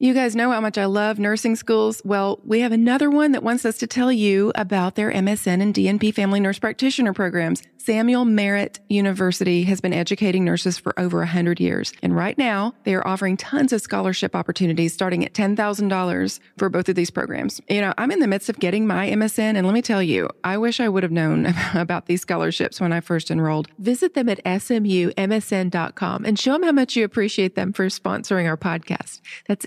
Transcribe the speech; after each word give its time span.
You 0.00 0.14
guys 0.14 0.36
know 0.36 0.52
how 0.52 0.60
much 0.60 0.78
I 0.78 0.84
love 0.84 1.18
nursing 1.18 1.56
schools. 1.56 2.00
Well, 2.04 2.38
we 2.44 2.60
have 2.60 2.70
another 2.70 3.10
one 3.10 3.32
that 3.32 3.42
wants 3.42 3.64
us 3.64 3.78
to 3.78 3.88
tell 3.88 4.12
you 4.12 4.52
about 4.54 4.94
their 4.94 5.10
MSN 5.10 5.60
and 5.60 5.74
DNP 5.74 6.14
family 6.14 6.38
nurse 6.38 6.60
practitioner 6.60 7.12
programs. 7.12 7.64
Samuel 7.78 8.24
Merritt 8.24 8.78
University 8.88 9.64
has 9.64 9.80
been 9.80 9.92
educating 9.92 10.44
nurses 10.44 10.78
for 10.78 10.96
over 11.00 11.18
100 11.18 11.58
years. 11.58 11.92
And 12.00 12.14
right 12.14 12.38
now, 12.38 12.74
they 12.84 12.94
are 12.94 13.04
offering 13.04 13.36
tons 13.36 13.72
of 13.72 13.80
scholarship 13.80 14.36
opportunities 14.36 14.92
starting 14.92 15.24
at 15.24 15.32
$10,000 15.32 16.40
for 16.58 16.68
both 16.68 16.88
of 16.88 16.94
these 16.94 17.10
programs. 17.10 17.60
You 17.68 17.80
know, 17.80 17.94
I'm 17.98 18.12
in 18.12 18.20
the 18.20 18.28
midst 18.28 18.48
of 18.50 18.60
getting 18.60 18.86
my 18.86 19.08
MSN, 19.08 19.56
and 19.56 19.66
let 19.66 19.72
me 19.72 19.82
tell 19.82 20.02
you, 20.02 20.28
I 20.44 20.58
wish 20.58 20.78
I 20.78 20.88
would 20.88 21.02
have 21.02 21.10
known 21.10 21.46
about 21.74 22.06
these 22.06 22.20
scholarships 22.20 22.80
when 22.80 22.92
I 22.92 23.00
first 23.00 23.32
enrolled. 23.32 23.68
Visit 23.78 24.14
them 24.14 24.28
at 24.28 24.44
smumsn.com 24.44 26.24
and 26.24 26.38
show 26.38 26.52
them 26.52 26.62
how 26.62 26.72
much 26.72 26.94
you 26.94 27.04
appreciate 27.04 27.54
them 27.56 27.72
for 27.72 27.86
sponsoring 27.86 28.46
our 28.46 28.58
podcast. 28.58 29.22
That's 29.48 29.66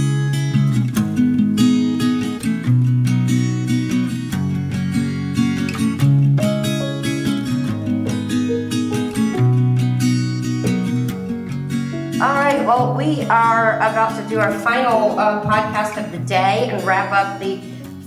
All 12.21 12.35
right, 12.35 12.63
well, 12.67 12.95
we 12.95 13.23
are 13.23 13.77
about 13.77 14.15
to 14.15 14.29
do 14.29 14.39
our 14.39 14.53
final 14.59 15.17
uh, 15.17 15.41
podcast 15.41 15.97
of 15.97 16.11
the 16.11 16.19
day 16.19 16.69
and 16.69 16.85
wrap 16.85 17.11
up 17.11 17.39
the 17.39 17.59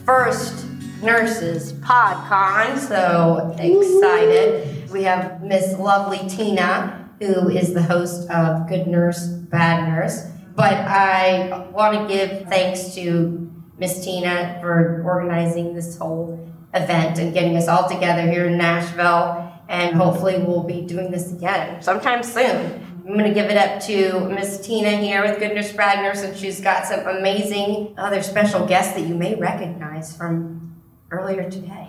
first 0.05 0.67
Nurses 1.03 1.73
PodCon. 1.73 2.79
So 2.79 3.57
excited. 3.59 4.89
We 4.93 5.03
have 5.03 5.43
Miss 5.43 5.77
Lovely 5.81 6.29
Tina, 6.29 7.11
who 7.19 7.49
is 7.49 7.75
the 7.75 7.83
host 7.83 8.31
of 8.31 8.69
Good 8.69 8.87
Nurse, 8.87 9.27
Bad 9.27 9.89
Nurse. 9.89 10.25
But 10.55 10.75
I 10.75 11.69
want 11.73 12.09
to 12.09 12.15
give 12.15 12.49
thanks 12.49 12.95
to 12.95 13.53
Miss 13.79 14.05
Tina 14.05 14.59
for 14.61 15.03
organizing 15.05 15.75
this 15.75 15.99
whole 15.99 16.49
event 16.73 17.19
and 17.19 17.35
getting 17.35 17.57
us 17.57 17.67
all 17.67 17.89
together 17.89 18.31
here 18.31 18.47
in 18.47 18.59
Nashville. 18.59 19.53
And 19.69 19.97
hopefully, 19.97 20.39
we'll 20.39 20.63
be 20.63 20.83
doing 20.83 21.11
this 21.11 21.33
again 21.33 21.83
sometime 21.83 22.23
soon. 22.23 22.84
I'm 23.07 23.13
going 23.13 23.25
to 23.25 23.35
give 23.35 23.51
it 23.51 23.59
up 23.59 23.83
to 23.83 24.31
Miss 24.31 24.67
Tina 24.67 24.97
here 24.97 25.21
with 25.21 25.39
Goodness 25.39 25.75
Nurse 25.77 26.21
since 26.21 26.39
she's 26.39 26.63
got 26.63 26.87
some 26.87 27.07
amazing 27.07 27.95
other 27.99 28.23
special 28.23 28.65
guests 28.65 28.95
that 28.95 29.07
you 29.07 29.15
may 29.15 29.35
recognize 29.35 30.17
from 30.17 30.81
earlier 31.11 31.51
today. 31.51 31.89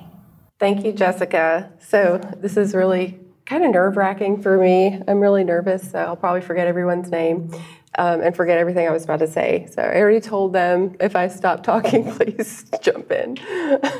Thank 0.60 0.84
you, 0.84 0.92
Jessica. 0.92 1.72
So, 1.80 2.18
this 2.42 2.58
is 2.58 2.76
really 2.76 3.18
kind 3.46 3.64
of 3.64 3.72
nerve 3.72 3.96
wracking 3.96 4.42
for 4.42 4.58
me. 4.58 5.02
I'm 5.08 5.22
really 5.22 5.46
nervous, 5.46 5.90
so 5.90 6.00
I'll 6.00 6.18
probably 6.18 6.42
forget 6.42 6.68
everyone's 6.68 7.10
name 7.10 7.50
um, 7.98 8.22
and 8.22 8.36
forget 8.36 8.58
everything 8.58 8.88
I 8.88 8.92
was 8.92 9.04
about 9.04 9.20
to 9.20 9.28
say. 9.28 9.68
So, 9.72 9.82
I 9.82 9.98
already 9.98 10.20
told 10.20 10.54
them 10.54 10.96
if 11.00 11.16
I 11.16 11.28
stop 11.28 11.64
talking, 11.64 12.12
please 12.16 12.66
jump 12.82 13.12
in. 13.12 13.38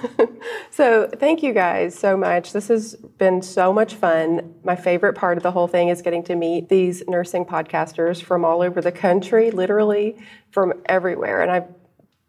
so, 0.72 1.10
thank 1.16 1.44
you 1.44 1.54
guys 1.54 1.98
so 1.98 2.16
much. 2.16 2.54
This 2.54 2.68
has 2.68 2.96
been 2.96 3.42
so 3.42 3.72
much 3.74 3.96
fun. 3.96 4.56
My 4.64 4.76
favorite 4.76 5.14
part 5.14 5.38
of 5.38 5.44
the 5.44 5.52
whole 5.52 5.68
thing 5.68 5.90
is 5.90 6.02
getting 6.02 6.24
to 6.24 6.36
meet 6.36 6.70
these 6.70 7.04
nursing 7.08 7.46
podcasters 7.46 8.22
from 8.22 8.46
all 8.46 8.62
over 8.62 8.82
the 8.82 8.92
country, 8.92 9.52
literally 9.52 10.18
from 10.52 10.74
everywhere. 10.88 11.42
And 11.42 11.52
I've 11.52 11.68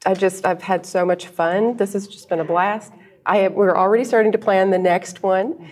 I 0.06 0.14
just 0.14 0.46
I've 0.46 0.62
had 0.62 0.86
so 0.86 1.04
much 1.04 1.26
fun. 1.26 1.76
This 1.76 1.94
has 1.94 2.06
just 2.06 2.28
been 2.28 2.38
a 2.38 2.44
blast. 2.44 2.92
I 3.26 3.38
have, 3.38 3.54
we're 3.54 3.76
already 3.76 4.04
starting 4.04 4.32
to 4.32 4.38
plan 4.38 4.70
the 4.70 4.78
next 4.78 5.22
one. 5.22 5.68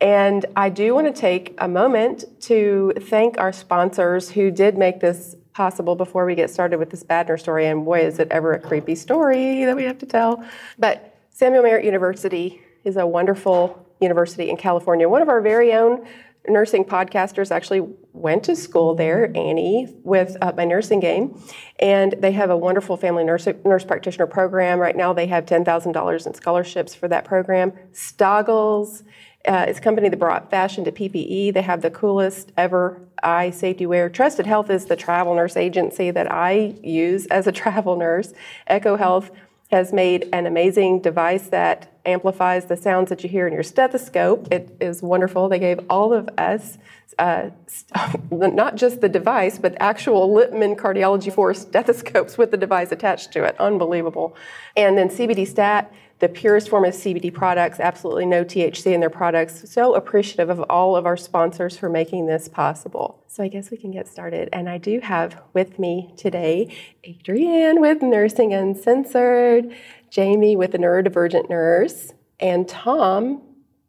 And 0.00 0.46
I 0.56 0.68
do 0.68 0.94
want 0.94 1.12
to 1.12 1.20
take 1.20 1.54
a 1.58 1.68
moment 1.68 2.24
to 2.42 2.92
thank 3.00 3.38
our 3.38 3.52
sponsors 3.52 4.30
who 4.30 4.50
did 4.50 4.78
make 4.78 5.00
this 5.00 5.36
possible 5.54 5.94
before 5.94 6.24
we 6.24 6.34
get 6.34 6.50
started 6.50 6.78
with 6.78 6.90
this 6.90 7.02
Bad 7.02 7.28
Nurse 7.28 7.42
story. 7.42 7.66
And 7.66 7.84
boy, 7.84 8.00
is 8.00 8.18
it 8.18 8.28
ever 8.30 8.54
a 8.54 8.58
creepy 8.60 8.94
story 8.94 9.64
that 9.64 9.76
we 9.76 9.84
have 9.84 9.98
to 9.98 10.06
tell. 10.06 10.44
But 10.78 11.16
Samuel 11.30 11.62
Merritt 11.62 11.84
University 11.84 12.62
is 12.84 12.96
a 12.96 13.06
wonderful 13.06 13.86
university 14.00 14.50
in 14.50 14.56
California. 14.56 15.08
One 15.08 15.22
of 15.22 15.28
our 15.28 15.40
very 15.40 15.72
own 15.72 16.06
nursing 16.48 16.84
podcasters 16.84 17.50
actually 17.50 17.86
went 18.12 18.44
to 18.44 18.56
school 18.56 18.94
there, 18.94 19.26
Annie, 19.36 19.94
with 20.02 20.36
uh, 20.40 20.52
my 20.56 20.64
nursing 20.64 21.00
game. 21.00 21.40
And 21.78 22.14
they 22.18 22.32
have 22.32 22.50
a 22.50 22.56
wonderful 22.56 22.96
family 22.96 23.24
nurse, 23.24 23.46
nurse 23.64 23.84
practitioner 23.84 24.26
program. 24.26 24.78
Right 24.78 24.96
now, 24.96 25.12
they 25.12 25.26
have 25.28 25.46
$10,000 25.46 26.26
in 26.26 26.34
scholarships 26.34 26.94
for 26.94 27.08
that 27.08 27.24
program. 27.24 27.72
Stoggles 27.92 29.04
uh, 29.46 29.66
it's 29.68 29.78
a 29.78 29.82
company 29.82 30.08
that 30.08 30.18
brought 30.18 30.50
fashion 30.50 30.84
to 30.84 30.92
PPE. 30.92 31.52
They 31.52 31.62
have 31.62 31.82
the 31.82 31.90
coolest 31.90 32.52
ever 32.56 33.00
eye 33.22 33.50
safety 33.50 33.86
wear. 33.86 34.08
Trusted 34.08 34.46
Health 34.46 34.70
is 34.70 34.86
the 34.86 34.96
travel 34.96 35.34
nurse 35.34 35.56
agency 35.56 36.10
that 36.10 36.30
I 36.30 36.74
use 36.82 37.26
as 37.26 37.46
a 37.46 37.52
travel 37.62 37.96
nurse. 37.96 38.32
Eko 38.70 38.98
Health 38.98 39.30
has 39.70 39.92
made 39.92 40.28
an 40.32 40.46
amazing 40.46 41.00
device 41.00 41.48
that 41.48 41.98
amplifies 42.04 42.66
the 42.66 42.76
sounds 42.76 43.08
that 43.08 43.22
you 43.22 43.28
hear 43.28 43.46
in 43.46 43.54
your 43.54 43.62
stethoscope. 43.62 44.52
It 44.52 44.76
is 44.80 45.02
wonderful. 45.02 45.48
They 45.48 45.58
gave 45.58 45.80
all 45.88 46.12
of 46.12 46.28
us, 46.36 46.76
uh, 47.18 47.50
not 48.30 48.76
just 48.76 49.00
the 49.00 49.08
device, 49.08 49.58
but 49.58 49.74
actual 49.80 50.28
Littmann 50.28 50.76
Cardiology 50.76 51.32
Force 51.32 51.62
stethoscopes 51.62 52.36
with 52.36 52.50
the 52.50 52.56
device 52.56 52.92
attached 52.92 53.32
to 53.32 53.44
it. 53.44 53.56
Unbelievable. 53.58 54.36
And 54.76 54.98
then 54.98 55.08
CBD 55.08 55.46
Stat 55.48 55.90
the 56.22 56.28
purest 56.28 56.68
form 56.68 56.84
of 56.84 56.94
CBD 56.94 57.34
products, 57.34 57.80
absolutely 57.80 58.24
no 58.24 58.44
THC 58.44 58.92
in 58.94 59.00
their 59.00 59.10
products. 59.10 59.68
So 59.68 59.96
appreciative 59.96 60.50
of 60.50 60.60
all 60.70 60.94
of 60.94 61.04
our 61.04 61.16
sponsors 61.16 61.76
for 61.76 61.88
making 61.88 62.26
this 62.26 62.46
possible. 62.46 63.24
So 63.26 63.42
I 63.42 63.48
guess 63.48 63.72
we 63.72 63.76
can 63.76 63.90
get 63.90 64.06
started. 64.06 64.48
And 64.52 64.68
I 64.68 64.78
do 64.78 65.00
have 65.00 65.42
with 65.52 65.80
me 65.80 66.14
today 66.16 66.72
Adrienne 67.04 67.80
with 67.80 68.02
Nursing 68.02 68.54
Uncensored, 68.54 69.74
Jamie 70.10 70.54
with 70.54 70.70
the 70.70 70.78
Neurodivergent 70.78 71.50
Nurse, 71.50 72.12
and 72.38 72.68
Tom, 72.68 73.42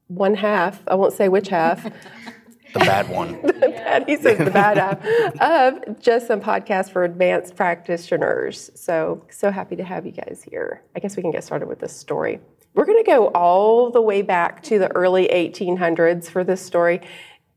one 0.07 0.33
half, 0.33 0.81
I 0.87 0.95
won't 0.95 1.13
say 1.13 1.29
which 1.29 1.49
half. 1.49 1.85
the 2.73 2.79
bad 2.79 3.09
one. 3.09 3.41
the 3.43 3.53
bad, 3.53 4.05
he 4.07 4.17
says 4.17 4.37
the 4.37 4.51
bad 4.51 4.77
half 4.77 5.39
of 5.41 5.99
just 6.01 6.27
some 6.27 6.41
podcast 6.41 6.91
for 6.91 7.03
advanced 7.03 7.55
practitioners. 7.55 8.71
So 8.75 9.25
so 9.29 9.51
happy 9.51 9.75
to 9.75 9.83
have 9.83 10.05
you 10.05 10.11
guys 10.11 10.45
here. 10.49 10.83
I 10.95 10.99
guess 10.99 11.15
we 11.15 11.21
can 11.21 11.31
get 11.31 11.43
started 11.43 11.67
with 11.67 11.79
this 11.79 11.95
story. 11.95 12.39
We're 12.73 12.85
going 12.85 13.03
to 13.03 13.09
go 13.09 13.27
all 13.27 13.91
the 13.91 14.01
way 14.01 14.23
back 14.23 14.63
to 14.63 14.79
the 14.79 14.91
early 14.95 15.27
1800s 15.27 16.27
for 16.27 16.43
this 16.43 16.59
story. 16.59 17.01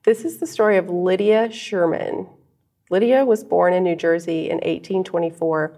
This 0.05 0.26
is 0.26 0.38
the 0.38 0.47
story 0.47 0.76
of 0.76 0.91
Lydia 0.91 1.50
Sherman. 1.50 2.28
Lydia 2.91 3.25
was 3.25 3.43
born 3.43 3.72
in 3.72 3.82
New 3.82 3.97
Jersey 3.97 4.50
in 4.50 4.56
1824. 4.56 5.75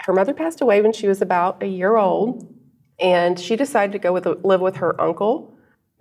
Her 0.00 0.12
mother 0.12 0.32
passed 0.32 0.62
away 0.62 0.80
when 0.80 0.94
she 0.94 1.06
was 1.06 1.20
about 1.20 1.62
a 1.62 1.66
year 1.66 1.96
old, 1.96 2.52
and 2.98 3.38
she 3.38 3.54
decided 3.54 3.92
to 3.92 3.98
go 3.98 4.12
with, 4.12 4.26
live 4.42 4.62
with 4.62 4.76
her 4.76 4.98
uncle 5.00 5.51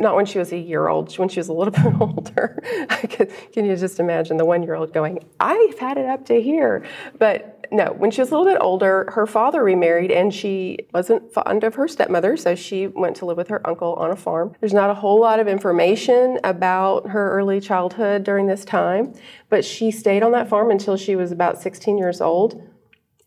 not 0.01 0.15
when 0.15 0.25
she 0.25 0.39
was 0.39 0.51
a 0.51 0.57
year 0.57 0.87
old, 0.87 1.17
when 1.17 1.29
she 1.29 1.39
was 1.39 1.47
a 1.47 1.53
little 1.53 1.71
bit 1.91 2.01
older. 2.01 2.61
Can 3.53 3.65
you 3.65 3.75
just 3.75 3.99
imagine 3.99 4.37
the 4.37 4.45
one 4.45 4.63
year 4.63 4.75
old 4.75 4.93
going, 4.93 5.23
I've 5.39 5.79
had 5.79 5.97
it 5.97 6.05
up 6.05 6.25
to 6.25 6.41
here? 6.41 6.85
But 7.17 7.65
no, 7.71 7.93
when 7.97 8.11
she 8.11 8.19
was 8.19 8.31
a 8.31 8.37
little 8.37 8.51
bit 8.51 8.59
older, 8.59 9.09
her 9.13 9.25
father 9.25 9.63
remarried 9.63 10.11
and 10.11 10.33
she 10.33 10.79
wasn't 10.93 11.31
fond 11.33 11.63
of 11.63 11.75
her 11.75 11.87
stepmother, 11.87 12.35
so 12.35 12.53
she 12.53 12.87
went 12.87 13.15
to 13.17 13.25
live 13.25 13.37
with 13.37 13.47
her 13.47 13.65
uncle 13.65 13.93
on 13.93 14.11
a 14.11 14.15
farm. 14.15 14.53
There's 14.59 14.73
not 14.73 14.89
a 14.89 14.93
whole 14.93 15.21
lot 15.21 15.39
of 15.39 15.47
information 15.47 16.37
about 16.43 17.07
her 17.09 17.31
early 17.31 17.61
childhood 17.61 18.25
during 18.25 18.47
this 18.47 18.65
time, 18.65 19.13
but 19.49 19.63
she 19.63 19.89
stayed 19.89 20.21
on 20.21 20.33
that 20.33 20.49
farm 20.49 20.69
until 20.69 20.97
she 20.97 21.15
was 21.15 21.31
about 21.31 21.61
16 21.61 21.97
years 21.97 22.19
old. 22.19 22.61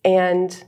And 0.05 0.63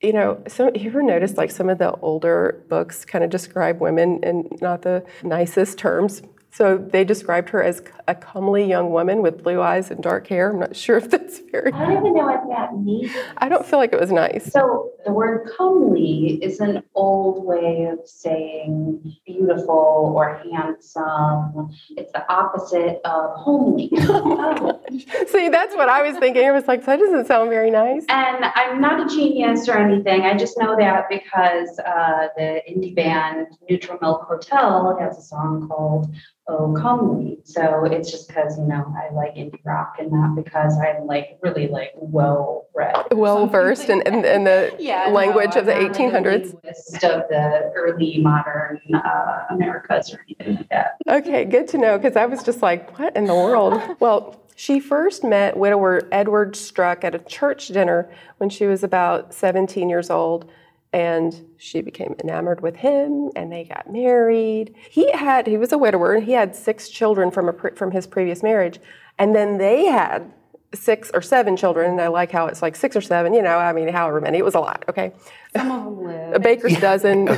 you 0.00 0.12
know, 0.12 0.42
so 0.48 0.70
you 0.74 0.90
ever 0.90 1.02
noticed 1.02 1.36
like 1.36 1.50
some 1.50 1.68
of 1.68 1.78
the 1.78 1.92
older 1.96 2.64
books 2.68 3.04
kind 3.04 3.24
of 3.24 3.30
describe 3.30 3.80
women 3.80 4.20
in 4.22 4.48
not 4.60 4.82
the 4.82 5.04
nicest 5.22 5.78
terms? 5.78 6.22
So 6.54 6.78
they 6.78 7.02
described 7.02 7.48
her 7.50 7.60
as 7.64 7.82
a 8.06 8.14
comely 8.14 8.64
young 8.64 8.90
woman 8.90 9.22
with 9.22 9.42
blue 9.42 9.60
eyes 9.60 9.90
and 9.90 10.00
dark 10.00 10.28
hair. 10.28 10.52
I'm 10.52 10.60
not 10.60 10.76
sure 10.76 10.96
if 10.96 11.10
that's 11.10 11.40
very. 11.50 11.72
I 11.72 11.84
don't 11.86 11.98
even 11.98 12.14
know 12.14 12.26
what 12.26 12.48
that 12.48 12.78
means. 12.78 13.10
I 13.38 13.48
don't 13.48 13.66
feel 13.66 13.80
like 13.80 13.92
it 13.92 13.98
was 13.98 14.12
nice. 14.12 14.52
So 14.52 14.92
the 15.04 15.12
word 15.12 15.50
comely 15.56 16.38
is 16.40 16.60
an 16.60 16.84
old 16.94 17.44
way 17.44 17.88
of 17.90 18.08
saying 18.08 19.16
beautiful 19.26 20.12
or 20.14 20.40
handsome. 20.52 21.70
It's 21.96 22.12
the 22.12 22.24
opposite 22.32 23.00
of 23.04 23.36
homely. 23.36 23.90
Oh. 24.06 24.80
See, 25.28 25.48
that's 25.48 25.74
what 25.74 25.88
I 25.88 26.02
was 26.02 26.16
thinking. 26.18 26.46
I 26.46 26.52
was 26.52 26.68
like, 26.68 26.84
that 26.84 26.98
doesn't 26.98 27.26
sound 27.26 27.50
very 27.50 27.70
nice. 27.70 28.04
And 28.08 28.44
I'm 28.44 28.80
not 28.80 29.00
a 29.00 29.14
genius 29.14 29.68
or 29.68 29.76
anything. 29.78 30.22
I 30.22 30.36
just 30.36 30.56
know 30.58 30.76
that 30.76 31.06
because 31.08 31.78
uh, 31.80 32.28
the 32.36 32.60
indie 32.68 32.94
band 32.94 33.48
Neutral 33.68 33.98
Milk 34.00 34.24
Hotel 34.28 34.96
has 35.00 35.18
a 35.18 35.22
song 35.22 35.68
called 35.68 36.14
Oh 36.46 36.74
Comely. 36.78 37.38
So 37.44 37.84
it's 37.84 38.10
just 38.10 38.28
because, 38.28 38.58
you 38.58 38.66
know, 38.66 38.84
I 38.98 39.12
like 39.14 39.34
indie 39.34 39.58
rock 39.64 39.96
and 39.98 40.12
not 40.12 40.34
because 40.34 40.76
I'm 40.78 41.06
like 41.06 41.38
really 41.42 41.68
like 41.68 41.92
well 41.94 42.66
read. 42.74 42.94
Well 43.12 43.46
versed 43.46 43.88
in, 43.88 44.02
in, 44.02 44.24
in 44.26 44.44
the 44.44 44.74
Yeah, 44.78 45.08
language 45.08 45.54
no, 45.54 45.60
of 45.60 45.66
the 45.66 45.74
I'm 45.74 45.84
not 45.84 45.92
like 45.98 46.00
a 46.00 46.18
1800s. 46.18 46.52
linguist 46.52 47.04
of 47.04 47.22
the 47.30 47.72
early 47.74 48.18
modern 48.20 48.78
uh, 48.94 49.44
Americas 49.50 50.12
or 50.12 50.20
anything 50.28 50.56
like 50.56 50.68
that. 50.68 50.98
Okay, 51.08 51.46
good 51.46 51.66
to 51.68 51.78
know 51.78 51.96
because 51.96 52.14
I 52.16 52.26
was 52.26 52.42
just 52.42 52.60
like, 52.60 52.98
what 52.98 53.16
in 53.16 53.24
the 53.24 53.34
world? 53.34 53.80
Well, 54.00 54.38
she 54.54 54.80
first 54.80 55.24
met 55.24 55.56
widower 55.56 56.02
Edward 56.12 56.56
Struck 56.56 57.04
at 57.04 57.14
a 57.14 57.18
church 57.20 57.68
dinner 57.68 58.10
when 58.36 58.50
she 58.50 58.66
was 58.66 58.84
about 58.84 59.32
17 59.32 59.88
years 59.88 60.10
old. 60.10 60.50
And 60.94 61.44
she 61.58 61.80
became 61.80 62.14
enamored 62.22 62.60
with 62.60 62.76
him, 62.76 63.30
and 63.34 63.50
they 63.50 63.64
got 63.64 63.90
married. 63.92 64.76
He 64.90 65.10
had 65.10 65.48
he 65.48 65.56
was 65.56 65.72
a 65.72 65.78
widower, 65.78 66.14
and 66.14 66.24
he 66.24 66.32
had 66.32 66.54
six 66.54 66.88
children 66.88 67.32
from 67.32 67.48
a 67.48 67.52
pre- 67.52 67.72
from 67.74 67.90
his 67.90 68.06
previous 68.06 68.44
marriage, 68.44 68.78
and 69.18 69.34
then 69.34 69.58
they 69.58 69.86
had 69.86 70.32
six 70.72 71.10
or 71.12 71.20
seven 71.20 71.56
children. 71.56 71.90
And 71.90 72.00
I 72.00 72.06
like 72.06 72.30
how 72.30 72.46
it's 72.46 72.62
like 72.62 72.76
six 72.76 72.94
or 72.94 73.00
seven, 73.00 73.34
you 73.34 73.42
know, 73.42 73.58
I 73.58 73.72
mean, 73.72 73.88
however 73.88 74.20
many, 74.20 74.38
it 74.38 74.44
was 74.44 74.54
a 74.54 74.60
lot. 74.60 74.84
Okay, 74.88 75.12
Some 75.56 75.70
of 75.72 75.84
them 75.84 76.04
live. 76.04 76.34
a 76.34 76.38
baker's 76.38 76.76
dozen. 76.78 77.28
I 77.28 77.34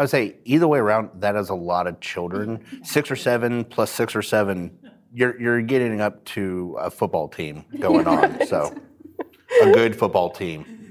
would 0.00 0.10
say 0.10 0.36
either 0.44 0.68
way 0.68 0.78
around, 0.78 1.08
that 1.20 1.34
is 1.34 1.48
a 1.48 1.54
lot 1.54 1.86
of 1.86 1.98
children. 2.00 2.62
Six 2.82 3.10
or 3.10 3.16
seven 3.16 3.64
plus 3.64 3.90
six 3.90 4.14
or 4.14 4.20
seven, 4.22 4.70
you're 5.14 5.40
you're 5.40 5.62
getting 5.62 6.02
up 6.02 6.22
to 6.26 6.76
a 6.78 6.90
football 6.90 7.28
team 7.28 7.64
going 7.80 8.06
on. 8.06 8.38
So 8.48 8.74
a 9.62 9.72
good 9.72 9.96
football 9.96 10.28
team. 10.28 10.81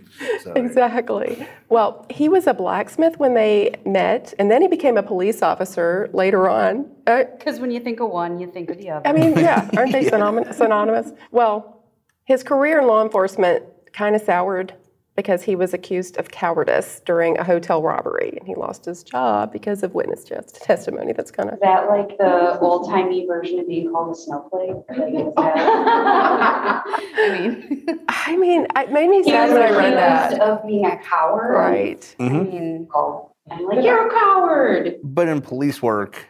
So, 0.44 0.54
Exactly. 0.54 1.48
Well, 1.70 2.06
he 2.10 2.30
was 2.30 2.48
a 2.48 2.54
blacksmith 2.54 3.18
when 3.20 3.34
they 3.34 3.76
met, 3.86 4.34
and 4.40 4.50
then 4.52 4.62
he 4.62 4.68
became 4.68 4.98
a 4.98 5.04
police 5.04 5.42
officer 5.42 6.10
later 6.14 6.50
on. 6.50 6.90
Uh, 7.08 7.24
Because 7.38 7.60
when 7.60 7.72
you 7.72 7.80
think 7.80 8.00
of 8.00 8.10
one, 8.10 8.40
you 8.40 8.48
think 8.52 8.70
of 8.70 8.78
the 8.78 8.90
other. 8.90 9.08
I 9.08 9.14
mean, 9.14 9.38
yeah, 9.38 9.70
aren't 9.78 9.92
they 9.92 10.06
synony- 10.12 10.54
synonymous? 10.54 11.12
Well, 11.32 11.84
his 12.26 12.44
career 12.44 12.80
in 12.82 12.88
law 12.88 13.04
enforcement 13.04 13.64
kind 13.94 14.16
of 14.16 14.22
soured 14.22 14.74
because 15.16 15.44
he 15.44 15.56
was 15.56 15.74
accused 15.74 16.18
of 16.18 16.32
cowardice 16.32 17.02
during 17.06 17.38
a 17.38 17.44
hotel 17.44 17.82
robbery, 17.82 18.38
and 18.38 18.48
he 18.48 18.56
lost 18.56 18.86
his 18.86 19.04
job 19.04 19.52
because 19.52 19.84
of 19.84 19.94
witness 19.94 20.24
tes- 20.24 20.54
testimony. 20.54 21.12
That's 21.14 21.32
kind 21.32 21.50
of 21.50 21.60
that 21.60 21.90
like 21.90 22.18
the 22.18 22.58
old 22.60 22.90
timey 22.90 23.26
version 23.28 23.60
of 23.60 23.68
being 23.68 23.92
called 23.92 24.16
a 24.16 24.20
snowflake? 24.20 24.76
Like, 24.90 25.34
I 25.38 26.82
mean, 27.18 28.00
I 28.08 28.38
mean, 28.38 28.68
it 28.76 28.92
made 28.92 29.10
me 29.10 29.24
sad 29.24 29.52
when 29.52 29.62
I 29.62 29.70
read 29.70 29.94
that. 29.94 30.40
of 30.40 30.66
being 30.66 30.86
a 30.86 30.98
coward. 30.98 31.54
Right. 31.54 32.16
I 32.20 32.24
mm-hmm. 32.24 32.44
mean, 32.50 32.88
called. 32.92 33.32
I'm 33.50 33.66
like, 33.66 33.84
you're 33.84 34.08
a 34.08 34.10
coward. 34.12 34.96
But 35.04 35.28
in 35.28 35.42
police 35.42 35.82
work, 35.82 36.26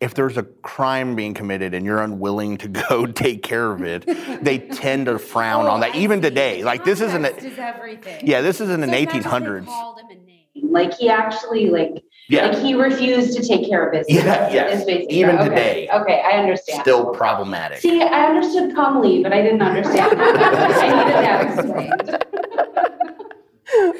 if 0.00 0.14
there's 0.14 0.36
a 0.36 0.42
crime 0.42 1.14
being 1.16 1.34
committed 1.34 1.72
and 1.74 1.86
you're 1.86 2.00
unwilling 2.02 2.58
to 2.58 2.68
go 2.68 3.06
take 3.24 3.42
care 3.42 3.70
of 3.72 3.82
it, 3.82 4.04
they 4.44 4.58
tend 4.58 5.06
to 5.06 5.18
frown 5.18 5.66
oh, 5.66 5.70
on 5.70 5.80
that. 5.80 5.94
Even 5.94 6.20
today, 6.20 6.62
like 6.62 6.84
this 6.84 7.00
isn't. 7.00 7.22
Context 7.22 7.46
A, 7.46 7.50
is 7.52 7.58
everything. 7.58 8.26
yeah, 8.26 8.40
this 8.40 8.60
isn't 8.60 8.82
in 8.82 8.88
So 8.88 8.94
the 8.94 9.02
it's 9.02 9.14
not 9.14 9.22
just 9.22 9.30
they 9.30 9.40
1800s. 9.46 9.66
called 9.66 10.00
him 10.00 10.06
a 10.10 10.14
name. 10.14 10.72
Like 10.72 10.94
he 10.96 11.08
actually 11.08 11.70
like 11.70 12.02
Yeah. 12.28 12.46
like 12.48 12.58
he 12.58 12.74
refused 12.74 13.36
to 13.36 13.46
take 13.46 13.68
care 13.68 13.86
of 13.86 13.92
business. 13.92 14.24
Yeah, 14.24 14.52
yes. 14.52 14.86
is 14.86 15.06
Even 15.08 15.36
okay. 15.36 15.48
today. 15.48 15.88
Okay, 15.92 16.20
I 16.24 16.38
understand. 16.38 16.80
Still 16.82 17.12
problematic. 17.14 17.78
See, 17.78 18.02
I 18.02 18.26
understood 18.26 18.74
comely, 18.74 19.22
but 19.22 19.32
I 19.32 19.42
didn't 19.42 19.62
understand. 19.62 20.20
I 20.20 21.04
needed 21.04 21.14
that 21.24 21.58
explained. 21.58 22.18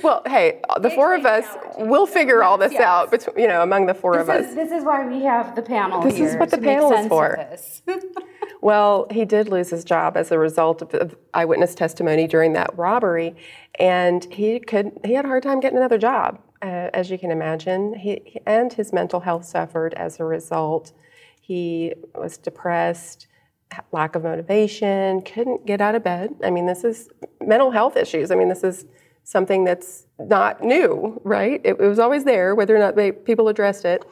Well, 0.02 0.22
hey, 0.26 0.60
the 0.80 0.90
four 0.90 1.14
of 1.14 1.24
us, 1.24 1.44
we'll 1.78 2.06
figure 2.06 2.42
all 2.42 2.58
this 2.58 2.74
out, 2.74 3.10
between, 3.10 3.38
you 3.38 3.48
know, 3.48 3.62
among 3.62 3.86
the 3.86 3.94
four 3.94 4.18
of 4.18 4.28
us. 4.28 4.54
This 4.54 4.70
is, 4.70 4.84
why 4.84 5.06
we 5.06 5.22
have 5.22 5.54
the 5.56 5.62
panel 5.62 6.02
This 6.02 6.18
is 6.18 6.36
what 6.36 6.50
the 6.50 6.58
panel 6.58 6.92
is 6.92 7.08
for. 7.08 7.48
Well, 8.60 9.06
he 9.10 9.26
did 9.26 9.50
lose 9.50 9.68
his 9.68 9.84
job 9.84 10.16
as 10.16 10.32
a 10.32 10.38
result 10.38 10.80
of, 10.80 10.94
of 10.94 11.14
eyewitness 11.34 11.74
testimony 11.74 12.26
during 12.26 12.54
that 12.54 12.70
robbery, 12.78 13.36
and 13.78 14.24
he 14.32 14.58
could 14.58 14.98
he 15.04 15.12
had 15.12 15.26
a 15.26 15.28
hard 15.28 15.42
time 15.42 15.60
getting 15.60 15.76
another 15.76 15.98
job, 15.98 16.40
uh, 16.62 16.88
as 16.94 17.10
you 17.10 17.18
can 17.18 17.30
imagine. 17.30 17.92
He, 17.92 18.22
he- 18.24 18.40
and 18.46 18.72
his 18.72 18.90
mental 18.90 19.20
health 19.20 19.44
suffered 19.44 19.92
as 19.94 20.18
a 20.18 20.24
result. 20.24 20.92
He 21.42 21.92
was 22.14 22.38
depressed, 22.38 23.26
lack 23.92 24.14
of 24.14 24.22
motivation, 24.22 25.20
couldn't 25.20 25.66
get 25.66 25.82
out 25.82 25.94
of 25.94 26.02
bed. 26.02 26.34
I 26.42 26.48
mean, 26.48 26.64
this 26.64 26.84
is 26.84 27.10
mental 27.42 27.70
health 27.70 27.98
issues. 27.98 28.30
I 28.30 28.34
mean, 28.34 28.48
this 28.48 28.64
is 28.64 28.86
something 29.24 29.64
that's 29.64 30.06
not 30.18 30.62
new, 30.62 31.20
right? 31.24 31.60
It, 31.64 31.80
it 31.80 31.88
was 31.88 31.98
always 31.98 32.24
there, 32.24 32.54
whether 32.54 32.76
or 32.76 32.78
not 32.78 32.94
they, 32.94 33.10
people 33.10 33.48
addressed 33.48 33.84
it, 33.84 34.04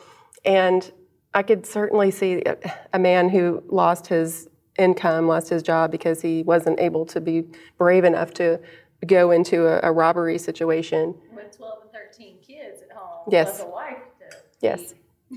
and 0.45 0.91
I 1.35 1.43
could 1.43 1.65
certainly 1.67 2.11
see 2.11 2.43
a, 2.45 2.57
a 2.93 2.99
man 2.99 3.29
who 3.29 3.63
lost 3.69 4.07
his 4.07 4.49
income, 4.79 5.29
lost 5.29 5.49
his 5.49 5.63
job 5.63 5.91
because 5.91 6.21
he 6.23 6.43
wasn't 6.43 6.81
able 6.81 7.07
to 7.07 7.21
be 7.21 7.45
brave 7.79 8.05
enough 8.05 8.33
to 8.35 8.61
go 9.07 9.31
into 9.31 9.67
a, 9.67 9.89
a 9.89 9.93
robbery 9.93 10.39
situation. 10.39 11.15
with 11.35 11.57
12 11.57 11.83
and 11.83 11.93
13 11.93 12.39
kids 12.41 12.83
at 12.83 12.97
home. 12.97 13.29
Yes. 13.31 13.57
Plus 13.57 13.69
a 13.69 13.71
wife 13.71 13.99
to 14.19 14.37
Yes. 14.61 14.95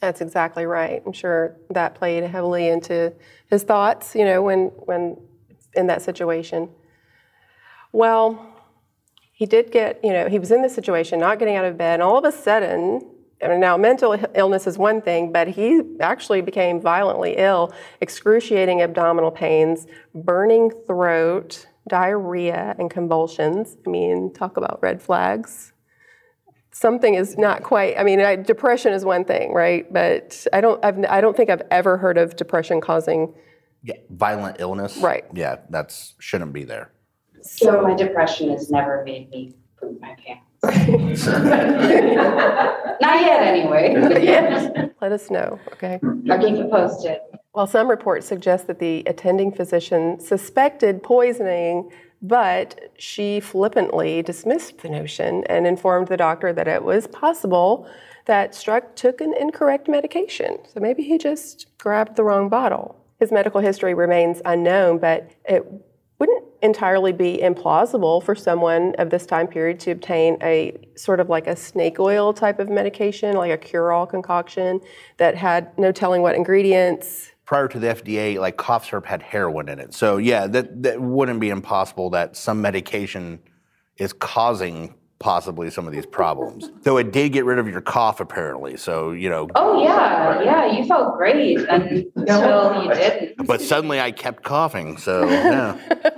That's 0.00 0.20
exactly 0.20 0.66
right. 0.66 1.02
I'm 1.06 1.12
sure 1.12 1.56
that 1.70 1.94
played 1.94 2.24
heavily 2.24 2.68
into 2.68 3.12
his 3.50 3.62
thoughts, 3.62 4.14
you 4.14 4.24
know, 4.24 4.42
when 4.42 4.66
when 4.84 5.16
in 5.74 5.86
that 5.86 6.02
situation. 6.02 6.68
Well, 7.92 8.55
he 9.36 9.44
did 9.44 9.70
get, 9.70 10.00
you 10.02 10.14
know, 10.14 10.30
he 10.30 10.38
was 10.38 10.50
in 10.50 10.62
this 10.62 10.74
situation, 10.74 11.20
not 11.20 11.38
getting 11.38 11.56
out 11.56 11.66
of 11.66 11.76
bed, 11.76 11.94
and 11.94 12.02
all 12.02 12.16
of 12.16 12.24
a 12.24 12.32
sudden, 12.32 13.06
now 13.42 13.76
mental 13.76 14.16
illness 14.34 14.66
is 14.66 14.78
one 14.78 15.02
thing, 15.02 15.30
but 15.30 15.46
he 15.46 15.82
actually 16.00 16.40
became 16.40 16.80
violently 16.80 17.34
ill, 17.36 17.70
excruciating 18.00 18.80
abdominal 18.80 19.30
pains, 19.30 19.86
burning 20.14 20.70
throat, 20.86 21.66
diarrhea, 21.86 22.74
and 22.78 22.90
convulsions. 22.90 23.76
I 23.86 23.90
mean, 23.90 24.32
talk 24.32 24.56
about 24.56 24.78
red 24.80 25.02
flags 25.02 25.74
something 26.72 27.14
is 27.14 27.36
not 27.36 27.62
quite. 27.62 27.98
I 27.98 28.04
mean, 28.04 28.20
I, 28.20 28.36
depression 28.36 28.94
is 28.94 29.04
one 29.04 29.24
thing, 29.24 29.52
right? 29.52 29.90
But 29.92 30.46
I 30.50 30.62
don't. 30.62 30.82
I've, 30.82 31.04
I 31.04 31.20
don't 31.20 31.36
think 31.36 31.50
I've 31.50 31.62
ever 31.70 31.98
heard 31.98 32.16
of 32.16 32.36
depression 32.36 32.80
causing. 32.80 33.34
Yeah, 33.82 33.96
violent 34.10 34.56
illness. 34.60 34.96
Right. 34.96 35.24
Yeah, 35.34 35.56
that's 35.68 36.14
shouldn't 36.18 36.54
be 36.54 36.64
there. 36.64 36.90
So 37.46 37.82
my 37.82 37.94
depression 37.94 38.50
has 38.50 38.70
never 38.70 39.02
made 39.04 39.30
me 39.30 39.54
poop 39.80 40.00
my 40.00 40.16
pants. 40.16 40.42
Not 43.00 43.20
yet, 43.20 43.42
anyway. 43.42 43.94
Let 45.00 45.12
us 45.12 45.30
know, 45.30 45.60
okay? 45.72 46.00
I'll 46.30 46.38
keep 46.40 46.56
you 46.56 46.68
posted. 46.70 47.18
Well, 47.54 47.66
some 47.66 47.88
reports 47.88 48.26
suggest 48.26 48.66
that 48.66 48.78
the 48.78 49.02
attending 49.06 49.52
physician 49.52 50.20
suspected 50.20 51.02
poisoning, 51.02 51.90
but 52.20 52.92
she 52.98 53.40
flippantly 53.40 54.22
dismissed 54.22 54.78
the 54.78 54.88
notion 54.88 55.44
and 55.44 55.66
informed 55.66 56.08
the 56.08 56.16
doctor 56.16 56.52
that 56.52 56.68
it 56.68 56.82
was 56.82 57.06
possible 57.06 57.88
that 58.26 58.54
Struck 58.54 58.96
took 58.96 59.20
an 59.20 59.34
incorrect 59.38 59.88
medication. 59.88 60.58
So 60.72 60.80
maybe 60.80 61.02
he 61.02 61.16
just 61.16 61.66
grabbed 61.78 62.16
the 62.16 62.24
wrong 62.24 62.48
bottle. 62.48 62.96
His 63.20 63.32
medical 63.32 63.60
history 63.60 63.94
remains 63.94 64.42
unknown, 64.44 64.98
but 64.98 65.30
it 65.44 65.64
wouldn't 66.18 66.44
entirely 66.62 67.12
be 67.12 67.38
implausible 67.42 68.22
for 68.22 68.34
someone 68.34 68.94
of 68.98 69.10
this 69.10 69.26
time 69.26 69.46
period 69.46 69.78
to 69.80 69.90
obtain 69.90 70.38
a 70.42 70.76
sort 70.96 71.20
of 71.20 71.28
like 71.28 71.46
a 71.46 71.54
snake 71.54 72.00
oil 72.00 72.32
type 72.32 72.58
of 72.58 72.68
medication, 72.68 73.36
like 73.36 73.50
a 73.50 73.58
cure 73.58 73.92
all 73.92 74.06
concoction 74.06 74.80
that 75.18 75.34
had 75.34 75.76
no 75.78 75.92
telling 75.92 76.22
what 76.22 76.34
ingredients. 76.34 77.32
Prior 77.44 77.68
to 77.68 77.78
the 77.78 77.88
FDA, 77.88 78.38
like 78.38 78.56
cough 78.56 78.88
syrup 78.88 79.06
had 79.06 79.22
heroin 79.22 79.68
in 79.68 79.78
it. 79.78 79.94
So 79.94 80.16
yeah, 80.16 80.46
that 80.48 80.82
that 80.82 81.00
wouldn't 81.00 81.40
be 81.40 81.50
impossible 81.50 82.10
that 82.10 82.36
some 82.36 82.60
medication 82.60 83.38
is 83.98 84.12
causing 84.12 84.94
possibly 85.18 85.70
some 85.70 85.86
of 85.86 85.92
these 85.92 86.06
problems. 86.06 86.70
Though 86.82 86.96
it 86.98 87.12
did 87.12 87.32
get 87.32 87.44
rid 87.44 87.58
of 87.58 87.68
your 87.68 87.80
cough 87.80 88.20
apparently. 88.20 88.76
So, 88.76 89.12
you 89.12 89.28
know, 89.30 89.48
Oh 89.54 89.82
yeah, 89.82 90.42
yeah, 90.42 90.72
you 90.76 90.84
felt 90.84 91.16
great 91.16 91.58
until 91.68 92.82
you 92.84 92.94
didn't. 92.94 93.46
but 93.46 93.60
suddenly 93.60 94.00
I 94.00 94.12
kept 94.12 94.42
coughing. 94.42 94.96
So, 94.98 95.28
yeah. 95.28 95.78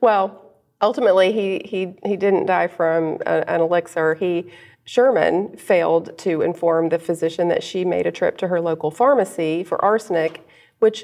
Well, 0.00 0.52
ultimately 0.82 1.32
he 1.32 1.62
he 1.64 1.94
he 2.04 2.16
didn't 2.18 2.44
die 2.44 2.66
from 2.66 3.18
a, 3.24 3.48
an 3.48 3.62
elixir. 3.62 4.14
He 4.14 4.50
Sherman 4.84 5.56
failed 5.56 6.18
to 6.18 6.42
inform 6.42 6.90
the 6.90 6.98
physician 6.98 7.48
that 7.48 7.62
she 7.62 7.86
made 7.86 8.06
a 8.06 8.12
trip 8.12 8.36
to 8.38 8.48
her 8.48 8.60
local 8.60 8.90
pharmacy 8.90 9.64
for 9.64 9.82
arsenic, 9.82 10.46
which 10.80 11.02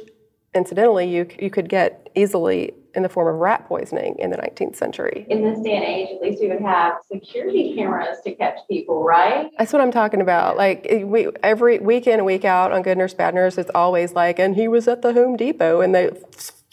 incidentally 0.54 1.08
you 1.08 1.28
you 1.38 1.50
could 1.50 1.68
get 1.68 2.08
easily 2.14 2.74
in 2.94 3.02
the 3.02 3.08
form 3.08 3.32
of 3.32 3.40
rat 3.40 3.66
poisoning 3.68 4.16
in 4.18 4.30
the 4.30 4.36
19th 4.36 4.76
century. 4.76 5.26
In 5.28 5.42
this 5.42 5.60
day 5.60 5.76
and 5.76 5.84
age, 5.84 6.08
at 6.12 6.22
least 6.22 6.42
we 6.42 6.48
would 6.48 6.60
have 6.60 6.94
security 7.10 7.74
cameras 7.76 8.18
to 8.24 8.34
catch 8.34 8.58
people, 8.68 9.04
right? 9.04 9.48
That's 9.58 9.72
what 9.72 9.80
I'm 9.80 9.92
talking 9.92 10.20
about. 10.20 10.56
Like 10.56 10.86
eh, 10.88 11.04
we 11.04 11.28
every 11.42 11.78
week 11.78 12.06
in 12.06 12.14
and 12.14 12.26
week 12.26 12.44
out 12.44 12.72
on 12.72 12.82
Good 12.82 12.98
Nurse 12.98 13.14
Bad 13.14 13.34
Nurse, 13.34 13.58
it's 13.58 13.70
always 13.74 14.12
like, 14.12 14.38
and 14.38 14.56
he 14.56 14.68
was 14.68 14.88
at 14.88 15.02
the 15.02 15.12
Home 15.12 15.36
Depot, 15.36 15.80
and 15.80 15.94
the 15.94 16.20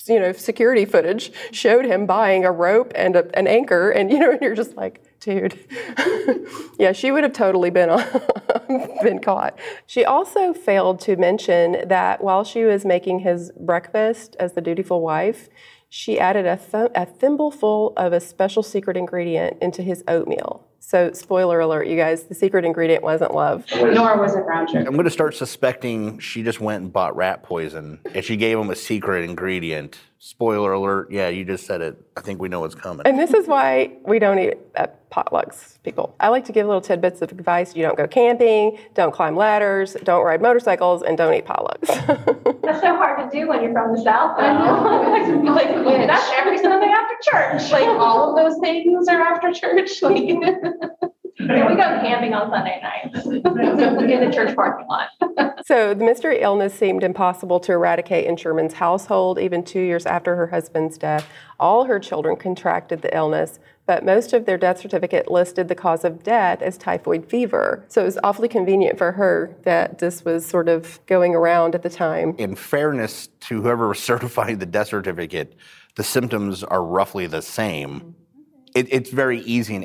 you 0.07 0.19
know 0.19 0.31
security 0.31 0.85
footage 0.85 1.31
showed 1.51 1.85
him 1.85 2.05
buying 2.05 2.45
a 2.45 2.51
rope 2.51 2.91
and 2.95 3.15
a, 3.15 3.37
an 3.37 3.47
anchor, 3.47 3.89
and 3.89 4.11
you 4.11 4.19
know, 4.19 4.31
and 4.31 4.41
you're 4.41 4.55
just 4.55 4.75
like, 4.75 5.03
dude, 5.19 5.59
yeah, 6.79 6.91
she 6.91 7.11
would 7.11 7.23
have 7.23 7.33
totally 7.33 7.69
been 7.69 7.89
on, 7.89 8.03
been 9.03 9.19
caught. 9.19 9.57
She 9.85 10.05
also 10.05 10.53
failed 10.53 10.99
to 11.01 11.15
mention 11.15 11.87
that 11.87 12.23
while 12.23 12.43
she 12.43 12.63
was 12.63 12.85
making 12.85 13.19
his 13.19 13.51
breakfast 13.59 14.35
as 14.39 14.53
the 14.53 14.61
dutiful 14.61 15.01
wife. 15.01 15.49
She 15.89 16.19
added 16.19 16.45
a, 16.45 16.57
th- 16.57 16.91
a 16.95 17.05
thimbleful 17.05 17.93
of 17.95 18.11
a 18.11 18.19
special 18.19 18.61
secret 18.61 18.97
ingredient 18.97 19.57
into 19.61 19.81
his 19.81 20.03
oatmeal. 20.09 20.67
So, 20.79 21.11
spoiler 21.11 21.59
alert, 21.59 21.87
you 21.87 21.97
guys, 21.97 22.23
the 22.23 22.35
secret 22.35 22.63
ingredient 22.63 23.03
wasn't 23.03 23.33
love. 23.33 23.65
Nor 23.73 24.17
was 24.17 24.35
it 24.35 24.45
brown 24.45 24.67
sugar. 24.67 24.79
I'm 24.79 24.93
going 24.93 25.05
to 25.05 25.09
start 25.09 25.35
suspecting 25.35 26.19
she 26.19 26.43
just 26.43 26.61
went 26.61 26.83
and 26.83 26.93
bought 26.93 27.15
rat 27.15 27.43
poison 27.43 27.99
and 28.13 28.23
she 28.23 28.37
gave 28.37 28.57
him 28.57 28.69
a 28.69 28.75
secret 28.75 29.23
ingredient. 29.23 29.99
Spoiler 30.19 30.73
alert. 30.73 31.11
Yeah, 31.11 31.29
you 31.29 31.45
just 31.45 31.65
said 31.67 31.81
it. 31.81 31.95
I 32.17 32.21
think 32.21 32.41
we 32.41 32.49
know 32.49 32.61
what's 32.61 32.73
coming. 32.73 33.05
And 33.05 33.19
this 33.19 33.33
is 33.33 33.47
why 33.47 33.93
we 34.03 34.17
don't 34.17 34.39
eat 34.39 34.57
at 34.75 35.07
potlucks, 35.11 35.81
people. 35.83 36.15
I 36.19 36.29
like 36.29 36.43
to 36.45 36.51
give 36.51 36.65
little 36.65 36.81
tidbits 36.81 37.21
of 37.21 37.31
advice. 37.31 37.75
You 37.75 37.83
don't 37.83 37.97
go 37.97 38.07
camping, 38.07 38.79
don't 38.95 39.13
climb 39.13 39.35
ladders, 39.35 39.95
don't 40.03 40.25
ride 40.25 40.41
motorcycles, 40.41 41.03
and 41.03 41.17
don't 41.17 41.33
eat 41.35 41.45
potlucks. 41.45 41.87
That's 42.63 42.81
so 42.81 42.95
hard 42.95 43.31
to 43.31 43.37
do 43.37 43.47
when 43.47 43.61
you're 43.63 43.71
from 43.71 43.95
the 43.95 44.01
South, 44.01 44.37
though. 44.37 44.43
like, 45.53 46.07
that's 46.07 46.29
every 46.35 46.57
Sunday 46.57 46.87
after 46.87 47.15
church. 47.21 47.71
Like, 47.71 47.87
all 47.87 48.29
of 48.29 48.43
those 48.43 48.59
things 48.59 49.07
are 49.07 49.21
after 49.21 49.53
church. 49.53 50.01
Like, 50.01 50.13
yeah, 51.39 51.69
we 51.69 51.75
go 51.75 51.83
camping 52.01 52.33
on 52.33 52.49
Sunday 52.49 52.81
nights 52.81 53.25
in 53.27 53.41
the 53.41 54.31
church 54.33 54.55
parking 54.55 54.87
lot. 54.87 55.09
so 55.65 55.93
the 55.93 56.03
mystery 56.03 56.41
illness 56.41 56.73
seemed 56.73 57.03
impossible 57.03 57.59
to 57.59 57.71
eradicate 57.71 58.25
in 58.25 58.35
Sherman's 58.37 58.73
household. 58.73 59.37
Even 59.39 59.63
two 59.63 59.81
years 59.81 60.05
after 60.05 60.35
her 60.35 60.47
husband's 60.47 60.97
death, 60.97 61.29
all 61.59 61.85
her 61.85 61.99
children 61.99 62.35
contracted 62.35 63.01
the 63.01 63.15
illness, 63.15 63.59
but 63.85 64.03
most 64.03 64.33
of 64.33 64.45
their 64.45 64.57
death 64.57 64.79
certificate 64.79 65.29
listed 65.29 65.67
the 65.67 65.75
cause 65.75 66.03
of 66.03 66.23
death 66.23 66.61
as 66.61 66.77
typhoid 66.77 67.29
fever. 67.29 67.85
So 67.87 68.01
it 68.01 68.05
was 68.05 68.17
awfully 68.23 68.47
convenient 68.47 68.97
for 68.97 69.11
her 69.13 69.55
that 69.63 69.99
this 69.99 70.25
was 70.25 70.45
sort 70.45 70.69
of 70.69 70.99
going 71.05 71.35
around 71.35 71.75
at 71.75 71.83
the 71.83 71.89
time. 71.89 72.35
In 72.37 72.55
fairness 72.55 73.29
to 73.41 73.61
whoever 73.61 73.87
was 73.87 73.99
certifying 74.03 74.57
the 74.57 74.65
death 74.65 74.89
certificate, 74.89 75.55
the 75.95 76.03
symptoms 76.03 76.63
are 76.63 76.83
roughly 76.83 77.27
the 77.27 77.41
same. 77.41 78.15
It, 78.75 78.87
it's 78.91 79.09
very 79.09 79.41
easy 79.41 79.75
in 79.75 79.83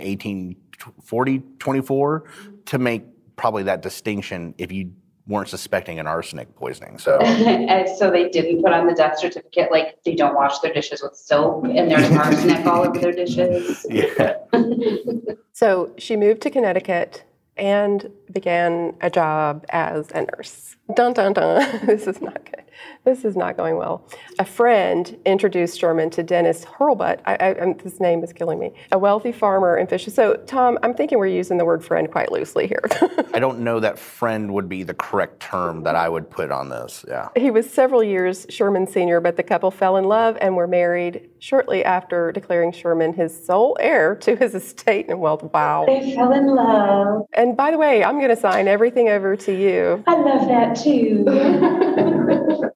1840, 0.79 1.43
24 1.59 2.25
to 2.67 2.79
make 2.79 3.05
probably 3.37 3.63
that 3.65 3.83
distinction 3.83 4.55
if 4.59 4.71
you 4.71 4.93
weren't 5.27 5.49
suspecting 5.49 5.99
an 5.99 6.07
arsenic 6.07 6.55
poisoning. 6.57 6.99
So 6.99 7.19
And 7.21 7.89
so 7.89 8.11
they 8.11 8.29
didn't 8.29 8.63
put 8.63 8.73
on 8.73 8.87
the 8.87 8.95
death 8.95 9.19
certificate, 9.19 9.71
like 9.71 10.03
they 10.05 10.15
don't 10.15 10.35
wash 10.35 10.59
their 10.61 10.73
dishes 10.73 11.03
with 11.03 11.15
soap 11.15 11.65
and 11.65 11.91
there's 11.91 12.11
arsenic 12.11 12.67
all 12.67 12.87
over 12.87 12.99
their 12.99 13.13
dishes. 13.13 13.87
yeah. 13.91 14.37
So 15.55 15.93
she 15.99 16.17
moved 16.17 16.41
to 16.43 16.51
Connecticut 16.51 17.25
and 17.59 18.11
began 18.33 18.97
a 19.03 19.11
job 19.11 19.67
as 19.69 20.11
a 20.13 20.23
nurse. 20.23 20.77
Dun 20.97 21.13
dun 21.13 21.35
dun. 21.35 21.87
this 21.87 22.07
is 22.07 22.21
not 22.23 22.43
good. 22.47 22.62
This 23.05 23.25
is 23.25 23.37
not 23.37 23.57
going 23.57 23.77
well. 23.77 24.07
A 24.39 24.45
friend 24.45 25.19
introduced 25.27 25.79
Sherman 25.79 26.11
to 26.11 26.23
Dennis 26.23 26.65
Hurlbut. 26.65 27.21
I, 27.27 27.35
I, 27.37 27.47
I'm- 27.55 27.77
this 27.83 28.01
name 28.01 28.23
is 28.23 28.33
killing 28.33 28.59
me. 28.59 28.73
A 28.93 28.99
wealthy 28.99 29.33
farmer 29.33 29.77
and 29.77 29.89
Fisher. 29.89 30.11
So, 30.11 30.35
Tom, 30.47 30.79
I'm 30.83 30.95
thinking 30.95 31.19
we're 31.19 31.27
using 31.27 31.59
the 31.59 31.65
word 31.65 31.85
friend 31.85 32.11
quite 32.11 32.31
loosely 32.33 32.67
here. 32.67 32.83
I 33.35 33.39
don't 33.39 33.61
know 33.61 33.81
that 33.81 33.99
friend 33.99 34.53
would 34.55 34.69
be 34.69 34.83
the 34.83 34.95
correct 34.95 35.41
term 35.41 35.83
that 35.85 35.97
I 35.97 36.09
would 36.09 36.31
put 36.31 36.51
on 36.51 36.69
this. 36.69 37.05
Yeah. 37.09 37.29
he 37.37 37.51
was 37.51 37.69
several 37.69 38.03
years 38.03 38.47
Sherman's 38.49 38.93
senior, 38.93 39.21
but 39.21 39.37
the 39.37 39.43
couple 39.43 39.71
fell 39.71 39.97
in 39.97 40.05
love 40.05 40.37
and 40.41 40.55
were 40.57 40.67
married 40.67 41.29
shortly 41.39 41.85
after 41.85 42.31
declaring 42.33 42.73
Sherman 42.73 43.13
his 43.15 43.33
sole 43.47 43.77
heir 43.81 44.15
to 44.17 44.37
his 44.37 44.55
estate 44.55 45.07
and 45.09 45.21
wealth. 45.21 45.43
Wow. 45.53 45.85
They 45.87 46.15
fell 46.15 46.33
in 46.33 46.47
love. 46.47 47.27
And 47.33 47.57
by 47.57 47.71
the 47.71 47.79
way, 47.79 48.05
I'm 48.05 48.19
going 48.19 48.31
to 48.31 48.37
sign 48.37 48.69
everything 48.69 49.09
over 49.09 49.37
to 49.37 49.53
you. 49.53 50.05
I 50.07 50.15
love 50.17 50.47
that 50.49 50.77
too. 50.77 51.25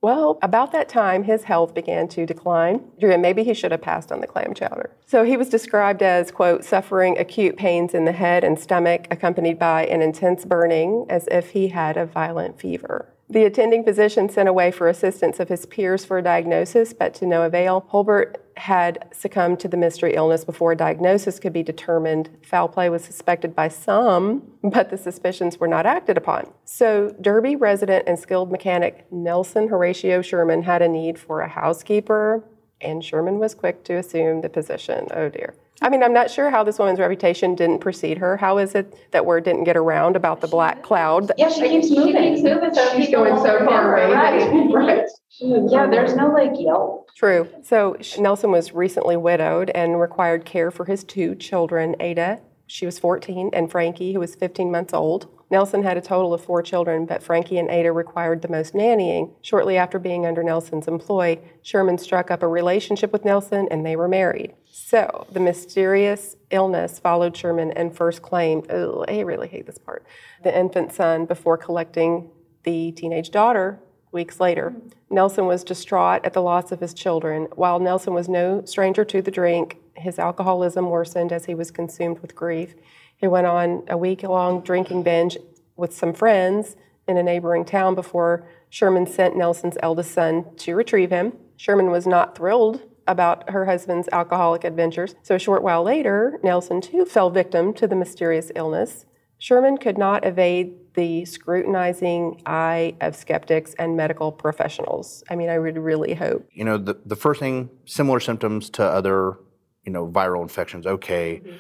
Well, 0.03 0.39
about 0.43 0.73
that 0.73 0.89
time, 0.89 1.25
his 1.25 1.45
health 1.45 1.75
began 1.75 2.09
to 2.09 2.27
decline. 2.27 2.85
And 3.01 3.23
maybe 3.23 3.45
he 3.45 3.55
should 3.55 3.73
have 3.73 3.83
passed 3.83 4.13
on 4.13 4.21
the 4.21 4.27
clam 4.27 4.55
chowder. 4.55 4.91
So 5.07 5.25
he 5.25 5.37
was 5.37 5.49
described 5.49 6.03
as, 6.03 6.31
quote, 6.31 6.65
suffering 6.65 7.19
acute 7.19 7.57
pains 7.57 7.95
in 7.95 8.05
the 8.05 8.13
head 8.13 8.45
and 8.45 8.59
stomach, 8.59 9.07
accompanied 9.11 9.59
by 9.59 9.87
an 9.87 10.03
intense 10.03 10.45
burning, 10.45 11.07
as 11.09 11.27
if 11.29 11.51
he 11.51 11.69
had 11.69 11.97
a 11.97 12.07
violent 12.07 12.61
fever. 12.61 13.13
The 13.29 13.45
attending 13.45 13.83
physician 13.83 14.29
sent 14.29 14.49
away 14.49 14.71
for 14.71 14.89
assistance 14.89 15.41
of 15.41 15.49
his 15.49 15.67
peers 15.67 16.05
for 16.05 16.19
a 16.19 16.23
diagnosis, 16.23 16.93
but 16.93 17.13
to 17.15 17.27
no 17.27 17.43
avail. 17.43 17.87
Holbert 17.91 18.37
had 18.57 19.09
succumbed 19.13 19.59
to 19.61 19.69
the 19.69 19.77
mystery 19.77 20.15
illness 20.15 20.45
before 20.45 20.73
a 20.73 20.77
diagnosis 20.77 21.41
could 21.41 21.53
be 21.53 21.65
determined. 21.65 22.31
Foul 22.43 22.69
play 22.69 22.89
was 22.89 23.05
suspected 23.05 23.55
by 23.55 23.69
some, 23.69 24.43
but 24.63 24.91
the 24.91 24.97
suspicions 24.97 25.59
were 25.59 25.67
not 25.67 25.87
acted 25.87 26.17
upon. 26.17 26.53
So, 26.65 27.15
Derby 27.21 27.57
resident 27.57 28.05
and 28.07 28.19
skilled 28.19 28.53
mechanic 28.53 29.07
Nelson 29.11 29.69
Horatio 29.69 30.23
Sherman 30.23 30.63
had 30.63 30.81
a 30.81 30.89
need 30.89 31.19
for 31.19 31.41
a 31.41 31.49
housekeeper, 31.49 32.45
and 32.81 33.05
Sherman 33.05 33.39
was 33.39 33.55
quick 33.55 33.83
to 33.85 33.97
assume 33.97 34.41
the 34.41 34.49
position. 34.49 35.09
Oh 35.13 35.29
dear. 35.29 35.55
I 35.83 35.91
mean, 35.91 36.03
I'm 36.03 36.13
not 36.13 36.31
sure 36.31 36.51
how 36.51 36.65
this 36.65 36.79
woman's 36.79 36.99
reputation 36.99 37.55
didn't 37.55 37.81
precede 37.81 38.19
her. 38.19 38.37
How 38.37 38.59
is 38.59 38.75
it 38.75 38.95
that 39.13 39.27
word 39.27 39.45
didn't 39.45 39.65
get 39.65 39.77
around 39.77 40.17
about 40.17 40.41
the 40.41 40.49
black 40.49 40.83
cloud? 40.83 41.33
Yeah, 41.37 41.51
she 41.51 41.69
keeps 41.69 41.91
moving. 41.91 42.15
She 42.15 42.43
keeps 42.43 42.43
moving, 42.43 42.75
so 42.75 42.97
She's 42.97 43.11
going 43.11 43.37
so 43.37 43.65
far 43.65 43.97
away. 43.97 44.69
Right. 44.73 45.05
Yeah, 45.39 45.87
there's 45.87 46.17
no 46.17 46.29
like 46.29 46.53
Yelp. 46.59 47.11
True. 47.15 47.49
So 47.63 47.97
Nelson 48.19 48.51
was 48.51 48.73
recently 48.73 49.17
widowed 49.17 49.71
and 49.75 50.01
required 50.01 50.45
care 50.47 50.71
for 50.71 50.87
his 50.87 51.05
two 51.05 51.35
children, 51.35 51.95
Ada, 52.01 52.41
she 52.67 52.85
was 52.85 52.99
14, 52.99 53.51
and 53.53 53.71
Frankie, 53.71 54.13
who 54.13 54.21
was 54.21 54.35
15 54.35 54.71
months 54.71 54.93
old. 54.93 55.29
Nelson 55.49 55.85
had 55.85 55.97
a 55.97 56.01
total 56.01 56.35
of 56.35 56.43
four 56.43 56.61
children, 56.63 57.07
but 57.07 57.23
Frankie 57.23 57.59
and 57.59 57.71
Ada 57.71 57.93
required 57.93 58.43
the 58.43 58.49
most 58.49 58.75
nannying. 58.75 59.33
Shortly 59.43 59.77
after 59.77 59.99
being 59.99 60.27
under 60.27 60.43
Nelson's 60.43 60.89
employ, 60.89 61.39
Sherman 61.63 61.99
struck 61.99 62.31
up 62.31 62.43
a 62.43 62.49
relationship 62.49 63.13
with 63.13 63.25
Nelson 63.25 63.69
and 63.71 63.87
they 63.87 63.95
were 63.95 64.09
married. 64.09 64.55
So 64.67 65.27
the 65.31 65.41
mysterious 65.41 66.37
illness 66.51 66.99
followed 66.99 67.37
Sherman 67.37 67.71
and 67.73 67.97
first 67.97 68.23
claimed, 68.23 68.71
oh, 68.71 69.05
I 69.09 69.21
really 69.21 69.49
hate 69.49 69.67
this 69.67 69.79
part, 69.79 70.05
the 70.43 70.57
infant 70.57 70.93
son 70.93 71.27
before 71.27 71.57
collecting 71.57 72.31
the 72.65 72.91
teenage 72.93 73.31
daughter 73.31 73.79
weeks 74.11 74.41
later. 74.41 74.75
Nelson 75.11 75.47
was 75.47 75.63
distraught 75.63 76.25
at 76.25 76.33
the 76.33 76.43
loss 76.43 76.73
of 76.73 76.81
his 76.81 76.95
children. 76.95 77.47
While 77.55 77.79
Nelson 77.79 78.15
was 78.15 78.29
no 78.29 78.65
stranger 78.65 79.05
to 79.05 79.23
the 79.23 79.31
drink, 79.31 79.79
his 79.95 80.19
alcoholism 80.19 80.91
worsened 80.91 81.33
as 81.33 81.45
he 81.45 81.55
was 81.55 81.71
consumed 81.71 82.19
with 82.19 82.35
grief. 82.35 82.75
He 83.17 83.27
went 83.27 83.47
on 83.47 83.85
a 83.89 83.97
week 83.97 84.23
long 84.23 84.61
drinking 84.61 85.03
binge 85.03 85.39
with 85.77 85.95
some 85.95 86.13
friends 86.13 86.77
in 87.09 87.17
a 87.17 87.23
neighboring 87.23 87.65
town 87.65 87.95
before 87.95 88.47
Sherman 88.69 89.07
sent 89.07 89.37
Nelson's 89.37 89.79
eldest 89.83 90.13
son 90.13 90.45
to 90.57 90.75
retrieve 90.75 91.11
him. 91.11 91.33
Sherman 91.57 91.91
was 91.91 92.07
not 92.07 92.37
thrilled 92.37 92.83
about 93.07 93.51
her 93.51 93.67
husband's 93.67 94.09
alcoholic 94.11 94.65
adventures, 94.65 95.15
so 95.23 95.37
a 95.37 95.39
short 95.39 95.63
while 95.63 95.83
later, 95.83 96.39
Nelson 96.43 96.81
too 96.81 97.05
fell 97.05 97.31
victim 97.31 97.73
to 97.75 97.87
the 97.87 97.95
mysterious 97.95 98.51
illness. 98.57 99.07
Sherman 99.39 99.79
could 99.79 99.97
not 99.97 100.27
evade 100.27 100.75
the 100.95 101.25
scrutinizing 101.25 102.43
eye 102.47 102.97
of 103.01 103.15
skeptics 103.15 103.75
and 103.79 103.97
medical 103.97 104.33
professionals. 104.33 105.23
I 105.31 105.37
mean, 105.37 105.51
I 105.51 105.59
would 105.59 105.77
really 105.77 106.15
hope. 106.15 106.49
You 106.53 106.65
know, 106.65 106.79
the, 106.79 106.99
the 107.05 107.17
first 107.17 107.39
thing, 107.39 107.71
similar 107.85 108.19
symptoms 108.19 108.71
to 108.71 108.83
other, 108.83 109.37
you 109.85 109.93
know, 109.93 110.09
viral 110.09 110.43
infections, 110.43 110.87
okay. 110.87 111.43
Mm-hmm. 111.45 111.57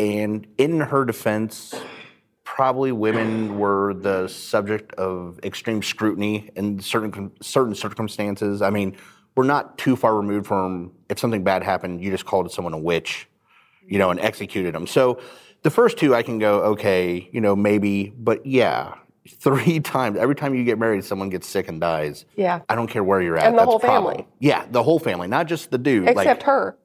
And 0.00 0.46
in 0.56 0.80
her 0.80 1.04
defense, 1.04 1.74
probably 2.42 2.90
women 2.90 3.58
were 3.58 3.92
the 3.92 4.28
subject 4.28 4.94
of 4.94 5.38
extreme 5.44 5.82
scrutiny 5.82 6.48
in 6.56 6.80
certain 6.80 7.32
certain 7.42 7.74
circumstances. 7.74 8.62
I 8.62 8.70
mean, 8.70 8.96
we're 9.36 9.44
not 9.44 9.76
too 9.76 9.96
far 9.96 10.16
removed 10.16 10.46
from 10.46 10.92
if 11.10 11.18
something 11.18 11.44
bad 11.44 11.62
happened, 11.62 12.02
you 12.02 12.10
just 12.10 12.24
called 12.24 12.50
someone 12.50 12.72
a 12.72 12.78
witch, 12.78 13.28
you 13.86 13.98
know, 13.98 14.10
and 14.10 14.18
executed 14.20 14.74
them. 14.74 14.86
So 14.86 15.20
the 15.62 15.70
first 15.70 15.98
two 15.98 16.14
I 16.14 16.22
can 16.22 16.38
go, 16.38 16.62
okay, 16.62 17.28
you 17.30 17.42
know, 17.42 17.54
maybe, 17.54 18.14
but 18.16 18.46
yeah, 18.46 18.94
three 19.28 19.80
times. 19.80 20.16
Every 20.16 20.34
time 20.34 20.54
you 20.54 20.64
get 20.64 20.78
married, 20.78 21.04
someone 21.04 21.28
gets 21.28 21.46
sick 21.46 21.68
and 21.68 21.78
dies. 21.78 22.24
Yeah. 22.36 22.60
I 22.70 22.74
don't 22.74 22.88
care 22.88 23.04
where 23.04 23.20
you're 23.20 23.36
at. 23.36 23.48
And 23.48 23.54
the 23.54 23.58
that's 23.58 23.66
whole 23.66 23.76
a 23.76 23.80
problem. 23.80 24.14
family. 24.14 24.28
Yeah, 24.38 24.64
the 24.70 24.82
whole 24.82 24.98
family, 24.98 25.28
not 25.28 25.46
just 25.46 25.70
the 25.70 25.76
dude. 25.76 26.08
Except 26.08 26.40
like, 26.40 26.42
her. 26.44 26.78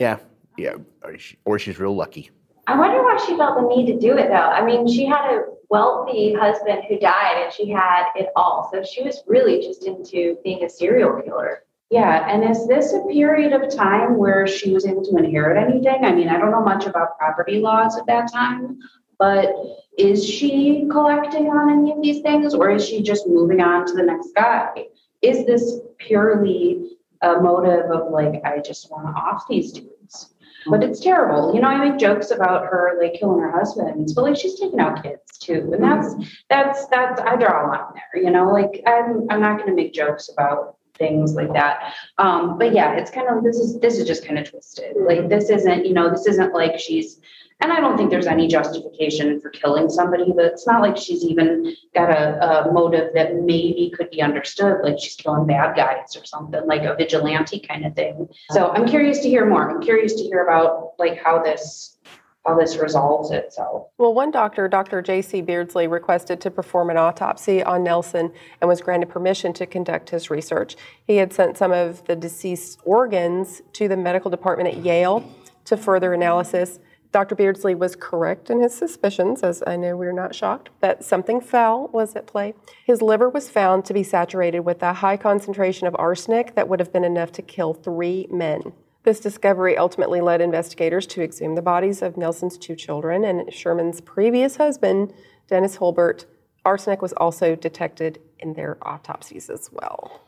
Yeah, 0.00 0.18
Yeah, 0.56 0.76
or, 1.02 1.18
she, 1.18 1.36
or 1.44 1.58
she's 1.58 1.78
real 1.78 1.94
lucky. 1.94 2.30
I 2.66 2.78
wonder 2.78 3.02
why 3.02 3.22
she 3.26 3.36
felt 3.36 3.60
the 3.60 3.68
need 3.68 3.86
to 3.86 3.98
do 3.98 4.16
it 4.16 4.28
though. 4.28 4.34
I 4.34 4.64
mean, 4.64 4.86
she 4.86 5.04
had 5.04 5.30
a 5.30 5.44
wealthy 5.68 6.32
husband 6.32 6.82
who 6.88 6.98
died 6.98 7.42
and 7.42 7.52
she 7.52 7.68
had 7.68 8.06
it 8.14 8.28
all. 8.36 8.70
So 8.72 8.82
she 8.82 9.02
was 9.02 9.22
really 9.26 9.60
just 9.60 9.84
into 9.84 10.38
being 10.44 10.64
a 10.64 10.70
serial 10.70 11.20
killer. 11.22 11.64
Yeah. 11.90 12.26
And 12.28 12.48
is 12.48 12.66
this 12.66 12.92
a 12.92 13.02
period 13.12 13.52
of 13.52 13.74
time 13.74 14.16
where 14.16 14.46
she 14.46 14.72
was 14.72 14.86
able 14.86 15.04
to 15.04 15.16
inherit 15.16 15.58
anything? 15.58 16.04
I 16.04 16.12
mean, 16.12 16.28
I 16.28 16.38
don't 16.38 16.50
know 16.50 16.62
much 16.62 16.86
about 16.86 17.18
property 17.18 17.58
laws 17.58 17.98
at 17.98 18.06
that 18.06 18.32
time, 18.32 18.78
but 19.18 19.54
is 19.98 20.26
she 20.26 20.86
collecting 20.90 21.48
on 21.48 21.70
any 21.70 21.92
of 21.92 22.02
these 22.02 22.22
things 22.22 22.54
or 22.54 22.70
is 22.70 22.86
she 22.86 23.02
just 23.02 23.28
moving 23.28 23.60
on 23.60 23.86
to 23.86 23.92
the 23.92 24.02
next 24.02 24.30
guy? 24.34 24.86
Is 25.22 25.46
this 25.46 25.80
purely 25.98 26.96
a 27.20 27.40
motive 27.40 27.90
of 27.90 28.10
like, 28.10 28.42
I 28.44 28.58
just 28.58 28.90
want 28.90 29.06
to 29.06 29.12
off 29.12 29.44
these 29.48 29.72
dudes? 29.72 29.93
But 30.66 30.82
it's 30.82 31.00
terrible. 31.00 31.54
You 31.54 31.60
know, 31.60 31.68
I 31.68 31.88
make 31.88 31.98
jokes 31.98 32.30
about 32.30 32.66
her 32.66 32.98
like 33.00 33.14
killing 33.14 33.40
her 33.40 33.50
husband, 33.50 34.10
but 34.14 34.22
like 34.22 34.36
she's 34.36 34.58
taking 34.58 34.80
out 34.80 35.02
kids 35.02 35.38
too. 35.38 35.70
And 35.72 35.82
that's 35.82 36.14
that's 36.48 36.86
that's 36.86 37.20
I 37.20 37.36
draw 37.36 37.66
a 37.66 37.68
line 37.68 37.92
there, 37.94 38.22
you 38.22 38.30
know, 38.30 38.50
like 38.50 38.82
I'm 38.86 39.26
I'm 39.30 39.40
not 39.40 39.58
gonna 39.58 39.74
make 39.74 39.92
jokes 39.92 40.30
about 40.30 40.76
things 40.94 41.34
like 41.34 41.52
that. 41.52 41.94
Um, 42.18 42.58
but 42.58 42.72
yeah, 42.72 42.94
it's 42.94 43.10
kind 43.10 43.28
of 43.28 43.42
this 43.42 43.56
is 43.56 43.78
this 43.80 43.98
is 43.98 44.06
just 44.06 44.26
kind 44.26 44.38
of 44.38 44.48
twisted. 44.48 44.96
Like 44.96 45.28
this 45.28 45.50
isn't, 45.50 45.86
you 45.86 45.92
know, 45.92 46.10
this 46.10 46.26
isn't 46.26 46.52
like 46.52 46.78
she's 46.78 47.20
and 47.60 47.72
I 47.72 47.80
don't 47.80 47.96
think 47.96 48.10
there's 48.10 48.26
any 48.26 48.48
justification 48.48 49.40
for 49.40 49.48
killing 49.50 49.88
somebody, 49.88 50.32
but 50.34 50.44
it's 50.44 50.66
not 50.66 50.82
like 50.82 50.96
she's 50.96 51.24
even 51.24 51.74
got 51.94 52.10
a, 52.10 52.66
a 52.68 52.72
motive 52.72 53.14
that 53.14 53.36
maybe 53.36 53.92
could 53.96 54.10
be 54.10 54.20
understood, 54.20 54.82
like 54.82 54.98
she's 54.98 55.14
killing 55.14 55.46
bad 55.46 55.76
guys 55.76 56.16
or 56.16 56.24
something, 56.24 56.66
like 56.66 56.82
a 56.82 56.96
vigilante 56.96 57.60
kind 57.60 57.86
of 57.86 57.94
thing. 57.94 58.28
So 58.50 58.70
I'm 58.70 58.86
curious 58.86 59.20
to 59.20 59.28
hear 59.28 59.46
more. 59.46 59.70
I'm 59.70 59.80
curious 59.80 60.14
to 60.14 60.24
hear 60.24 60.44
about 60.44 60.94
like 60.98 61.22
how 61.22 61.42
this 61.42 61.93
how 62.46 62.58
this 62.58 62.76
resolves 62.76 63.30
itself. 63.30 63.88
Well, 63.98 64.14
one 64.14 64.30
doctor, 64.30 64.68
Dr. 64.68 65.00
J.C. 65.00 65.40
Beardsley, 65.40 65.86
requested 65.86 66.40
to 66.42 66.50
perform 66.50 66.90
an 66.90 66.96
autopsy 66.96 67.62
on 67.62 67.82
Nelson 67.82 68.32
and 68.60 68.68
was 68.68 68.80
granted 68.80 69.08
permission 69.08 69.52
to 69.54 69.66
conduct 69.66 70.10
his 70.10 70.30
research. 70.30 70.76
He 71.06 71.16
had 71.16 71.32
sent 71.32 71.56
some 71.56 71.72
of 71.72 72.04
the 72.06 72.16
deceased's 72.16 72.78
organs 72.84 73.62
to 73.74 73.88
the 73.88 73.96
medical 73.96 74.30
department 74.30 74.74
at 74.74 74.84
Yale 74.84 75.24
to 75.64 75.76
further 75.76 76.12
analysis. 76.12 76.78
Dr. 77.12 77.36
Beardsley 77.36 77.76
was 77.76 77.94
correct 77.94 78.50
in 78.50 78.60
his 78.60 78.74
suspicions, 78.74 79.44
as 79.44 79.62
I 79.66 79.76
know 79.76 79.96
we're 79.96 80.12
not 80.12 80.34
shocked, 80.34 80.70
that 80.80 81.04
something 81.04 81.40
foul 81.40 81.88
was 81.92 82.16
at 82.16 82.26
play. 82.26 82.54
His 82.84 83.00
liver 83.00 83.28
was 83.28 83.48
found 83.48 83.84
to 83.84 83.94
be 83.94 84.02
saturated 84.02 84.60
with 84.60 84.82
a 84.82 84.94
high 84.94 85.16
concentration 85.16 85.86
of 85.86 85.94
arsenic 85.96 86.56
that 86.56 86.68
would 86.68 86.80
have 86.80 86.92
been 86.92 87.04
enough 87.04 87.30
to 87.32 87.42
kill 87.42 87.72
three 87.72 88.26
men. 88.30 88.72
This 89.04 89.20
discovery 89.20 89.76
ultimately 89.76 90.22
led 90.22 90.40
investigators 90.40 91.06
to 91.08 91.22
exhume 91.22 91.56
the 91.56 91.62
bodies 91.62 92.00
of 92.00 92.16
Nelson's 92.16 92.56
two 92.56 92.74
children 92.74 93.22
and 93.22 93.52
Sherman's 93.52 94.00
previous 94.00 94.56
husband, 94.56 95.12
Dennis 95.46 95.76
Holbert. 95.76 96.24
Arsenic 96.64 97.02
was 97.02 97.12
also 97.12 97.54
detected 97.54 98.18
in 98.38 98.54
their 98.54 98.78
autopsies 98.80 99.50
as 99.50 99.68
well. 99.70 100.22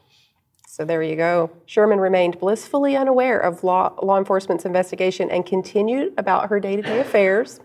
So 0.69 0.85
there 0.85 1.03
you 1.03 1.17
go. 1.17 1.51
Sherman 1.65 2.01
remained 2.01 2.39
blissfully 2.39 2.95
unaware 2.97 3.39
of 3.39 3.65
law, 3.65 3.95
law 4.03 4.19
enforcement's 4.19 4.67
investigation 4.67 5.31
and 5.31 5.47
continued 5.47 6.13
about 6.19 6.51
her 6.51 6.61
day 6.61 6.77
to 6.77 6.83
day 6.83 7.01
affairs. 7.01 7.61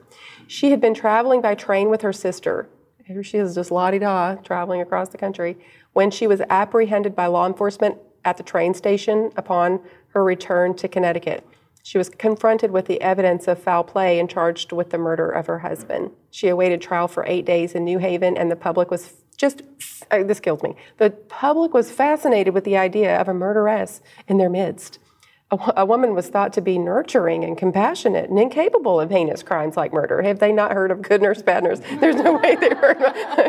She 0.48 0.72
had 0.72 0.80
been 0.80 0.94
traveling 0.94 1.42
by 1.42 1.56
train 1.56 1.90
with 1.90 2.04
her 2.04 2.14
sister. 2.14 2.70
Here 3.04 3.22
she 3.22 3.38
is, 3.38 3.56
just 3.56 3.70
la 3.70 3.92
di 3.92 4.00
da, 4.00 4.36
traveling 4.36 4.80
across 4.80 5.10
the 5.10 5.18
country, 5.18 5.58
when 5.92 6.10
she 6.10 6.26
was 6.26 6.40
apprehended 6.50 7.14
by 7.14 7.28
law 7.28 7.46
enforcement 7.46 7.98
at 8.24 8.38
the 8.38 8.44
train 8.44 8.74
station 8.74 9.32
upon 9.36 9.82
her 10.14 10.24
return 10.24 10.76
to 10.76 10.88
Connecticut. 10.88 11.46
She 11.84 11.98
was 11.98 12.10
confronted 12.10 12.72
with 12.72 12.86
the 12.86 13.02
evidence 13.02 13.48
of 13.48 13.62
foul 13.62 13.84
play 13.84 14.20
and 14.20 14.30
charged 14.30 14.72
with 14.72 14.92
the 14.92 14.98
murder 14.98 15.30
of 15.30 15.48
her 15.48 15.60
husband. 15.60 16.12
She 16.30 16.48
awaited 16.48 16.82
trial 16.82 17.08
for 17.08 17.26
eight 17.26 17.46
days 17.46 17.74
in 17.74 17.84
New 17.86 17.98
Haven, 17.98 18.38
and 18.38 18.52
the 18.52 18.56
public 18.56 18.92
was 18.92 19.14
just, 19.36 19.64
uh, 20.12 20.24
this 20.24 20.40
kills 20.40 20.62
me. 20.62 20.76
The 20.98 21.10
public 21.10 21.74
was 21.74 21.92
fascinated 21.92 22.54
with 22.54 22.64
the 22.64 22.78
idea 22.78 23.20
of 23.20 23.28
a 23.28 23.34
murderess 23.34 24.02
in 24.28 24.38
their 24.38 24.50
midst. 24.50 25.00
A, 25.52 25.74
a 25.82 25.86
woman 25.86 26.16
was 26.16 26.30
thought 26.30 26.54
to 26.54 26.62
be 26.62 26.78
nurturing 26.78 27.44
and 27.44 27.58
compassionate 27.58 28.30
and 28.30 28.40
incapable 28.40 29.02
of 29.02 29.10
heinous 29.10 29.44
crimes 29.44 29.76
like 29.76 29.92
murder. 29.92 30.22
Have 30.22 30.40
they 30.40 30.54
not 30.54 30.72
heard 30.72 30.92
of 30.92 31.02
Good 31.02 31.22
Nurse, 31.22 31.42
Bad 31.42 31.66
Nurse? 31.66 31.82
There's 32.00 32.16
no 32.16 32.38
way 32.38 32.56
they've 32.56 32.78
heard. 32.78 32.98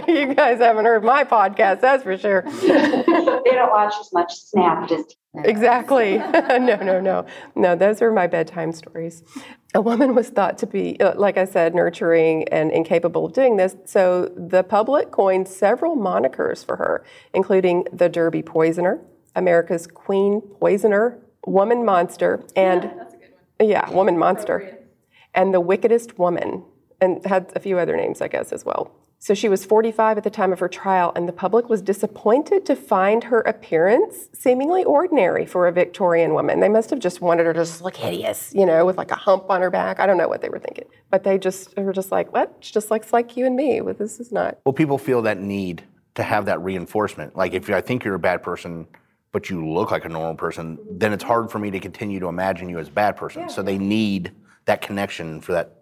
You 0.09 0.35
guys 0.35 0.59
haven't 0.59 0.85
heard 0.85 1.05
my 1.05 1.23
podcast, 1.25 1.81
that's 1.81 2.03
for 2.03 2.19
sure. 2.19 2.43
they 2.61 3.53
don't 3.53 3.71
watch 3.71 3.95
as 4.01 4.13
much 4.13 4.35
Snapped 4.35 4.91
as 4.91 5.05
Exactly. 5.45 6.19
no, 6.19 6.59
no, 6.59 7.01
no. 7.01 7.25
No, 7.55 7.77
those 7.77 8.03
are 8.03 8.11
my 8.11 8.27
bedtime 8.27 8.73
stories. 8.73 9.23
A 9.75 9.81
woman 9.81 10.15
was 10.15 10.29
thought 10.29 10.59
to 10.59 10.67
be, 10.67 11.01
uh, 11.01 11.15
like 11.17 11.39
I 11.39 11.45
said, 11.47 11.75
nurturing 11.75 12.47
and 12.49 12.71
incapable 12.71 13.27
of 13.27 13.33
doing 13.33 13.57
this. 13.57 13.77
So 13.87 14.31
the 14.37 14.63
public 14.63 15.11
coined 15.11 15.49
several 15.49 15.97
monikers 15.97 16.67
for 16.67 16.77
her, 16.77 17.05
including 17.33 17.87
the 17.93 18.09
Derby 18.09 18.43
Poisoner, 18.43 19.01
America's 19.35 19.87
Queen 19.87 20.41
Poisoner, 20.43 21.19
Woman 21.47 21.85
Monster, 21.85 22.45
and 22.57 22.91
Yeah, 23.61 23.67
yeah, 23.67 23.91
Woman 23.91 24.19
Monster, 24.19 24.79
and 25.35 25.53
the 25.53 25.61
Wickedest 25.61 26.19
Woman, 26.19 26.65
and 27.01 27.25
had 27.27 27.53
a 27.55 27.61
few 27.61 27.79
other 27.79 27.97
names, 27.97 28.21
I 28.21 28.29
guess, 28.29 28.53
as 28.53 28.65
well. 28.65 28.93
So 29.19 29.35
she 29.35 29.49
was 29.49 29.65
45 29.65 30.19
at 30.19 30.25
the 30.25 30.31
time 30.31 30.53
of 30.53 30.59
her 30.59 30.69
trial, 30.69 31.13
and 31.15 31.29
the 31.29 31.33
public 31.33 31.69
was 31.69 31.81
disappointed 31.81 32.67
to 32.67 32.75
find 32.75 33.23
her 33.23 33.41
appearance 33.43 34.29
seemingly 34.33 34.83
ordinary 34.83 35.47
for 35.47 35.69
a 35.69 35.73
Victorian 35.73 36.35
woman. 36.35 36.59
They 36.59 36.69
must 36.69 36.91
have 36.91 36.99
just 36.99 37.21
wanted 37.21 37.47
her 37.47 37.53
to 37.53 37.61
just 37.61 37.83
look 37.83 37.95
hideous, 37.95 38.53
you 38.53 38.67
know, 38.67 38.85
with 38.85 38.99
like 38.99 39.13
a 39.13 39.17
hump 39.17 39.49
on 39.49 39.61
her 39.61 39.71
back. 39.71 40.01
I 40.01 40.07
don't 40.07 40.19
know 40.19 40.27
what 40.27 40.43
they 40.43 40.49
were 40.49 40.59
thinking, 40.59 40.87
but 41.09 41.23
they 41.23 41.39
just 41.39 41.77
were 41.77 41.93
just 41.93 42.11
like, 42.11 42.33
"What? 42.33 42.53
She 42.59 42.73
just 42.73 42.91
looks 42.91 43.13
like 43.13 43.37
you 43.37 43.47
and 43.47 43.55
me." 43.55 43.81
Well, 43.81 43.95
this 43.95 44.19
is 44.19 44.33
not. 44.33 44.59
Well, 44.65 44.73
people 44.73 44.99
feel 44.99 45.23
that 45.23 45.39
need 45.39 45.85
to 46.15 46.25
have 46.25 46.47
that 46.47 46.61
reinforcement. 46.61 47.37
Like 47.37 47.55
if 47.55 47.71
I 47.71 47.81
think 47.81 48.03
you're 48.03 48.17
a 48.17 48.19
bad 48.19 48.43
person, 48.43 48.89
but 49.33 49.49
you 49.49 49.67
look 49.67 49.91
like 49.91 50.05
a 50.05 50.09
normal 50.09 50.35
person, 50.35 50.79
then 50.91 51.13
it's 51.13 51.25
hard 51.25 51.51
for 51.51 51.59
me 51.59 51.71
to 51.71 51.81
continue 51.81 52.21
to 52.21 52.27
imagine 52.27 52.69
you 52.69 52.79
as 52.79 52.89
a 52.89 52.93
bad 52.93 53.17
person. 53.17 53.49
So 53.49 53.63
they 53.63 53.79
need 53.79 54.31
that 54.67 54.83
connection 54.83 55.41
for 55.41 55.53
that 55.53 55.79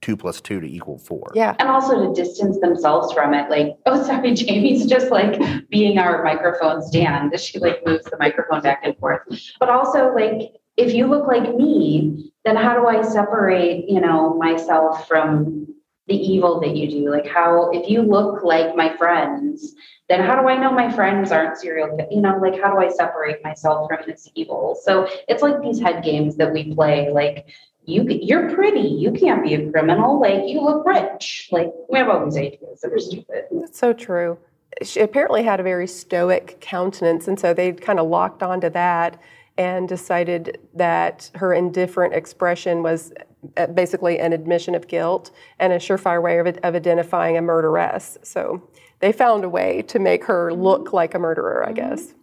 two 0.00 0.16
plus 0.16 0.40
two 0.40 0.60
to 0.60 0.66
equal 0.66 0.98
four. 0.98 1.32
Yeah. 1.34 1.54
and 1.58 1.68
also 1.68 2.06
to 2.06 2.14
distance 2.14 2.58
themselves 2.60 3.10
from 3.14 3.32
it 3.32 3.48
like 3.48 3.74
oh 3.86 4.02
sorry 4.04 4.34
jamie's 4.34 4.84
just 4.84 5.10
like 5.10 5.40
being 5.70 5.96
our 5.96 6.22
microphone 6.22 6.82
stand 6.82 7.38
she 7.40 7.58
like 7.58 7.86
moves 7.86 8.04
the 8.04 8.18
microphone 8.18 8.60
back 8.60 8.80
and 8.84 8.94
forth 8.98 9.22
but 9.58 9.70
also 9.70 10.12
like 10.14 10.52
if 10.76 10.92
you 10.92 11.06
look 11.06 11.26
like 11.26 11.54
me 11.54 12.30
then 12.44 12.54
how 12.54 12.74
do 12.74 12.86
i 12.86 13.00
separate 13.00 13.88
you 13.88 13.98
know 13.98 14.34
myself 14.34 15.08
from 15.08 15.63
the 16.06 16.16
evil 16.16 16.60
that 16.60 16.76
you 16.76 16.90
do. 16.90 17.10
Like 17.10 17.26
how 17.26 17.70
if 17.70 17.88
you 17.88 18.02
look 18.02 18.42
like 18.42 18.76
my 18.76 18.96
friends 18.96 19.74
then 20.08 20.20
how 20.20 20.40
do 20.40 20.48
i 20.48 20.56
know 20.56 20.70
my 20.70 20.90
friends 20.92 21.32
aren't 21.32 21.56
serial 21.56 21.96
you 22.10 22.20
know 22.20 22.36
like 22.36 22.60
how 22.60 22.70
do 22.70 22.78
i 22.78 22.90
separate 22.90 23.42
myself 23.42 23.88
from 23.88 24.00
this 24.06 24.28
evil? 24.34 24.78
So 24.82 25.08
it's 25.28 25.42
like 25.42 25.60
these 25.62 25.80
head 25.80 26.04
games 26.04 26.36
that 26.36 26.52
we 26.52 26.74
play 26.74 27.10
like 27.10 27.46
you 27.86 28.04
you're 28.08 28.54
pretty 28.54 28.88
you 28.88 29.12
can't 29.12 29.42
be 29.42 29.54
a 29.54 29.70
criminal 29.70 30.20
like 30.20 30.48
you 30.48 30.60
look 30.60 30.86
rich. 30.86 31.48
Like 31.50 31.72
we 31.88 31.98
have 31.98 32.08
all 32.08 32.24
these 32.24 32.36
ideas 32.36 32.80
that 32.80 32.92
are 32.92 32.98
stupid. 32.98 33.44
That's 33.50 33.78
so 33.78 33.92
true. 33.92 34.38
She 34.82 35.00
apparently 35.00 35.42
had 35.42 35.60
a 35.60 35.62
very 35.62 35.86
stoic 35.86 36.58
countenance, 36.60 37.28
and 37.28 37.38
so 37.38 37.54
they 37.54 37.72
kind 37.72 38.00
of 38.00 38.08
locked 38.08 38.42
onto 38.42 38.68
that 38.70 39.20
and 39.56 39.88
decided 39.88 40.58
that 40.74 41.30
her 41.36 41.52
indifferent 41.54 42.12
expression 42.12 42.82
was 42.82 43.12
Uh, 43.56 43.66
basically 43.66 44.18
an 44.18 44.32
admission 44.32 44.74
of 44.74 44.88
guilt 44.88 45.30
and 45.58 45.72
a 45.72 45.76
surefire 45.76 46.22
way 46.22 46.38
of, 46.38 46.46
of 46.46 46.74
identifying 46.74 47.36
a 47.36 47.42
murderess. 47.42 48.18
So 48.22 48.68
they 49.00 49.12
found 49.12 49.44
a 49.44 49.48
way 49.48 49.82
to 49.82 49.98
make 49.98 50.24
her 50.24 50.52
look 50.52 50.92
like 50.92 51.14
a 51.14 51.18
murderer, 51.18 51.62
I 51.62 51.72
mm-hmm. 51.72 51.74
guess. 51.74 52.14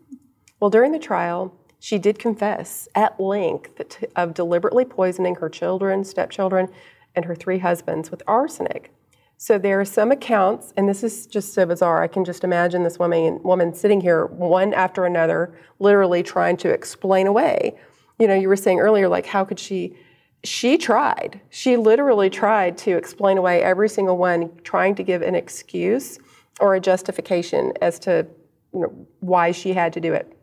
Well, 0.60 0.69
during 0.69 0.91
the 0.91 0.99
trial, 0.99 1.53
she 1.79 1.97
did 1.97 2.19
confess 2.19 2.88
at 2.95 3.19
length 3.19 4.05
of 4.15 4.34
deliberately 4.34 4.86
poisoning 4.86 5.36
her 5.36 5.49
children, 5.49 6.03
stepchildren, 6.03 6.69
and 7.15 7.25
her 7.25 7.36
three 7.36 7.60
husbands 7.60 8.12
with 8.12 8.21
arsenic. 8.27 8.91
So 9.38 9.57
there 9.57 9.79
are 9.79 9.86
some 9.86 10.12
accounts, 10.12 10.71
and 10.77 10.88
this 10.88 11.03
is 11.03 11.25
just 11.25 11.53
so 11.55 11.65
bizarre. 11.65 12.03
I 12.03 12.07
can 12.07 12.23
just 12.23 12.43
imagine 12.43 12.84
this 12.84 12.99
woman, 12.99 13.41
woman 13.41 13.73
sitting 13.73 13.99
here, 13.99 14.27
one 14.27 14.71
after 14.75 15.05
another, 15.05 15.51
literally 15.79 16.21
trying 16.21 16.57
to 16.57 16.69
explain 16.69 17.25
away. 17.25 17.75
You 18.19 18.27
know, 18.27 18.36
you 18.36 18.47
were 18.47 18.55
saying 18.55 18.79
earlier, 18.79 19.07
like, 19.07 19.25
how 19.25 19.43
could 19.43 19.60
she? 19.60 19.95
She 20.43 20.77
tried. 20.77 21.39
She 21.49 21.77
literally 21.77 22.30
tried 22.30 22.77
to 22.80 22.97
explain 22.97 23.38
away 23.38 23.62
every 23.62 23.89
single 23.89 24.17
one, 24.17 24.51
trying 24.63 24.95
to 24.95 25.04
give 25.04 25.21
an 25.21 25.36
excuse 25.36 26.17
or 26.60 26.75
a 26.75 26.80
justification 26.80 27.73
as 27.82 27.99
to 27.99 28.25
you 28.73 28.80
know, 28.80 29.08
why 29.19 29.51
she 29.51 29.73
had 29.73 29.93
to 29.93 30.01
do 30.01 30.13
it. 30.13 30.36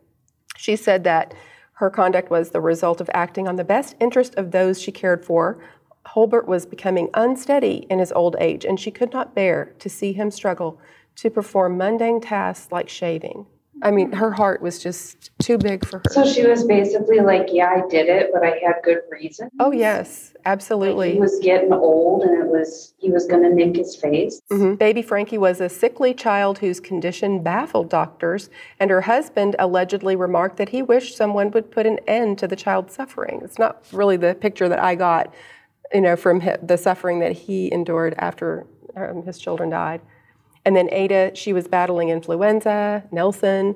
She 0.55 0.75
said 0.75 1.03
that 1.03 1.33
her 1.73 1.89
conduct 1.89 2.29
was 2.29 2.51
the 2.51 2.61
result 2.61 3.01
of 3.01 3.09
acting 3.13 3.47
on 3.47 3.55
the 3.55 3.63
best 3.63 3.95
interest 3.99 4.35
of 4.35 4.51
those 4.51 4.81
she 4.81 4.91
cared 4.91 5.25
for. 5.25 5.63
Holbert 6.07 6.47
was 6.47 6.65
becoming 6.65 7.09
unsteady 7.13 7.85
in 7.89 7.99
his 7.99 8.11
old 8.11 8.35
age, 8.39 8.65
and 8.65 8.79
she 8.79 8.91
could 8.91 9.13
not 9.13 9.35
bear 9.35 9.73
to 9.79 9.89
see 9.89 10.13
him 10.13 10.31
struggle 10.31 10.79
to 11.15 11.29
perform 11.29 11.77
mundane 11.77 12.21
tasks 12.21 12.71
like 12.71 12.89
shaving. 12.89 13.45
I 13.81 13.91
mean, 13.91 14.11
her 14.11 14.31
heart 14.31 14.61
was 14.61 14.81
just 14.81 15.31
too 15.39 15.57
big 15.57 15.85
for 15.85 15.99
her. 15.99 16.03
So 16.11 16.25
she 16.25 16.45
was 16.45 16.63
basically 16.65 17.19
like, 17.19 17.47
"Yeah, 17.51 17.69
I 17.69 17.87
did 17.89 18.09
it, 18.09 18.31
but 18.33 18.43
I 18.43 18.59
had 18.63 18.75
good 18.83 18.99
reason." 19.09 19.49
oh 19.59 19.71
yes, 19.71 20.31
Like 20.35 20.41
absolutely. 20.47 21.13
he 21.13 21.19
was 21.19 21.39
getting 21.39 21.71
old, 21.71 22.23
and 22.23 22.37
it 22.41 22.47
was 22.47 22.93
he 22.97 23.09
was 23.09 23.25
going 23.25 23.43
to 23.43 23.49
nick 23.49 23.75
his 23.75 23.95
face. 23.95 24.41
Mhm. 24.51 24.77
Baby 24.77 25.01
Frankie 25.01 25.37
was 25.37 25.61
a 25.61 25.69
sickly 25.69 26.13
child 26.13 26.59
whose 26.59 26.79
condition 26.79 27.41
baffled 27.41 27.89
doctors, 27.89 28.49
and 28.79 28.89
her 28.91 29.01
husband 29.01 29.55
allegedly 29.59 30.15
remarked 30.15 30.57
that 30.57 30.69
he 30.69 30.81
wished 30.81 31.15
someone 31.15 31.51
would 31.51 31.71
put 31.71 31.85
an 31.85 31.99
end 32.07 32.37
to 32.39 32.47
the 32.47 32.55
child's 32.55 32.93
suffering. 32.93 33.41
It's 33.43 33.59
not 33.59 33.83
really 33.93 34.17
the 34.17 34.35
picture 34.35 34.67
that 34.69 34.79
I 34.79 34.95
got, 34.95 35.33
you 35.93 36.01
know, 36.01 36.15
from 36.15 36.41
the 36.61 36.77
suffering 36.77 37.19
that 37.19 37.31
he 37.33 37.71
endured 37.71 38.13
after 38.17 38.65
um, 38.95 39.23
his 39.23 39.37
children 39.37 39.69
died. 39.69 40.01
And 40.65 40.75
then 40.75 40.89
Ada, 40.91 41.35
she 41.35 41.53
was 41.53 41.67
battling 41.67 42.09
influenza. 42.09 43.03
Nelson, 43.11 43.75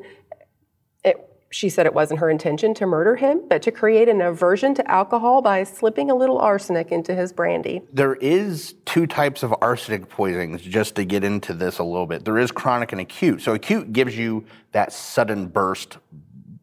it, 1.03 1.17
she 1.49 1.69
said 1.69 1.85
it 1.85 1.93
wasn't 1.93 2.19
her 2.19 2.29
intention 2.29 2.73
to 2.75 2.85
murder 2.85 3.15
him, 3.15 3.41
but 3.47 3.61
to 3.61 3.71
create 3.71 4.09
an 4.09 4.21
aversion 4.21 4.73
to 4.75 4.91
alcohol 4.91 5.41
by 5.41 5.63
slipping 5.63 6.11
a 6.11 6.15
little 6.15 6.39
arsenic 6.39 6.91
into 6.91 7.15
his 7.15 7.31
brandy. 7.31 7.81
There 7.93 8.15
is 8.15 8.75
two 8.85 9.07
types 9.07 9.43
of 9.43 9.53
arsenic 9.61 10.09
poisonings, 10.09 10.61
just 10.61 10.95
to 10.95 11.05
get 11.05 11.23
into 11.23 11.53
this 11.53 11.79
a 11.79 11.83
little 11.83 12.07
bit. 12.07 12.25
There 12.25 12.37
is 12.37 12.51
chronic 12.51 12.91
and 12.91 12.99
acute. 12.99 13.41
So 13.41 13.53
acute 13.53 13.93
gives 13.93 14.17
you 14.17 14.45
that 14.71 14.91
sudden 14.91 15.47
burst, 15.47 15.97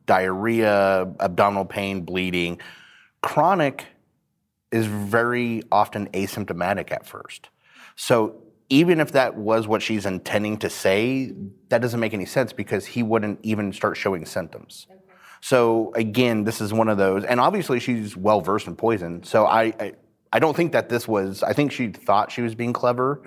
diarrhea, 0.07 1.13
abdominal 1.21 1.65
pain, 1.65 2.03
bleeding. 2.03 2.61
Chronic 3.23 3.87
is 4.73 4.87
very 4.87 5.63
often 5.71 6.09
asymptomatic 6.09 6.93
at 6.93 7.07
first. 7.07 7.49
So 7.97 8.43
even 8.71 9.01
if 9.01 9.13
that 9.13 9.37
was 9.37 9.67
what 9.67 9.83
she's 9.83 10.07
intending 10.07 10.57
to 10.59 10.71
say, 10.71 11.33
that 11.69 11.83
doesn't 11.83 12.01
make 12.01 12.15
any 12.15 12.25
sense 12.25 12.53
because 12.53 12.87
he 12.87 13.03
wouldn't 13.03 13.41
even 13.43 13.73
start 13.73 13.97
showing 13.97 14.25
symptoms. 14.25 14.87
So 15.41 15.93
again, 15.95 16.45
this 16.45 16.61
is 16.61 16.73
one 16.73 16.89
of 16.89 16.97
those, 16.97 17.25
and 17.25 17.41
obviously 17.41 17.81
she's 17.81 18.17
well 18.17 18.41
versed 18.41 18.67
in 18.67 18.77
poison. 18.77 19.23
So 19.25 19.47
I, 19.47 19.63
I, 19.81 19.93
I 20.33 20.39
don't 20.39 20.57
think 20.57 20.73
that 20.73 20.89
this 20.89 21.09
was. 21.09 21.43
I 21.43 21.53
think 21.53 21.73
she 21.73 21.89
thought 21.89 22.31
she 22.31 22.43
was 22.43 22.55
being 22.55 22.73
clever. 22.73 23.23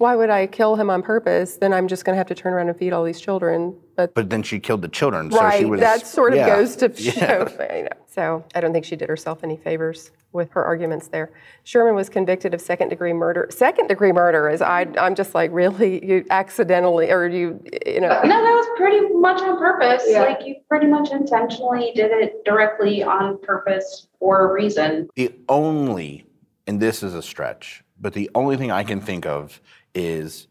why 0.00 0.16
would 0.16 0.30
I 0.30 0.46
kill 0.46 0.76
him 0.76 0.88
on 0.88 1.02
purpose? 1.02 1.58
Then 1.58 1.74
I'm 1.74 1.86
just 1.86 2.06
going 2.06 2.14
to 2.14 2.16
have 2.16 2.26
to 2.28 2.34
turn 2.34 2.54
around 2.54 2.70
and 2.70 2.78
feed 2.78 2.94
all 2.94 3.04
these 3.04 3.20
children. 3.20 3.76
But 3.96 4.14
But 4.14 4.30
then 4.30 4.42
she 4.42 4.58
killed 4.58 4.80
the 4.80 4.88
children. 4.88 5.30
So 5.30 5.50
she 5.50 5.66
was, 5.66 5.78
that 5.80 6.06
sort 6.06 6.32
of 6.32 6.38
yeah. 6.38 6.56
goes 6.56 6.74
to 6.76 6.90
Yeah. 6.96 7.12
show. 7.12 7.66
You 7.76 7.82
know. 7.82 7.88
So 8.06 8.42
I 8.54 8.62
don't 8.62 8.72
think 8.72 8.86
she 8.86 8.96
did 8.96 9.10
herself 9.10 9.44
any 9.44 9.58
favors 9.58 10.10
with 10.32 10.50
her 10.52 10.64
arguments 10.64 11.08
there. 11.08 11.30
Sherman 11.64 11.94
was 11.94 12.08
convicted 12.08 12.54
of 12.54 12.62
second 12.62 12.88
degree 12.88 13.12
murder. 13.12 13.46
Second 13.50 13.88
degree 13.88 14.10
murder 14.10 14.48
is 14.48 14.62
I. 14.62 14.86
I'm 14.98 15.14
just 15.14 15.34
like 15.34 15.50
really 15.52 16.02
you 16.02 16.24
accidentally 16.30 17.10
or 17.10 17.28
you 17.28 17.62
you 17.84 18.00
know. 18.00 18.08
No, 18.08 18.22
that 18.22 18.54
was 18.54 18.66
pretty 18.78 19.06
much 19.14 19.42
on 19.42 19.58
purpose. 19.58 20.04
Yeah. 20.06 20.22
Like 20.22 20.46
you 20.46 20.56
pretty 20.66 20.86
much 20.86 21.10
intentionally 21.10 21.92
did 21.94 22.10
it 22.10 22.42
directly 22.46 23.02
on 23.02 23.38
purpose 23.42 24.08
for 24.18 24.48
a 24.48 24.52
reason. 24.52 25.08
The 25.14 25.34
only, 25.50 26.24
and 26.66 26.80
this 26.80 27.02
is 27.02 27.14
a 27.14 27.22
stretch, 27.22 27.84
but 28.00 28.14
the 28.14 28.30
only 28.34 28.56
thing 28.56 28.70
I 28.70 28.82
can 28.82 29.02
think 29.02 29.26
of 29.26 29.60
is 29.94 30.46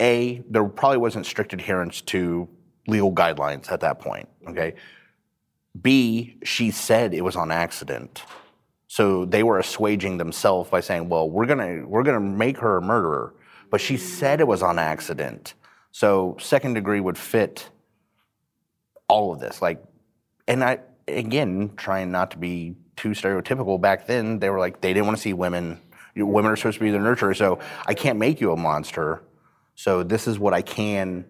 A, 0.00 0.42
there 0.48 0.64
probably 0.64 0.98
wasn't 0.98 1.26
strict 1.26 1.52
adherence 1.52 2.00
to 2.02 2.48
legal 2.86 3.12
guidelines 3.12 3.70
at 3.70 3.80
that 3.80 3.98
point, 4.00 4.28
okay? 4.48 4.74
B, 5.80 6.38
she 6.44 6.70
said 6.70 7.14
it 7.14 7.22
was 7.22 7.36
on 7.36 7.50
accident. 7.50 8.22
So 8.86 9.24
they 9.24 9.42
were 9.42 9.58
assuaging 9.58 10.18
themselves 10.18 10.70
by 10.70 10.80
saying, 10.80 11.08
well, 11.08 11.28
we're 11.28 11.46
gonna 11.46 11.82
we're 11.86 12.04
gonna 12.04 12.20
make 12.20 12.58
her 12.58 12.76
a 12.76 12.82
murderer. 12.82 13.34
But 13.70 13.80
she 13.80 13.96
said 13.96 14.40
it 14.40 14.46
was 14.46 14.62
on 14.62 14.78
accident. 14.78 15.54
So 15.90 16.36
second 16.38 16.74
degree 16.74 17.00
would 17.00 17.18
fit 17.18 17.68
all 19.08 19.32
of 19.32 19.40
this. 19.40 19.60
Like 19.60 19.82
and 20.46 20.62
I 20.62 20.78
again 21.08 21.72
trying 21.76 22.12
not 22.12 22.30
to 22.32 22.38
be 22.38 22.76
too 22.96 23.10
stereotypical. 23.10 23.80
Back 23.80 24.06
then, 24.06 24.38
they 24.38 24.50
were 24.50 24.58
like 24.60 24.80
they 24.80 24.92
didn't 24.92 25.06
want 25.06 25.18
to 25.18 25.22
see 25.22 25.32
women. 25.32 25.80
You- 26.14 26.26
Women 26.26 26.50
are 26.52 26.56
supposed 26.56 26.78
to 26.78 26.84
be 26.84 26.90
the 26.90 26.98
nurturer. 26.98 27.36
so 27.36 27.58
I 27.86 27.94
can't 27.94 28.18
make 28.18 28.40
you 28.40 28.52
a 28.52 28.56
monster. 28.56 29.22
So 29.74 30.02
this 30.02 30.26
is 30.28 30.38
what 30.38 30.54
I 30.54 30.62
can. 30.62 31.24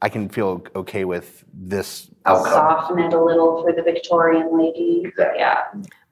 I 0.00 0.08
can 0.08 0.28
feel 0.28 0.62
okay 0.76 1.04
with 1.04 1.42
this 1.52 2.08
I'll 2.24 2.36
outcome. 2.36 2.52
soften 2.52 2.98
it 3.00 3.12
a 3.12 3.20
little 3.20 3.62
for 3.64 3.72
the 3.72 3.82
Victorian 3.82 4.56
lady. 4.56 5.12
Yeah. 5.18 5.62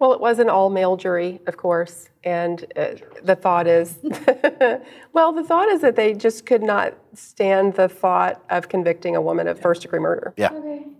Well, 0.00 0.12
it 0.12 0.20
was 0.20 0.40
an 0.40 0.48
all 0.50 0.70
male 0.70 0.96
jury, 0.96 1.40
of 1.46 1.56
course, 1.56 2.08
and 2.24 2.64
uh, 2.74 2.96
the 3.22 3.36
thought 3.36 3.68
is, 3.68 3.96
well, 5.12 5.32
the 5.32 5.44
thought 5.44 5.68
is 5.68 5.82
that 5.82 5.94
they 5.94 6.14
just 6.14 6.46
could 6.46 6.64
not 6.64 6.94
stand 7.14 7.74
the 7.74 7.88
thought 7.88 8.42
of 8.50 8.68
convicting 8.68 9.14
a 9.14 9.20
woman 9.22 9.46
of 9.46 9.60
first 9.60 9.82
degree 9.82 10.00
murder. 10.00 10.34
Yeah, 10.36 10.50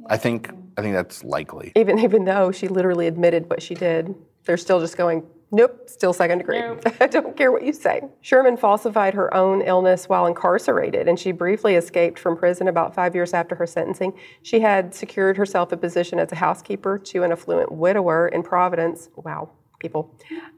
I 0.09 0.17
think 0.17 0.51
I 0.79 0.83
think 0.83 0.95
that's 0.95 1.25
likely. 1.25 1.73
Even 1.75 1.99
even 1.99 2.25
though 2.25 2.53
she 2.53 2.69
literally 2.69 3.09
admitted 3.09 3.51
what 3.51 3.63
she 3.63 3.75
did, 3.75 4.15
they're 4.45 4.57
still 4.57 4.79
just 4.79 4.97
going, 4.97 5.27
nope, 5.51 5.89
still 5.89 6.13
second 6.13 6.39
degree. 6.39 6.61
I 7.01 7.07
don't 7.07 7.37
care 7.37 7.53
what 7.53 7.65
you 7.65 7.73
say. 7.73 8.03
Sherman 8.21 8.57
falsified 8.57 9.15
her 9.15 9.33
own 9.35 9.63
illness 9.63 10.09
while 10.09 10.27
incarcerated, 10.27 11.09
and 11.09 11.19
she 11.19 11.33
briefly 11.33 11.75
escaped 11.75 12.19
from 12.19 12.37
prison 12.37 12.69
about 12.69 12.95
five 12.95 13.15
years 13.15 13.35
after 13.35 13.55
her 13.57 13.67
sentencing. 13.67 14.13
She 14.43 14.61
had 14.61 14.95
secured 14.95 15.37
herself 15.37 15.73
a 15.73 15.77
position 15.77 16.19
as 16.19 16.33
a 16.33 16.37
housekeeper 16.37 16.99
to 16.99 17.23
an 17.23 17.33
affluent 17.33 17.73
widower 17.73 18.29
in 18.29 18.43
Providence. 18.43 19.09
Wow. 19.17 19.51
People. 19.79 20.15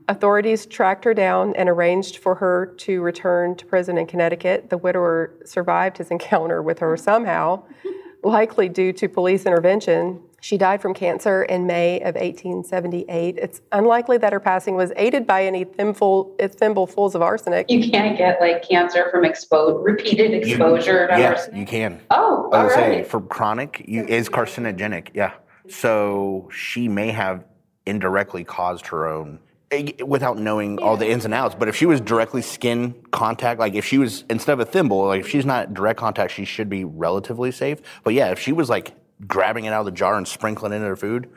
Authorities 0.06 0.64
tracked 0.64 1.04
her 1.04 1.12
down 1.12 1.52
and 1.56 1.68
arranged 1.68 2.18
for 2.18 2.36
her 2.36 2.74
to 2.78 3.02
return 3.02 3.56
to 3.56 3.66
prison 3.66 3.98
in 3.98 4.06
Connecticut. 4.06 4.70
The 4.70 4.78
widower 4.78 5.34
survived 5.44 5.98
his 5.98 6.10
encounter 6.12 6.62
with 6.62 6.78
her 6.78 6.96
somehow 6.96 7.64
likely 8.22 8.68
due 8.68 8.92
to 8.92 9.08
police 9.08 9.46
intervention. 9.46 10.20
She 10.40 10.56
died 10.56 10.80
from 10.80 10.94
cancer 10.94 11.42
in 11.42 11.66
May 11.66 11.96
of 12.00 12.14
1878. 12.14 13.38
It's 13.38 13.60
unlikely 13.72 14.18
that 14.18 14.32
her 14.32 14.38
passing 14.38 14.76
was 14.76 14.92
aided 14.96 15.26
by 15.26 15.44
any 15.44 15.64
thimble, 15.64 16.36
thimblefuls 16.38 17.14
of 17.16 17.22
arsenic. 17.22 17.68
You 17.68 17.90
can't 17.90 18.16
get 18.16 18.40
like 18.40 18.62
cancer 18.66 19.08
from 19.10 19.24
expo- 19.24 19.82
repeated 19.84 20.32
exposure 20.32 21.08
to 21.08 21.18
Yeah, 21.18 21.30
arsenic. 21.30 21.58
you 21.58 21.66
can. 21.66 22.00
Oh, 22.10 22.50
I 22.52 22.58
all 22.58 22.64
would 22.64 22.72
say 22.72 22.88
right. 22.98 23.06
for 23.06 23.20
chronic, 23.20 23.84
you, 23.88 24.04
is 24.04 24.28
carcinogenic. 24.28 25.08
Yeah. 25.12 25.32
So 25.68 26.48
she 26.52 26.88
may 26.88 27.10
have 27.10 27.44
indirectly 27.84 28.44
caused 28.44 28.86
her 28.86 29.08
own 29.08 29.40
eh, 29.72 29.90
without 30.06 30.38
knowing 30.38 30.78
all 30.78 30.96
the 30.96 31.10
ins 31.10 31.24
and 31.24 31.34
outs. 31.34 31.56
But 31.58 31.66
if 31.68 31.74
she 31.74 31.84
was 31.84 32.00
directly 32.00 32.42
skin 32.42 32.94
contact, 33.10 33.58
like 33.58 33.74
if 33.74 33.84
she 33.84 33.98
was 33.98 34.24
instead 34.30 34.52
of 34.52 34.60
a 34.60 34.64
thimble, 34.64 35.04
like 35.06 35.20
if 35.20 35.28
she's 35.28 35.44
not 35.44 35.74
direct 35.74 35.98
contact, 35.98 36.32
she 36.32 36.44
should 36.44 36.68
be 36.70 36.84
relatively 36.84 37.50
safe. 37.50 37.80
But 38.04 38.14
yeah, 38.14 38.30
if 38.30 38.38
she 38.38 38.52
was 38.52 38.70
like 38.70 38.94
grabbing 39.26 39.64
it 39.64 39.72
out 39.72 39.80
of 39.80 39.86
the 39.86 39.92
jar 39.92 40.16
and 40.16 40.26
sprinkling 40.26 40.72
it 40.72 40.76
in 40.76 40.82
her 40.82 40.96
food, 40.96 41.28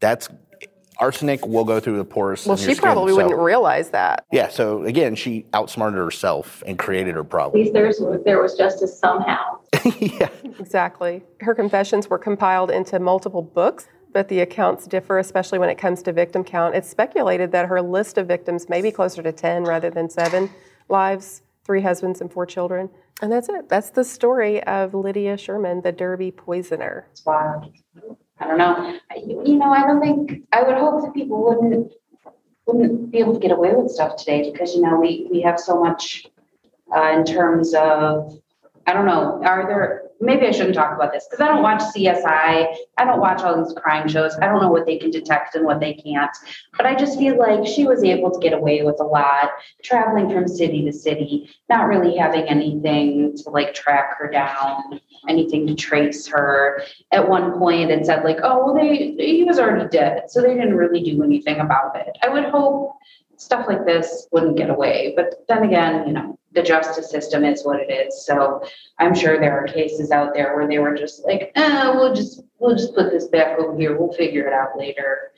that's 0.00 0.28
arsenic 1.00 1.46
will 1.46 1.64
go 1.64 1.78
through 1.78 1.96
the 1.96 2.04
pores. 2.04 2.44
Well, 2.44 2.56
in 2.56 2.62
your 2.62 2.70
she 2.70 2.74
skin, 2.74 2.82
probably 2.92 3.12
so- 3.12 3.16
wouldn't 3.22 3.40
realize 3.40 3.90
that. 3.90 4.24
Yeah. 4.32 4.48
So 4.48 4.82
again, 4.84 5.14
she 5.14 5.46
outsmarted 5.54 5.96
herself 5.98 6.62
and 6.66 6.78
created 6.78 7.14
her 7.14 7.20
At 7.20 7.30
problem. 7.30 7.60
least 7.62 7.72
there's, 7.72 8.00
there 8.24 8.42
was 8.42 8.56
justice 8.56 8.98
somehow. 8.98 9.58
yeah. 9.98 10.28
Exactly. 10.58 11.22
Her 11.40 11.54
confessions 11.54 12.10
were 12.10 12.18
compiled 12.18 12.70
into 12.72 12.98
multiple 12.98 13.42
books, 13.42 13.86
but 14.12 14.26
the 14.28 14.40
accounts 14.40 14.86
differ, 14.88 15.18
especially 15.18 15.58
when 15.60 15.68
it 15.70 15.78
comes 15.78 16.02
to 16.02 16.12
victim 16.12 16.42
count. 16.42 16.74
It's 16.74 16.88
speculated 16.90 17.52
that 17.52 17.66
her 17.66 17.80
list 17.80 18.18
of 18.18 18.26
victims 18.26 18.68
may 18.68 18.82
be 18.82 18.90
closer 18.90 19.22
to 19.22 19.30
10 19.30 19.62
rather 19.64 19.88
than 19.88 20.10
seven 20.10 20.50
lives, 20.88 21.42
three 21.68 21.82
husbands, 21.82 22.22
and 22.22 22.32
four 22.32 22.46
children. 22.46 22.88
And 23.20 23.30
that's 23.30 23.50
it. 23.50 23.68
That's 23.68 23.90
the 23.90 24.02
story 24.02 24.62
of 24.64 24.94
Lydia 24.94 25.36
Sherman, 25.36 25.82
the 25.82 25.92
Derby 25.92 26.30
poisoner. 26.30 27.06
It's 27.12 27.26
wild. 27.26 27.70
I 28.40 28.46
don't 28.46 28.56
know. 28.56 28.98
You 29.44 29.58
know, 29.58 29.70
I 29.70 29.82
don't 29.82 30.00
think 30.00 30.44
I 30.50 30.62
would 30.62 30.78
hope 30.78 31.02
that 31.02 31.12
people 31.12 31.44
wouldn't 31.44 31.92
wouldn't 32.64 33.10
be 33.10 33.18
able 33.18 33.34
to 33.34 33.38
get 33.38 33.50
away 33.50 33.74
with 33.74 33.90
stuff 33.90 34.16
today 34.16 34.50
because 34.50 34.74
you 34.74 34.80
know 34.80 34.98
we 34.98 35.28
we 35.30 35.42
have 35.42 35.60
so 35.60 35.78
much 35.78 36.26
uh, 36.96 37.12
in 37.14 37.26
terms 37.26 37.74
of 37.74 38.32
I 38.86 38.94
don't 38.94 39.04
know. 39.04 39.42
Are 39.44 39.66
there? 39.66 40.07
Maybe 40.20 40.46
I 40.46 40.50
shouldn't 40.50 40.74
talk 40.74 40.94
about 40.94 41.12
this 41.12 41.26
because 41.28 41.40
I 41.40 41.48
don't 41.48 41.62
watch 41.62 41.80
CSI. 41.80 42.74
I 42.96 43.04
don't 43.04 43.20
watch 43.20 43.42
all 43.42 43.62
these 43.62 43.74
crime 43.74 44.08
shows. 44.08 44.36
I 44.36 44.46
don't 44.46 44.60
know 44.60 44.70
what 44.70 44.86
they 44.86 44.98
can 44.98 45.10
detect 45.10 45.54
and 45.54 45.64
what 45.64 45.80
they 45.80 45.94
can't. 45.94 46.36
But 46.76 46.86
I 46.86 46.94
just 46.94 47.18
feel 47.18 47.38
like 47.38 47.66
she 47.66 47.86
was 47.86 48.02
able 48.02 48.30
to 48.30 48.38
get 48.40 48.52
away 48.52 48.82
with 48.82 49.00
a 49.00 49.04
lot, 49.04 49.50
traveling 49.82 50.30
from 50.30 50.48
city 50.48 50.84
to 50.84 50.92
city, 50.92 51.50
not 51.68 51.86
really 51.86 52.16
having 52.16 52.42
anything 52.42 53.36
to 53.36 53.50
like 53.50 53.74
track 53.74 54.18
her 54.18 54.28
down, 54.30 55.00
anything 55.28 55.66
to 55.68 55.74
trace 55.74 56.26
her. 56.26 56.82
At 57.12 57.28
one 57.28 57.58
point, 57.58 57.90
it 57.90 58.04
said 58.06 58.24
like, 58.24 58.38
"Oh, 58.42 58.64
well, 58.64 58.74
they 58.74 59.14
he 59.18 59.44
was 59.44 59.58
already 59.58 59.88
dead, 59.88 60.30
so 60.30 60.42
they 60.42 60.54
didn't 60.54 60.76
really 60.76 61.02
do 61.02 61.22
anything 61.22 61.60
about 61.60 61.96
it." 61.96 62.16
I 62.22 62.28
would 62.28 62.46
hope 62.46 62.96
stuff 63.36 63.66
like 63.68 63.86
this 63.86 64.28
wouldn't 64.32 64.56
get 64.56 64.70
away. 64.70 65.14
But 65.16 65.44
then 65.48 65.62
again, 65.62 66.06
you 66.06 66.12
know, 66.12 66.37
the 66.52 66.62
justice 66.62 67.10
system 67.10 67.44
is 67.44 67.64
what 67.64 67.80
it 67.80 67.90
is. 67.92 68.24
So 68.24 68.62
I'm 68.98 69.14
sure 69.14 69.38
there 69.38 69.58
are 69.58 69.66
cases 69.66 70.10
out 70.10 70.34
there 70.34 70.56
where 70.56 70.66
they 70.66 70.78
were 70.78 70.96
just 70.96 71.24
like, 71.24 71.52
eh, 71.54 71.90
we'll 71.94 72.14
just 72.14 72.42
we'll 72.58 72.76
just 72.76 72.94
put 72.94 73.10
this 73.10 73.26
back 73.26 73.58
over 73.58 73.76
here. 73.78 73.98
We'll 73.98 74.12
figure 74.12 74.46
it 74.46 74.52
out 74.52 74.78
later. 74.78 75.32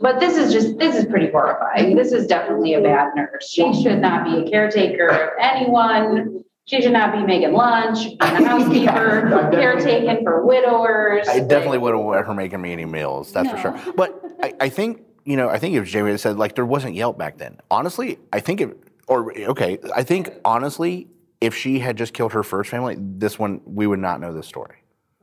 But 0.00 0.20
this 0.20 0.36
is 0.36 0.52
just 0.52 0.78
this 0.78 0.96
is 0.96 1.06
pretty 1.06 1.30
horrifying. 1.30 1.96
This 1.96 2.12
is 2.12 2.26
definitely 2.26 2.74
a 2.74 2.80
bad 2.80 3.14
nurse. 3.14 3.48
She 3.48 3.72
should 3.82 4.00
not 4.00 4.24
be 4.24 4.46
a 4.46 4.50
caretaker 4.50 5.08
of 5.08 5.30
anyone. 5.40 6.44
She 6.66 6.82
should 6.82 6.92
not 6.92 7.12
be 7.12 7.22
making 7.22 7.52
lunch, 7.52 8.02
being 8.02 8.18
a 8.20 8.26
housekeeper, 8.48 9.50
caretaking 9.52 10.24
for 10.24 10.44
widowers. 10.44 11.28
I 11.28 11.38
definitely 11.38 11.78
wouldn't 11.78 12.02
want 12.02 12.26
her 12.26 12.34
making 12.34 12.60
me 12.60 12.72
any 12.72 12.84
meals, 12.84 13.30
that's 13.32 13.48
for 13.48 13.56
sure. 13.56 13.92
But 13.94 14.20
I, 14.42 14.52
I 14.58 14.68
think, 14.68 15.02
you 15.24 15.36
know, 15.36 15.48
I 15.48 15.60
think 15.60 15.76
if 15.76 15.86
Jamie 15.86 16.10
had 16.10 16.18
said, 16.18 16.38
like, 16.38 16.56
there 16.56 16.66
wasn't 16.66 16.96
Yelp 16.96 17.16
back 17.16 17.38
then. 17.38 17.60
Honestly, 17.70 18.18
I 18.32 18.40
think 18.40 18.60
if, 18.60 18.70
or, 19.06 19.36
okay, 19.38 19.78
I 19.94 20.02
think 20.02 20.32
honestly, 20.44 21.08
if 21.40 21.54
she 21.54 21.78
had 21.78 21.96
just 21.96 22.12
killed 22.12 22.32
her 22.32 22.42
first 22.42 22.70
family, 22.70 22.96
this 22.98 23.38
one, 23.38 23.60
we 23.64 23.86
would 23.86 23.98
not 23.98 24.20
know 24.20 24.32
this 24.32 24.46
story. 24.46 24.76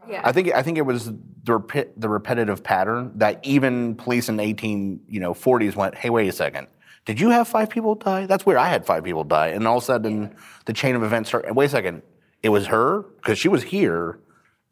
Yeah. 0.07 0.21
I 0.23 0.33
think 0.33 0.51
I 0.53 0.61
think 0.61 0.77
it 0.77 0.81
was 0.81 1.05
the 1.05 1.59
repi- 1.59 1.89
the 1.95 2.09
repetitive 2.09 2.61
pattern 2.61 3.13
that 3.15 3.39
even 3.43 3.95
police 3.95 4.27
in 4.27 4.35
the 4.35 4.43
18 4.43 4.99
you 5.07 5.19
know 5.21 5.33
40s 5.33 5.75
went, 5.77 5.95
hey, 5.95 6.09
wait 6.09 6.27
a 6.27 6.33
second, 6.33 6.67
did 7.05 7.21
you 7.21 7.29
have 7.29 7.47
five 7.47 7.69
people 7.69 7.95
die? 7.95 8.25
That's 8.25 8.45
where 8.45 8.57
I 8.57 8.67
had 8.67 8.85
five 8.85 9.05
people 9.05 9.23
die, 9.23 9.47
and 9.47 9.65
all 9.65 9.77
of 9.77 9.83
a 9.83 9.85
sudden 9.85 10.35
the 10.65 10.73
chain 10.73 10.95
of 10.95 11.03
events 11.03 11.29
started. 11.29 11.53
Wait 11.55 11.65
a 11.67 11.69
second, 11.69 12.01
it 12.41 12.49
was 12.49 12.67
her 12.67 13.03
because 13.15 13.37
she 13.39 13.47
was 13.47 13.63
here, 13.63 14.19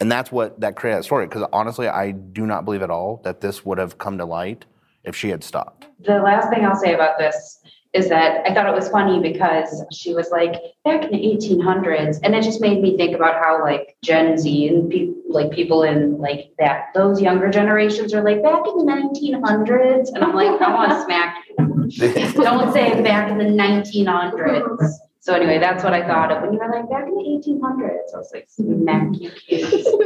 and 0.02 0.12
that's 0.12 0.34
what 0.34 0.60
that 0.60 0.76
created 0.76 1.00
that 1.00 1.06
story. 1.06 1.28
Because 1.28 1.48
honestly, 1.54 1.88
I 1.88 2.12
do 2.12 2.46
not 2.46 2.66
believe 2.66 2.82
at 2.82 2.90
all 2.90 3.22
that 3.24 3.40
this 3.40 3.64
would 3.66 3.78
have 3.78 3.98
come 3.98 4.18
to 4.18 4.26
light 4.26 4.66
if 5.06 5.16
she 5.16 5.30
had 5.30 5.46
stopped. 5.46 5.88
the 6.02 6.20
last 6.20 6.50
thing 6.50 6.66
I'll 6.66 6.76
say 6.76 6.94
about 6.94 7.18
this 7.18 7.61
is 7.94 8.08
that 8.08 8.48
I 8.50 8.54
thought 8.54 8.68
it 8.68 8.74
was 8.74 8.88
funny 8.88 9.20
because 9.20 9.84
she 9.92 10.14
was 10.14 10.30
like 10.32 10.54
back 10.86 11.04
in 11.04 11.12
the 11.12 11.18
1800s, 11.18 12.20
and 12.24 12.34
it 12.34 12.44
just 12.44 12.62
made 12.62 12.82
me 12.82 12.96
think 12.96 13.16
about 13.16 13.36
how 13.44 13.62
like 13.62 13.98
Gen 14.04 14.38
Z 14.38 14.68
and 14.68 14.90
people 14.90 15.16
like 15.30 15.52
people 15.52 15.84
in 15.84 16.18
like 16.18 16.52
that 16.60 16.88
those 16.94 17.22
younger 17.22 17.50
generations 17.50 18.14
are 18.14 18.24
like 18.24 18.42
back 18.44 18.62
in 18.68 18.78
the 18.78 18.92
1900s, 18.92 20.10
and 20.14 20.24
I'm 20.24 20.34
like 20.34 20.62
I 20.62 20.74
want 20.74 20.92
to 20.92 21.04
smack 21.04 21.44
you. 21.50 22.34
Don't 22.44 22.72
say 22.72 23.02
back 23.04 23.30
in 23.30 23.38
the 23.38 23.44
1900s. 23.44 24.90
So 25.20 25.36
anyway, 25.36 25.60
that's 25.60 25.84
what 25.84 25.94
I 25.94 26.06
thought 26.08 26.32
of 26.32 26.42
when 26.42 26.54
you 26.54 26.60
were 26.60 26.72
like 26.72 26.90
back 26.90 27.08
in 27.08 27.14
the 27.14 27.22
1800s. 27.22 28.16
I 28.16 28.18
was 28.18 28.32
like 28.34 28.48
smack 28.50 29.08
you 29.14 29.32
kids. 29.32 29.88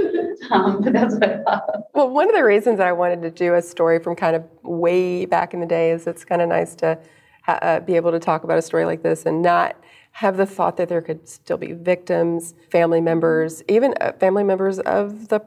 Um, 0.52 0.82
but 0.84 0.94
that's 0.94 1.16
what 1.16 1.24
I 1.24 1.42
thought. 1.44 1.86
Well, 1.94 2.10
one 2.10 2.30
of 2.30 2.36
the 2.36 2.44
reasons 2.44 2.78
that 2.78 2.86
I 2.86 2.92
wanted 2.92 3.22
to 3.24 3.32
do 3.32 3.56
a 3.56 3.62
story 3.64 3.98
from 3.98 4.16
kind 4.16 4.36
of 4.36 4.44
way 4.62 5.26
back 5.26 5.56
in 5.56 5.60
the 5.60 5.66
day 5.66 5.90
is 5.92 6.06
it's 6.06 6.24
kind 6.24 6.42
of 6.42 6.50
nice 6.50 6.76
to 6.76 7.00
ha- 7.00 7.00
uh, 7.48 7.80
be 7.80 7.96
able 7.96 8.12
to 8.12 8.20
talk 8.20 8.44
about 8.44 8.58
a 8.58 8.62
story 8.62 8.86
like 8.86 9.04
this 9.04 9.26
and 9.26 9.42
not 9.42 9.76
have 10.16 10.38
the 10.38 10.46
thought 10.46 10.78
that 10.78 10.88
there 10.88 11.02
could 11.02 11.28
still 11.28 11.58
be 11.58 11.74
victims, 11.74 12.54
family 12.72 13.02
members, 13.02 13.62
even 13.68 13.94
uh, 14.00 14.14
family 14.14 14.46
members 14.46 14.80
of 14.80 15.28
the 15.28 15.42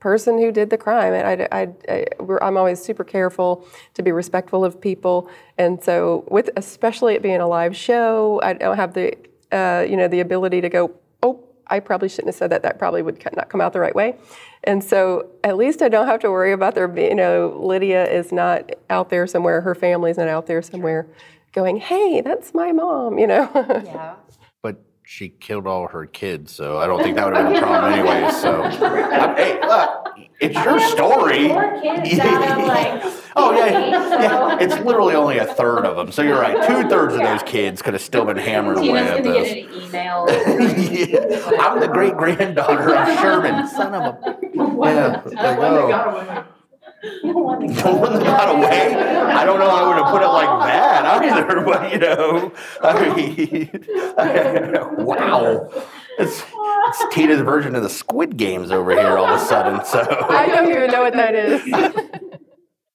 person 0.00 0.38
who 0.38 0.50
did 0.50 0.70
the 0.70 0.78
crime. 0.78 1.12
And 1.12 1.48
I, 1.52 2.06
I'm 2.40 2.56
always 2.56 2.82
super 2.82 3.04
careful 3.04 3.66
to 3.92 4.02
be 4.02 4.12
respectful 4.12 4.64
of 4.64 4.80
people, 4.80 5.28
and 5.58 5.82
so 5.82 6.24
with 6.28 6.48
especially 6.56 7.14
it 7.14 7.22
being 7.22 7.40
a 7.40 7.46
live 7.46 7.76
show, 7.76 8.40
I 8.42 8.54
don't 8.54 8.76
have 8.76 8.94
the 8.94 9.14
uh, 9.52 9.84
you 9.88 9.96
know 9.96 10.08
the 10.08 10.20
ability 10.20 10.62
to 10.62 10.68
go, 10.68 10.92
oh, 11.22 11.44
I 11.66 11.80
probably 11.80 12.08
shouldn't 12.08 12.28
have 12.28 12.36
said 12.36 12.50
that. 12.52 12.62
That 12.62 12.78
probably 12.78 13.02
would 13.02 13.22
not 13.36 13.50
come 13.50 13.60
out 13.60 13.72
the 13.74 13.80
right 13.80 13.94
way. 13.94 14.16
And 14.64 14.82
so 14.82 15.28
at 15.44 15.56
least 15.56 15.82
I 15.82 15.88
don't 15.88 16.06
have 16.06 16.20
to 16.20 16.30
worry 16.30 16.52
about 16.52 16.74
there 16.74 16.90
you 16.98 17.14
know, 17.14 17.56
Lydia 17.60 18.04
is 18.10 18.32
not 18.32 18.70
out 18.88 19.10
there 19.10 19.26
somewhere, 19.26 19.60
her 19.60 19.74
family's 19.74 20.16
not 20.16 20.28
out 20.28 20.46
there 20.46 20.62
somewhere 20.62 21.06
going, 21.56 21.78
hey, 21.78 22.20
that's 22.20 22.54
my 22.54 22.70
mom, 22.70 23.18
you 23.18 23.26
know. 23.26 23.50
Yeah. 23.84 24.14
But 24.62 24.84
she 25.04 25.30
killed 25.30 25.66
all 25.66 25.88
her 25.88 26.06
kids, 26.06 26.52
so 26.52 26.78
I 26.78 26.86
don't 26.86 27.02
think 27.02 27.16
that 27.16 27.24
would 27.26 27.34
have 27.36 27.48
been 27.48 27.56
a 27.56 27.60
problem 27.66 27.92
anyway. 27.94 28.30
So, 28.40 28.62
I- 28.62 29.34
hey, 29.36 29.60
look, 29.66 30.18
it's 30.40 30.54
your 30.54 30.78
story. 30.80 31.48
Four 31.48 31.80
kids 31.80 32.20
out 32.20 32.58
of 32.58 32.64
like. 32.66 33.02
Oh 33.38 33.52
yeah, 33.52 33.68
yeah. 34.18 34.58
It's 34.60 34.78
literally 34.78 35.14
only 35.14 35.36
a 35.36 35.44
third 35.44 35.84
of 35.84 35.94
them. 35.96 36.10
So 36.10 36.22
you're 36.22 36.40
right. 36.40 36.66
Two 36.66 36.88
thirds 36.88 37.12
of 37.12 37.20
those 37.20 37.42
kids 37.42 37.82
could 37.82 37.92
have 37.92 38.00
still 38.02 38.24
been 38.24 38.38
hammering 38.38 38.78
away 38.88 39.04
Tina's 39.04 39.10
at 39.18 39.24
this. 39.24 39.48
get 39.52 39.68
an 39.68 39.82
email. 39.82 40.26
Yeah. 41.50 41.50
I'm 41.60 41.78
the 41.78 41.86
great 41.88 42.16
granddaughter 42.16 42.94
of 42.96 43.18
Sherman, 43.20 43.68
son 43.68 43.92
of 43.94 44.14
a. 44.14 44.36
Yeah. 44.54 44.62
Like, 44.64 45.58
oh. 45.58 45.86
The 45.92 46.12
one 46.14 46.26
that 46.28 46.46
The 47.02 47.32
one 47.32 47.68
that 47.68 48.24
got 48.24 48.56
away? 48.56 48.94
I 48.94 49.44
don't 49.44 49.58
know. 49.58 49.68
How 49.68 49.84
I 49.84 49.88
would 49.88 49.98
have 49.98 50.12
put 50.12 50.22
it 50.22 50.28
like 50.28 50.66
that 50.66 51.22
either, 51.22 51.60
but 51.64 51.92
you 51.92 51.98
know, 51.98 52.52
I 52.82 53.16
mean, 53.16 53.70
wow. 55.04 55.70
It's, 56.18 56.42
it's 56.42 57.14
Tina's 57.14 57.42
version 57.42 57.74
of 57.74 57.82
the 57.82 57.90
Squid 57.90 58.36
Games 58.36 58.70
over 58.70 58.92
here 58.92 59.18
all 59.18 59.26
of 59.26 59.40
a 59.40 59.44
sudden. 59.44 59.84
So 59.84 60.00
I 60.30 60.46
don't 60.46 60.70
even 60.70 60.90
know 60.90 61.02
what 61.02 61.12
that 61.14 61.34
is. 61.34 61.62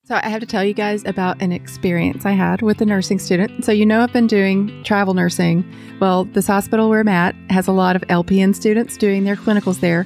So 0.03 0.19
I 0.21 0.27
have 0.27 0.41
to 0.41 0.45
tell 0.45 0.65
you 0.65 0.73
guys 0.73 1.05
about 1.05 1.41
an 1.41 1.53
experience 1.53 2.25
I 2.25 2.31
had 2.31 2.61
with 2.61 2.81
a 2.81 2.85
nursing 2.85 3.17
student. 3.17 3.63
So 3.63 3.71
you 3.71 3.85
know 3.85 4.01
I've 4.01 4.11
been 4.11 4.27
doing 4.27 4.83
travel 4.83 5.13
nursing. 5.13 5.63
Well, 6.01 6.25
this 6.25 6.47
hospital 6.47 6.89
where 6.89 6.99
I'm 6.99 7.07
at 7.07 7.33
has 7.49 7.65
a 7.65 7.71
lot 7.71 7.95
of 7.95 8.01
LPN 8.09 8.53
students 8.53 8.97
doing 8.97 9.23
their 9.23 9.37
clinicals 9.37 9.79
there. 9.79 10.05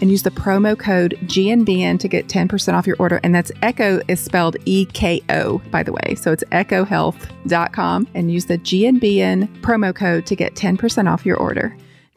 and 0.00 0.10
use 0.10 0.22
the 0.22 0.30
promo 0.30 0.78
code 0.78 1.18
GNBN 1.24 1.98
to 2.00 2.08
get 2.08 2.28
10% 2.28 2.74
off 2.74 2.86
your 2.86 2.96
order. 2.98 3.20
And 3.22 3.34
that's 3.34 3.50
Eko 3.62 4.02
is 4.08 4.20
spelled 4.20 4.56
E 4.64 4.86
K 4.86 5.22
O, 5.30 5.58
by 5.70 5.82
the 5.82 5.92
way. 5.92 6.14
So 6.16 6.32
it's 6.32 6.44
ekohealth.com 6.44 8.08
and 8.14 8.32
use 8.32 8.46
the 8.46 8.58
GNBN 8.58 9.60
promo 9.60 9.94
code 9.94 10.26
to 10.26 10.36
get 10.36 10.54
10% 10.54 11.10
off 11.10 11.26
your 11.26 11.36
order. 11.36 11.76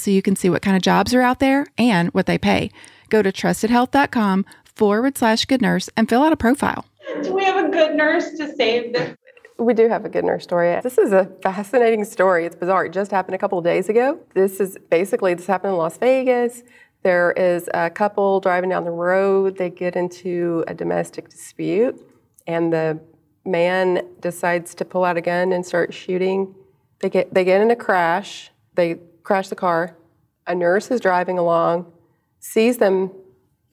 so 0.00 0.10
you 0.10 0.22
can 0.22 0.36
see 0.36 0.50
what 0.50 0.62
kind 0.62 0.76
of 0.76 0.82
jobs 0.82 1.14
are 1.14 1.22
out 1.22 1.38
there 1.38 1.66
and 1.78 2.08
what 2.10 2.26
they 2.26 2.38
pay. 2.38 2.70
Go 3.08 3.22
to 3.22 3.32
trustedhealth.com 3.32 4.44
forward 4.64 5.18
slash 5.18 5.44
good 5.44 5.60
nurse 5.60 5.90
and 5.96 6.08
fill 6.08 6.22
out 6.22 6.32
a 6.32 6.36
profile. 6.36 6.86
Do 7.22 7.34
we 7.34 7.44
have 7.44 7.64
a 7.64 7.68
good 7.68 7.94
nurse 7.94 8.30
to 8.38 8.54
save 8.54 8.92
this? 8.92 9.16
We 9.58 9.74
do 9.74 9.88
have 9.88 10.06
a 10.06 10.08
good 10.08 10.24
nurse 10.24 10.42
story. 10.42 10.80
This 10.82 10.96
is 10.96 11.12
a 11.12 11.26
fascinating 11.42 12.04
story. 12.04 12.46
It's 12.46 12.56
bizarre. 12.56 12.86
It 12.86 12.92
just 12.92 13.10
happened 13.10 13.34
a 13.34 13.38
couple 13.38 13.58
of 13.58 13.64
days 13.64 13.90
ago. 13.90 14.18
This 14.32 14.58
is 14.58 14.78
basically 14.88 15.34
this 15.34 15.46
happened 15.46 15.72
in 15.72 15.76
Las 15.76 15.98
Vegas. 15.98 16.62
There 17.02 17.32
is 17.32 17.68
a 17.74 17.90
couple 17.90 18.40
driving 18.40 18.70
down 18.70 18.84
the 18.84 18.90
road. 18.90 19.58
They 19.58 19.68
get 19.68 19.96
into 19.96 20.64
a 20.66 20.74
domestic 20.74 21.28
dispute, 21.28 22.00
and 22.46 22.72
the 22.72 23.00
man 23.44 24.06
decides 24.20 24.74
to 24.76 24.84
pull 24.84 25.04
out 25.04 25.16
a 25.16 25.20
gun 25.20 25.52
and 25.52 25.64
start 25.64 25.92
shooting. 25.92 26.54
They 27.00 27.10
get 27.10 27.34
they 27.34 27.44
get 27.44 27.60
in 27.60 27.70
a 27.70 27.76
crash. 27.76 28.50
They 28.74 28.96
crash 29.22 29.48
the 29.48 29.56
car. 29.56 29.96
A 30.46 30.54
nurse 30.54 30.90
is 30.90 31.00
driving 31.00 31.38
along, 31.38 31.92
sees 32.40 32.78
them 32.78 33.10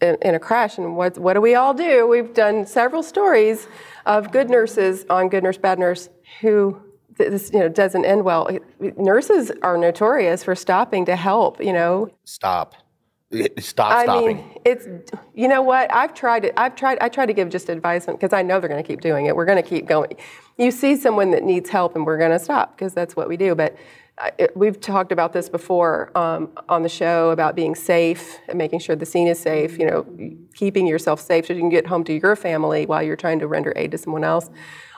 in, 0.02 0.18
in 0.22 0.36
a 0.36 0.40
crash. 0.40 0.78
And 0.78 0.96
what, 0.96 1.18
what 1.18 1.34
do 1.34 1.42
we 1.42 1.56
all 1.56 1.74
do? 1.74 2.08
We've 2.08 2.34
done 2.34 2.66
several 2.66 3.04
stories 3.04 3.68
of 4.06 4.32
good 4.32 4.50
nurses 4.50 5.06
on 5.10 5.30
Good 5.30 5.44
Nurse, 5.44 5.58
Bad 5.58 5.80
Nurse 5.80 6.10
who 6.42 6.82
this 7.18 7.52
you 7.52 7.60
know 7.60 7.70
doesn't 7.70 8.06
end 8.06 8.24
well. 8.24 8.48
Nurses 8.80 9.52
are 9.62 9.78
notorious 9.78 10.44
for 10.44 10.56
stopping 10.56 11.06
to 11.06 11.16
help. 11.16 11.60
You 11.64 11.74
know, 11.74 12.10
stop. 12.26 12.76
Eh, 13.32 13.48
stop 13.60 13.92
I 13.92 14.04
stopping. 14.04 14.38
mean, 14.38 14.58
it's 14.66 14.88
you 15.34 15.48
know 15.48 15.62
what 15.62 15.92
I've 15.94 16.14
tried 16.14 16.46
it. 16.46 16.54
I've 16.58 16.76
tried. 16.76 16.98
I 17.02 17.10
try 17.10 17.26
to 17.26 17.34
give 17.34 17.50
just 17.50 17.70
advice 17.70 18.06
because 18.06 18.34
I 18.34 18.42
know 18.42 18.60
they're 18.60 18.70
going 18.70 18.84
to 18.84 18.88
keep 18.88 19.02
doing 19.02 19.26
it. 19.26 19.36
We're 19.36 19.46
going 19.46 19.62
to 19.62 19.68
keep 19.68 19.88
going. 19.88 20.14
You 20.58 20.72
see 20.72 20.96
someone 20.96 21.32
that 21.32 21.44
needs 21.44 21.70
help, 21.70 21.96
and 21.96 22.06
we're 22.06 22.18
going 22.18 22.32
to 22.32 22.40
stop 22.40 22.76
because 22.76 22.94
that's 22.94 23.16
what 23.16 23.28
we 23.28 23.38
do. 23.38 23.56
But 23.56 23.74
I- 23.74 23.78
it, 24.38 24.56
we've 24.56 24.80
talked 24.80 25.12
about 25.12 25.34
this 25.34 25.50
before 25.50 26.12
um, 26.18 26.50
on 26.70 26.84
the 26.84 26.90
show 26.90 27.30
about 27.30 27.56
being 27.56 27.76
safe 27.76 28.40
and 28.48 28.58
making 28.58 28.80
sure 28.80 28.96
the 28.96 29.06
scene 29.06 29.28
is 29.28 29.40
safe. 29.40 29.78
You 29.78 29.86
know, 29.88 30.06
keeping 30.56 30.88
yourself 30.88 31.20
safe 31.20 31.46
so 31.46 31.54
you 31.54 31.60
can 31.60 31.70
get 31.70 31.88
home 31.88 32.04
to 32.06 32.14
your 32.14 32.36
family 32.36 32.86
while 32.86 33.04
you're 33.04 33.16
trying 33.16 33.40
to 33.40 33.48
render 33.48 33.74
aid 33.76 33.92
to 33.92 33.98
someone 33.98 34.24
else. 34.24 34.50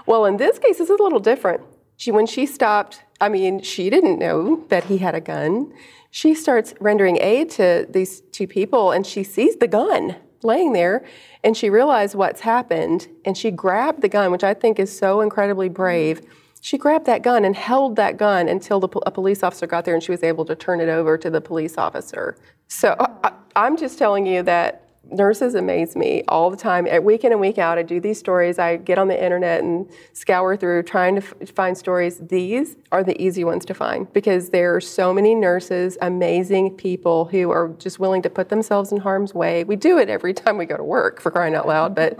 Well, 0.05 0.25
in 0.25 0.37
this 0.37 0.57
case, 0.57 0.79
it's 0.79 0.89
a 0.89 0.93
little 0.93 1.19
different. 1.19 1.61
She, 1.97 2.11
when 2.11 2.25
she 2.25 2.45
stopped, 2.45 3.03
I 3.19 3.27
mean, 3.27 3.61
she 3.61 3.89
didn't 3.89 4.19
know 4.19 4.65
that 4.69 4.85
he 4.85 4.99
had 4.99 5.15
a 5.15 5.21
gun. 5.21 5.73
She 6.11 6.33
starts 6.33 6.73
rendering 6.79 7.17
aid 7.17 7.49
to 7.51 7.85
these 7.89 8.21
two 8.31 8.47
people, 8.47 8.91
and 8.91 9.05
she 9.05 9.23
sees 9.23 9.57
the 9.57 9.67
gun 9.67 10.15
laying 10.41 10.71
there, 10.71 11.05
and 11.43 11.57
she 11.57 11.69
realized 11.69 12.15
what's 12.15 12.41
happened, 12.41 13.07
and 13.25 13.37
she 13.37 13.51
grabbed 13.51 14.01
the 14.01 14.07
gun, 14.07 14.31
which 14.31 14.43
I 14.43 14.53
think 14.53 14.79
is 14.79 14.97
so 14.97 15.19
incredibly 15.19 15.67
brave. 15.67 16.21
She 16.61 16.77
grabbed 16.77 17.05
that 17.05 17.23
gun 17.23 17.45
and 17.45 17.55
held 17.55 17.95
that 17.95 18.17
gun 18.17 18.47
until 18.47 18.79
the, 18.79 18.89
a 19.05 19.11
police 19.11 19.43
officer 19.43 19.67
got 19.67 19.85
there, 19.85 19.93
and 19.93 20.03
she 20.03 20.11
was 20.11 20.23
able 20.23 20.45
to 20.45 20.55
turn 20.55 20.81
it 20.81 20.89
over 20.89 21.17
to 21.17 21.29
the 21.29 21.41
police 21.41 21.77
officer. 21.77 22.35
So 22.67 22.95
I, 22.99 23.31
I'm 23.55 23.77
just 23.77 23.97
telling 23.97 24.25
you 24.25 24.43
that 24.43 24.85
nurses 25.11 25.55
amaze 25.55 25.95
me 25.95 26.23
all 26.27 26.51
the 26.51 26.57
time. 26.57 26.85
At 26.85 27.03
week 27.03 27.23
in 27.23 27.31
and 27.31 27.41
week 27.41 27.57
out, 27.57 27.77
I 27.77 27.83
do 27.83 27.99
these 27.99 28.19
stories. 28.19 28.59
I 28.59 28.77
get 28.77 28.97
on 28.97 29.07
the 29.07 29.23
internet 29.23 29.61
and 29.61 29.89
scour 30.13 30.55
through 30.55 30.83
trying 30.83 31.15
to 31.15 31.21
f- 31.21 31.49
find 31.49 31.77
stories. 31.77 32.19
These 32.19 32.75
are 32.91 33.03
the 33.03 33.19
easy 33.21 33.43
ones 33.43 33.65
to 33.65 33.73
find 33.73 34.11
because 34.13 34.49
there 34.49 34.75
are 34.75 34.81
so 34.81 35.13
many 35.13 35.33
nurses, 35.35 35.97
amazing 36.01 36.75
people 36.75 37.25
who 37.25 37.49
are 37.49 37.69
just 37.79 37.99
willing 37.99 38.21
to 38.21 38.29
put 38.29 38.49
themselves 38.49 38.91
in 38.91 38.99
harm's 38.99 39.33
way. 39.33 39.63
We 39.63 39.75
do 39.75 39.97
it 39.97 40.09
every 40.09 40.33
time 40.33 40.57
we 40.57 40.65
go 40.65 40.77
to 40.77 40.83
work, 40.83 41.21
for 41.21 41.31
crying 41.31 41.55
out 41.55 41.67
loud, 41.67 41.95
but 41.95 42.19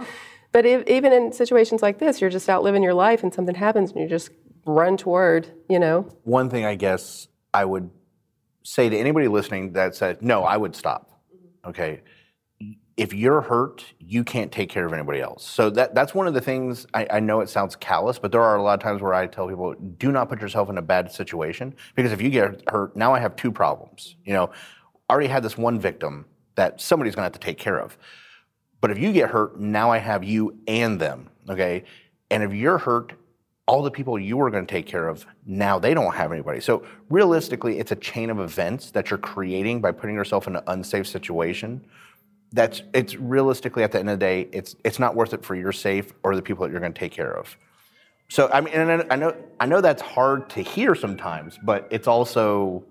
But 0.52 0.66
if, 0.66 0.86
even 0.88 1.12
in 1.12 1.32
situations 1.32 1.82
like 1.82 1.98
this, 1.98 2.20
you're 2.20 2.30
just 2.30 2.48
out 2.48 2.62
living 2.62 2.82
your 2.82 2.94
life 2.94 3.22
and 3.22 3.32
something 3.32 3.54
happens 3.54 3.92
and 3.92 4.00
you 4.00 4.08
just 4.08 4.30
run 4.66 4.96
toward, 4.96 5.48
you 5.68 5.78
know. 5.78 6.08
One 6.24 6.50
thing 6.50 6.64
I 6.64 6.74
guess 6.74 7.28
I 7.54 7.64
would 7.64 7.90
say 8.62 8.88
to 8.88 8.96
anybody 8.96 9.28
listening 9.28 9.72
that 9.72 9.94
said, 9.94 10.22
no, 10.22 10.42
I 10.42 10.56
would 10.56 10.74
stop. 10.74 11.20
Mm-hmm. 11.34 11.70
Okay. 11.70 12.02
If 12.96 13.14
you're 13.14 13.40
hurt, 13.40 13.84
you 13.98 14.24
can't 14.24 14.52
take 14.52 14.68
care 14.68 14.84
of 14.84 14.92
anybody 14.92 15.20
else. 15.20 15.46
So 15.46 15.70
that 15.70 15.94
that's 15.94 16.14
one 16.14 16.26
of 16.26 16.34
the 16.34 16.40
things 16.40 16.86
I, 16.92 17.06
I 17.12 17.20
know 17.20 17.40
it 17.40 17.48
sounds 17.48 17.74
callous, 17.74 18.18
but 18.18 18.30
there 18.30 18.42
are 18.42 18.56
a 18.56 18.62
lot 18.62 18.74
of 18.74 18.80
times 18.80 19.00
where 19.00 19.14
I 19.14 19.26
tell 19.26 19.48
people, 19.48 19.74
do 19.74 20.12
not 20.12 20.28
put 20.28 20.42
yourself 20.42 20.68
in 20.68 20.76
a 20.76 20.82
bad 20.82 21.10
situation 21.10 21.74
because 21.94 22.12
if 22.12 22.20
you 22.20 22.28
get 22.28 22.62
hurt, 22.68 22.94
now 22.96 23.14
I 23.14 23.20
have 23.20 23.36
two 23.36 23.52
problems. 23.52 24.16
You 24.24 24.34
know, 24.34 24.50
I 25.08 25.12
already 25.14 25.28
had 25.28 25.42
this 25.42 25.56
one 25.56 25.80
victim 25.80 26.26
that 26.56 26.80
somebody's 26.80 27.14
gonna 27.14 27.24
have 27.24 27.32
to 27.32 27.38
take 27.38 27.58
care 27.58 27.80
of. 27.80 27.96
But 28.80 28.90
if 28.90 28.98
you 28.98 29.12
get 29.12 29.30
hurt, 29.30 29.60
now 29.60 29.90
I 29.90 29.98
have 29.98 30.24
you 30.24 30.58
and 30.66 31.00
them. 31.00 31.28
Okay. 31.48 31.84
And 32.30 32.42
if 32.42 32.52
you're 32.52 32.78
hurt, 32.78 33.12
all 33.66 33.82
the 33.82 33.90
people 33.90 34.18
you 34.18 34.36
were 34.36 34.50
going 34.50 34.66
to 34.66 34.70
take 34.70 34.86
care 34.86 35.08
of, 35.08 35.24
now 35.46 35.78
they 35.78 35.94
don't 35.94 36.14
have 36.14 36.32
anybody. 36.32 36.60
So 36.60 36.84
realistically, 37.08 37.78
it's 37.78 37.92
a 37.92 37.96
chain 37.96 38.30
of 38.30 38.40
events 38.40 38.90
that 38.92 39.10
you're 39.10 39.18
creating 39.18 39.80
by 39.80 39.92
putting 39.92 40.16
yourself 40.16 40.48
in 40.48 40.56
an 40.56 40.62
unsafe 40.66 41.06
situation. 41.06 41.84
That's 42.52 42.82
it's 42.92 43.14
realistically 43.14 43.84
at 43.84 43.92
the 43.92 44.00
end 44.00 44.10
of 44.10 44.18
the 44.18 44.24
day, 44.24 44.48
it's 44.52 44.74
it's 44.84 44.98
not 44.98 45.14
worth 45.14 45.34
it 45.34 45.44
for 45.44 45.54
your 45.54 45.70
safe 45.70 46.12
or 46.24 46.34
the 46.34 46.42
people 46.42 46.66
that 46.66 46.72
you're 46.72 46.80
going 46.80 46.92
to 46.92 46.98
take 46.98 47.12
care 47.12 47.30
of. 47.30 47.56
So 48.28 48.50
I 48.52 48.60
mean, 48.60 48.74
and 48.74 49.06
I 49.08 49.14
know 49.14 49.36
I 49.60 49.66
know 49.66 49.80
that's 49.80 50.02
hard 50.02 50.50
to 50.50 50.62
hear 50.62 50.96
sometimes, 50.96 51.56
but 51.62 51.86
it's 51.90 52.08
also 52.08 52.84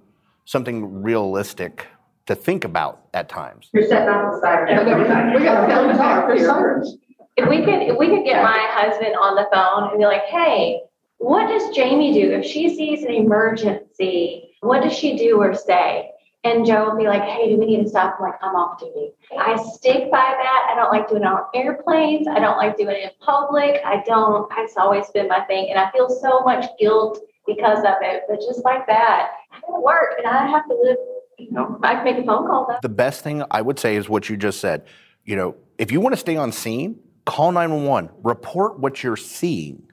something 0.46 1.02
realistic 1.04 1.88
to 2.30 2.36
think 2.36 2.64
about 2.64 3.02
at 3.16 3.28
times. 3.28 3.70
You're 3.74 3.88
setting 3.88 4.08
off 4.08 4.36
the 4.36 4.42
siren. 4.42 5.34
We 5.34 5.44
got 5.44 5.98
sirens. 5.98 6.96
If 7.38 7.50
we 7.50 7.66
could, 7.66 7.82
if 7.82 7.98
we 7.98 8.08
could 8.08 8.24
get 8.24 8.44
my 8.44 8.68
husband 8.70 9.16
on 9.20 9.34
the 9.34 9.48
phone 9.52 9.90
and 9.90 9.98
be 9.98 10.06
like, 10.06 10.26
hey, 10.26 10.80
what 11.18 11.48
does 11.48 11.76
Jamie 11.76 12.14
do 12.14 12.32
if 12.32 12.46
she 12.46 12.76
sees 12.76 13.04
an 13.04 13.12
emergency? 13.12 14.52
What 14.60 14.84
does 14.84 14.94
she 14.94 15.18
do 15.18 15.42
or 15.42 15.56
say? 15.56 16.12
And 16.44 16.68
Joe 16.68 16.92
will 16.92 16.98
be 16.98 17.08
like, 17.08 17.24
hey, 17.24 17.50
do 17.50 17.58
we 17.58 17.66
need 17.66 17.84
to 17.84 17.90
stop? 17.90 18.18
I'm 18.20 18.30
like, 18.30 18.40
I'm 18.44 18.56
off 18.56 18.80
duty. 18.80 19.12
I 19.38 19.58
stick 19.74 20.12
by 20.12 20.18
that. 20.18 20.68
I 20.72 20.76
don't 20.76 20.92
like 20.92 21.10
doing 21.10 21.24
it 21.24 21.28
on 21.28 21.46
airplanes. 21.56 22.28
I 22.28 22.40
don't 22.40 22.58
like 22.58 22.78
doing 22.78 22.96
it 22.96 23.04
in 23.06 23.10
public. 23.26 23.82
I 23.84 24.04
don't, 24.06 24.48
it's 24.58 24.78
always 24.78 25.10
been 25.10 25.28
my 25.28 25.42
thing. 25.46 25.72
And 25.72 25.80
I 25.80 25.90
feel 25.92 26.10
so 26.10 26.42
much 26.42 26.66
guilt 26.80 27.20
because 27.48 27.80
of 27.80 27.96
it. 28.02 28.24
But 28.30 28.40
just 28.40 28.64
like 28.64 28.86
that, 28.86 29.32
I 29.52 29.60
gotta 29.62 29.82
work 29.82 30.14
and 30.20 30.28
I 30.28 30.46
have 30.46 30.68
to 30.68 30.78
live, 30.80 30.98
you 31.40 31.52
know, 31.52 31.80
I 31.84 31.96
can 31.96 32.04
make 32.04 32.18
a 32.18 32.24
phone 32.24 32.48
call 32.48 32.68
though. 32.68 32.78
The 32.82 32.90
best 32.90 33.24
thing 33.24 33.44
I 33.52 33.62
would 33.62 33.80
say 33.80 33.96
is 33.96 34.10
what 34.10 34.30
you 34.30 34.38
just 34.38 34.60
said. 34.60 34.86
You 35.26 35.36
know, 35.36 35.56
if 35.78 35.92
you 35.92 36.02
want 36.02 36.14
to 36.14 36.20
stay 36.20 36.36
on 36.36 36.52
scene, 36.52 37.00
call 37.26 37.52
911. 37.52 38.10
Report 38.24 38.80
what 38.80 39.04
you're 39.04 39.18
seeing. 39.18 39.84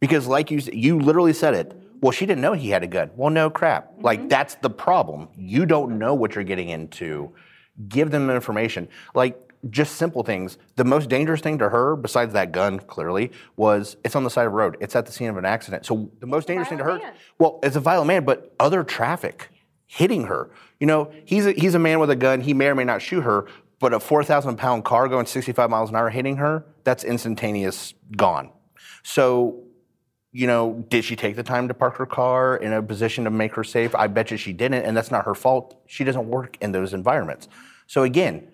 Because 0.00 0.26
like 0.26 0.50
you 0.50 0.60
you 0.72 0.98
literally 0.98 1.32
said 1.32 1.54
it. 1.54 1.76
Well, 2.00 2.12
she 2.12 2.24
didn't 2.24 2.40
know 2.40 2.54
he 2.54 2.70
had 2.70 2.82
a 2.82 2.86
gun. 2.86 3.10
Well, 3.14 3.30
no 3.30 3.50
crap. 3.50 3.92
Mm-hmm. 3.92 4.02
Like 4.02 4.28
that's 4.28 4.54
the 4.56 4.70
problem. 4.70 5.28
You 5.36 5.66
don't 5.66 5.98
know 5.98 6.14
what 6.14 6.34
you're 6.34 6.44
getting 6.44 6.70
into. 6.70 7.32
Give 7.88 8.10
them 8.10 8.30
information. 8.30 8.88
Like 9.14 9.38
just 9.68 9.96
simple 9.96 10.22
things. 10.22 10.56
The 10.76 10.84
most 10.84 11.10
dangerous 11.10 11.42
thing 11.42 11.58
to 11.58 11.68
her, 11.68 11.96
besides 11.96 12.32
that 12.32 12.52
gun, 12.52 12.78
clearly, 12.78 13.30
was 13.56 13.96
it's 14.04 14.16
on 14.16 14.24
the 14.24 14.30
side 14.30 14.46
of 14.46 14.52
the 14.52 14.56
road. 14.56 14.78
It's 14.80 14.96
at 14.96 15.04
the 15.04 15.12
scene 15.12 15.28
of 15.28 15.36
an 15.36 15.44
accident. 15.44 15.84
So 15.84 16.10
the 16.20 16.26
most 16.26 16.46
dangerous 16.48 16.68
thing 16.68 16.78
to 16.78 16.84
her, 16.84 17.00
well, 17.38 17.60
it's 17.62 17.76
a 17.76 17.80
violent 17.80 18.08
man, 18.08 18.24
but 18.24 18.54
other 18.58 18.82
traffic 18.82 19.50
hitting 19.90 20.22
her. 20.22 20.48
You 20.78 20.86
know, 20.86 21.12
he's 21.24 21.46
a, 21.46 21.52
he's 21.52 21.74
a 21.74 21.78
man 21.80 21.98
with 21.98 22.10
a 22.10 22.16
gun. 22.16 22.40
He 22.40 22.54
may 22.54 22.68
or 22.68 22.76
may 22.76 22.84
not 22.84 23.02
shoot 23.02 23.22
her, 23.22 23.48
but 23.80 23.92
a 23.92 23.98
4,000 23.98 24.56
pound 24.56 24.84
car 24.84 25.08
going 25.08 25.26
65 25.26 25.68
miles 25.68 25.90
an 25.90 25.96
hour 25.96 26.10
hitting 26.10 26.36
her, 26.36 26.64
that's 26.84 27.02
instantaneous 27.02 27.92
gone. 28.16 28.52
So, 29.02 29.64
you 30.30 30.46
know, 30.46 30.84
did 30.90 31.04
she 31.04 31.16
take 31.16 31.34
the 31.34 31.42
time 31.42 31.66
to 31.66 31.74
park 31.74 31.96
her 31.96 32.06
car 32.06 32.56
in 32.56 32.72
a 32.72 32.80
position 32.80 33.24
to 33.24 33.30
make 33.30 33.52
her 33.56 33.64
safe? 33.64 33.92
I 33.96 34.06
bet 34.06 34.30
you 34.30 34.36
she 34.36 34.52
didn't, 34.52 34.84
and 34.84 34.96
that's 34.96 35.10
not 35.10 35.24
her 35.24 35.34
fault. 35.34 35.82
She 35.88 36.04
doesn't 36.04 36.28
work 36.28 36.56
in 36.60 36.70
those 36.70 36.94
environments. 36.94 37.48
So 37.88 38.04
again, 38.04 38.48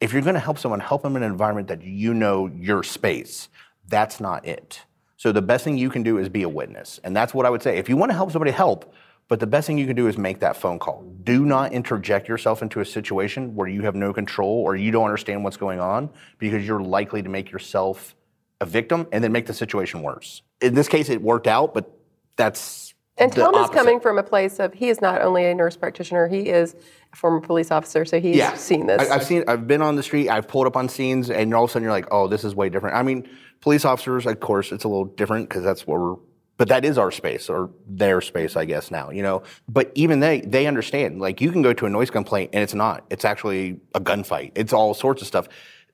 if 0.00 0.12
you're 0.12 0.22
going 0.22 0.34
to 0.34 0.40
help 0.40 0.58
someone, 0.58 0.80
help 0.80 1.02
them 1.02 1.14
in 1.14 1.22
an 1.22 1.30
environment 1.30 1.68
that 1.68 1.84
you 1.84 2.14
know 2.14 2.46
your 2.48 2.82
space. 2.82 3.48
That's 3.86 4.18
not 4.18 4.44
it. 4.44 4.82
So 5.18 5.30
the 5.30 5.40
best 5.40 5.62
thing 5.62 5.78
you 5.78 5.88
can 5.88 6.02
do 6.02 6.18
is 6.18 6.28
be 6.28 6.42
a 6.42 6.48
witness, 6.48 6.98
and 7.04 7.14
that's 7.14 7.32
what 7.32 7.46
I 7.46 7.50
would 7.50 7.62
say. 7.62 7.78
If 7.78 7.88
you 7.88 7.96
want 7.96 8.10
to 8.10 8.16
help 8.16 8.32
somebody, 8.32 8.50
help. 8.50 8.92
But 9.28 9.40
the 9.40 9.46
best 9.46 9.66
thing 9.66 9.78
you 9.78 9.86
can 9.86 9.96
do 9.96 10.06
is 10.06 10.18
make 10.18 10.40
that 10.40 10.56
phone 10.56 10.78
call. 10.78 11.02
Do 11.22 11.46
not 11.46 11.72
interject 11.72 12.28
yourself 12.28 12.60
into 12.60 12.80
a 12.80 12.84
situation 12.84 13.54
where 13.54 13.68
you 13.68 13.82
have 13.82 13.94
no 13.94 14.12
control 14.12 14.50
or 14.50 14.76
you 14.76 14.90
don't 14.90 15.04
understand 15.04 15.42
what's 15.44 15.56
going 15.56 15.80
on 15.80 16.10
because 16.38 16.66
you're 16.66 16.82
likely 16.82 17.22
to 17.22 17.28
make 17.28 17.50
yourself 17.50 18.14
a 18.60 18.66
victim 18.66 19.06
and 19.12 19.24
then 19.24 19.32
make 19.32 19.46
the 19.46 19.54
situation 19.54 20.02
worse. 20.02 20.42
In 20.60 20.74
this 20.74 20.88
case, 20.88 21.08
it 21.08 21.22
worked 21.22 21.46
out, 21.46 21.72
but 21.72 21.90
that's 22.36 22.94
And 23.16 23.32
Tom 23.32 23.54
is 23.54 23.70
coming 23.70 24.00
from 24.00 24.18
a 24.18 24.22
place 24.22 24.58
of 24.58 24.74
he 24.74 24.88
is 24.88 25.00
not 25.00 25.22
only 25.22 25.46
a 25.46 25.54
nurse 25.54 25.76
practitioner, 25.76 26.28
he 26.28 26.48
is 26.48 26.74
a 27.12 27.16
former 27.16 27.40
police 27.40 27.70
officer, 27.70 28.04
so 28.04 28.20
he's 28.20 28.36
yeah. 28.36 28.54
seen 28.54 28.86
this. 28.86 29.08
I, 29.08 29.14
have 29.14 29.24
seen. 29.24 29.44
I've 29.48 29.66
been 29.66 29.82
on 29.82 29.96
the 29.96 30.02
street. 30.02 30.28
I've 30.28 30.48
pulled 30.48 30.66
up 30.66 30.76
on 30.76 30.88
scenes, 30.88 31.30
and 31.30 31.54
all 31.54 31.64
of 31.64 31.70
a 31.70 31.72
sudden 31.72 31.84
you're 31.84 31.92
like, 31.92 32.08
"Oh, 32.10 32.26
this 32.26 32.44
is 32.44 32.54
way 32.54 32.68
different." 32.68 32.96
I 32.96 33.02
mean, 33.02 33.28
police 33.60 33.84
officers, 33.84 34.26
of 34.26 34.40
course, 34.40 34.72
it's 34.72 34.84
a 34.84 34.88
little 34.88 35.06
different 35.06 35.48
because 35.48 35.62
that's 35.62 35.86
what 35.86 36.00
we're. 36.00 36.16
But 36.56 36.68
that 36.68 36.84
is 36.84 36.98
our 36.98 37.10
space 37.10 37.48
or 37.48 37.70
their 37.86 38.20
space, 38.20 38.56
I 38.56 38.64
guess 38.64 38.90
now. 38.90 39.10
You 39.10 39.22
know. 39.22 39.42
But 39.68 39.90
even 39.94 40.20
they, 40.20 40.40
they 40.40 40.66
understand. 40.66 41.20
Like 41.20 41.40
you 41.40 41.50
can 41.50 41.62
go 41.62 41.72
to 41.72 41.86
a 41.86 41.90
noise 41.90 42.10
complaint, 42.10 42.50
and 42.52 42.62
it's 42.62 42.74
not. 42.74 43.04
It's 43.10 43.24
actually 43.24 43.80
a 43.94 44.00
gunfight. 44.00 44.52
It's 44.54 44.72
all 44.72 44.94
sorts 44.94 45.20
of 45.20 45.28
stuff. 45.28 45.48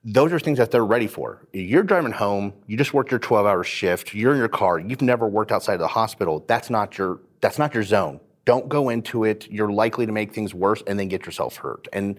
Those 0.05 0.33
are 0.33 0.39
things 0.39 0.59
that 0.59 0.71
they're 0.71 0.85
ready 0.85 1.07
for. 1.07 1.47
You're 1.53 1.83
driving 1.83 2.13
home. 2.13 2.55
You 2.67 2.79
just 2.79 2.95
worked 2.95 3.11
your 3.11 3.21
12-hour 3.21 3.65
shift. 3.65 4.15
You're 4.15 4.33
in 4.33 4.39
your 4.39 4.49
car. 4.49 4.79
You've 4.79 5.03
never 5.03 5.27
worked 5.27 5.53
outside 5.53 5.75
of 5.75 5.81
the 5.81 5.89
hospital. 5.89 6.45
That's 6.47 6.71
not 6.71 6.99
your. 6.99 7.21
That's 7.41 7.59
not 7.59 7.73
your 7.73 7.83
zone. 7.83 8.21
Don't 8.45 8.69
go 8.69 8.91
into 8.91 9.25
it. 9.25 9.47
You're 9.51 9.71
likely 9.71 10.07
to 10.07 10.13
make 10.13 10.35
things 10.35 10.55
worse 10.55 10.83
and 10.87 10.99
then 10.99 11.09
get 11.09 11.25
yourself 11.25 11.57
hurt. 11.57 11.89
And 11.93 12.19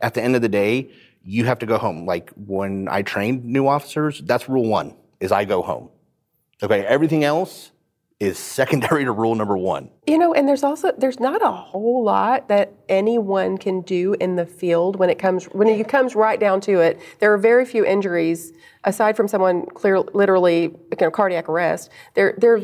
at 0.00 0.14
the 0.14 0.22
end 0.22 0.36
of 0.36 0.42
the 0.42 0.48
day, 0.48 0.90
you 1.24 1.44
have 1.44 1.58
to 1.60 1.66
go 1.66 1.78
home. 1.78 2.06
Like 2.06 2.30
when 2.34 2.88
I 2.88 3.02
trained 3.02 3.44
new 3.44 3.66
officers, 3.66 4.20
that's 4.20 4.48
rule 4.48 4.68
one: 4.68 4.94
is 5.18 5.32
I 5.32 5.44
go 5.44 5.62
home. 5.62 5.88
Okay, 6.62 6.84
everything 6.84 7.24
else 7.24 7.72
is 8.20 8.38
secondary 8.38 9.04
to 9.04 9.12
rule 9.12 9.34
number 9.34 9.56
one. 9.56 9.90
You 10.06 10.18
know, 10.18 10.34
and 10.34 10.46
there's 10.46 10.62
also 10.62 10.92
there's 10.98 11.18
not 11.18 11.42
a 11.42 11.50
whole 11.50 12.04
lot 12.04 12.48
that 12.48 12.74
anyone 12.88 13.56
can 13.56 13.80
do 13.80 14.14
in 14.20 14.36
the 14.36 14.46
field 14.46 14.96
when 14.96 15.08
it 15.08 15.18
comes 15.18 15.46
when 15.46 15.68
it 15.68 15.88
comes 15.88 16.14
right 16.14 16.38
down 16.38 16.60
to 16.62 16.80
it. 16.80 17.00
There 17.18 17.32
are 17.32 17.38
very 17.38 17.64
few 17.64 17.84
injuries 17.84 18.52
aside 18.84 19.16
from 19.16 19.26
someone 19.26 19.66
clear 19.66 20.00
literally 20.00 20.62
you 20.62 20.96
know, 21.00 21.10
cardiac 21.10 21.48
arrest. 21.48 21.90
They're 22.14 22.34
they're 22.38 22.60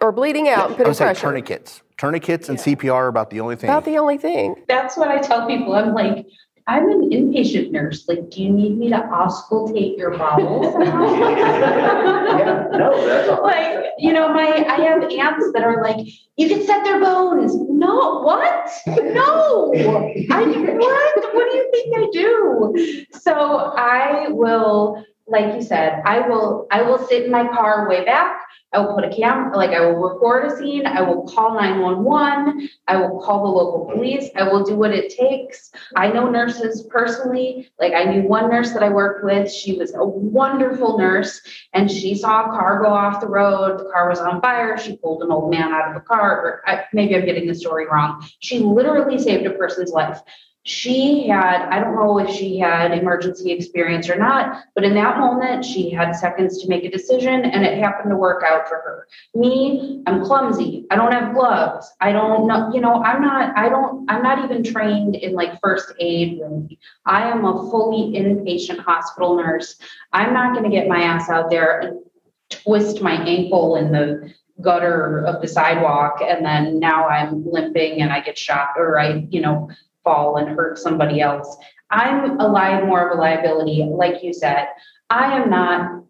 or 0.00 0.10
bleeding 0.10 0.48
out 0.48 0.66
and 0.66 0.74
I 0.74 0.76
putting 0.76 0.86
would 0.86 0.96
say 0.96 1.04
pressure. 1.04 1.20
tourniquets. 1.20 1.82
Tourniquets 1.96 2.48
and 2.48 2.58
CPR 2.58 2.92
are 2.92 3.06
about 3.06 3.30
the 3.30 3.40
only 3.40 3.54
thing. 3.54 3.70
About 3.70 3.84
the 3.84 3.98
only 3.98 4.18
thing. 4.18 4.56
That's 4.66 4.96
what 4.96 5.08
I 5.08 5.18
tell 5.18 5.46
people. 5.46 5.74
I'm 5.74 5.94
like, 5.94 6.26
I'm 6.66 6.90
an 6.90 7.10
inpatient 7.10 7.72
nurse. 7.72 8.08
Like, 8.08 8.30
do 8.30 8.42
you 8.42 8.50
need 8.50 8.78
me 8.78 8.88
to 8.88 8.96
auscultate 8.96 9.98
your 9.98 10.16
bowels? 10.16 10.74
Yeah, 12.34 12.66
no, 12.72 13.06
that's 13.06 13.28
all. 13.28 13.44
like, 13.44 13.84
you 13.98 14.12
know, 14.12 14.28
my 14.32 14.64
I 14.68 14.80
have 14.80 15.02
aunts 15.04 15.52
that 15.52 15.62
are 15.62 15.82
like, 15.82 16.04
you 16.36 16.48
can 16.48 16.66
set 16.66 16.82
their 16.82 16.98
bones. 16.98 17.54
No, 17.54 18.22
what? 18.22 18.70
No. 18.86 19.72
I 20.30 20.44
what? 20.44 21.34
What 21.34 21.50
do 21.50 21.56
you 21.56 21.70
think 21.70 21.96
I 21.96 22.08
do? 22.12 23.06
So 23.20 23.34
I 23.76 24.28
will, 24.30 25.04
like 25.26 25.54
you 25.54 25.62
said, 25.62 26.02
I 26.04 26.20
will 26.20 26.66
I 26.70 26.82
will 26.82 26.98
sit 26.98 27.24
in 27.24 27.30
my 27.30 27.48
car 27.48 27.88
way 27.88 28.04
back. 28.04 28.40
I 28.74 28.78
will 28.78 28.94
put 28.94 29.04
a 29.04 29.10
camera, 29.10 29.56
like 29.56 29.70
I 29.70 29.86
will 29.86 29.96
record 29.96 30.46
a 30.46 30.56
scene. 30.56 30.84
I 30.84 31.00
will 31.00 31.22
call 31.28 31.54
911. 31.54 32.68
I 32.88 32.96
will 32.96 33.20
call 33.22 33.44
the 33.44 33.48
local 33.48 33.84
police. 33.94 34.28
I 34.34 34.42
will 34.42 34.64
do 34.64 34.74
what 34.74 34.90
it 34.90 35.14
takes. 35.16 35.70
I 35.94 36.08
know 36.08 36.28
nurses 36.28 36.84
personally. 36.90 37.70
Like 37.78 37.92
I 37.92 38.04
knew 38.04 38.22
one 38.22 38.50
nurse 38.50 38.72
that 38.72 38.82
I 38.82 38.88
worked 38.88 39.24
with. 39.24 39.50
She 39.50 39.78
was 39.78 39.94
a 39.94 40.04
wonderful 40.04 40.98
nurse 40.98 41.40
and 41.72 41.88
she 41.88 42.16
saw 42.16 42.46
a 42.46 42.48
car 42.48 42.82
go 42.82 42.88
off 42.88 43.20
the 43.20 43.28
road. 43.28 43.78
The 43.78 43.90
car 43.92 44.08
was 44.08 44.18
on 44.18 44.40
fire. 44.40 44.76
She 44.76 44.96
pulled 44.96 45.22
an 45.22 45.30
old 45.30 45.52
man 45.52 45.72
out 45.72 45.88
of 45.88 45.94
the 45.94 46.00
car. 46.00 46.40
Or 46.42 46.62
I, 46.66 46.84
maybe 46.92 47.14
I'm 47.14 47.24
getting 47.24 47.46
the 47.46 47.54
story 47.54 47.86
wrong. 47.86 48.26
She 48.40 48.58
literally 48.58 49.18
saved 49.20 49.46
a 49.46 49.50
person's 49.50 49.92
life. 49.92 50.20
She 50.66 51.28
had, 51.28 51.68
I 51.68 51.78
don't 51.78 51.94
know 51.94 52.18
if 52.18 52.30
she 52.30 52.58
had 52.58 52.92
emergency 52.92 53.52
experience 53.52 54.08
or 54.08 54.16
not, 54.16 54.64
but 54.74 54.82
in 54.82 54.94
that 54.94 55.18
moment, 55.18 55.62
she 55.62 55.90
had 55.90 56.12
seconds 56.12 56.62
to 56.62 56.68
make 56.68 56.84
a 56.84 56.90
decision 56.90 57.44
and 57.44 57.66
it 57.66 57.76
happened 57.76 58.10
to 58.10 58.16
work 58.16 58.42
out 58.42 58.66
for 58.66 58.76
her. 58.76 59.06
Me, 59.34 60.02
I'm 60.06 60.24
clumsy. 60.24 60.86
I 60.90 60.96
don't 60.96 61.12
have 61.12 61.34
gloves. 61.34 61.92
I 62.00 62.12
don't 62.12 62.46
know, 62.46 62.72
you 62.72 62.80
know, 62.80 63.04
I'm 63.04 63.20
not, 63.20 63.54
I 63.58 63.68
don't, 63.68 64.10
I'm 64.10 64.22
not 64.22 64.42
even 64.42 64.64
trained 64.64 65.16
in 65.16 65.34
like 65.34 65.60
first 65.60 65.92
aid. 65.98 66.40
Really. 66.40 66.78
I 67.04 67.30
am 67.30 67.44
a 67.44 67.70
fully 67.70 68.18
inpatient 68.18 68.78
hospital 68.78 69.36
nurse. 69.36 69.76
I'm 70.14 70.32
not 70.32 70.54
going 70.54 70.64
to 70.64 70.74
get 70.74 70.88
my 70.88 71.02
ass 71.02 71.28
out 71.28 71.50
there 71.50 71.80
and 71.80 72.00
twist 72.48 73.02
my 73.02 73.22
ankle 73.22 73.76
in 73.76 73.92
the 73.92 74.32
gutter 74.62 75.26
of 75.26 75.42
the 75.42 75.48
sidewalk 75.48 76.20
and 76.22 76.42
then 76.42 76.78
now 76.78 77.06
I'm 77.06 77.44
limping 77.44 78.00
and 78.00 78.10
I 78.10 78.20
get 78.20 78.38
shot 78.38 78.70
or 78.78 78.98
I, 78.98 79.26
you 79.28 79.42
know, 79.42 79.68
fall 80.04 80.36
and 80.36 80.56
hurt 80.56 80.78
somebody 80.78 81.20
else. 81.20 81.56
I'm 81.90 82.38
a 82.40 82.46
li- 82.46 82.86
more 82.86 83.08
of 83.08 83.16
a 83.16 83.20
liability, 83.20 83.84
like 83.84 84.22
you 84.22 84.32
said. 84.32 84.68
I 85.10 85.40
am 85.40 85.50
not 85.50 86.04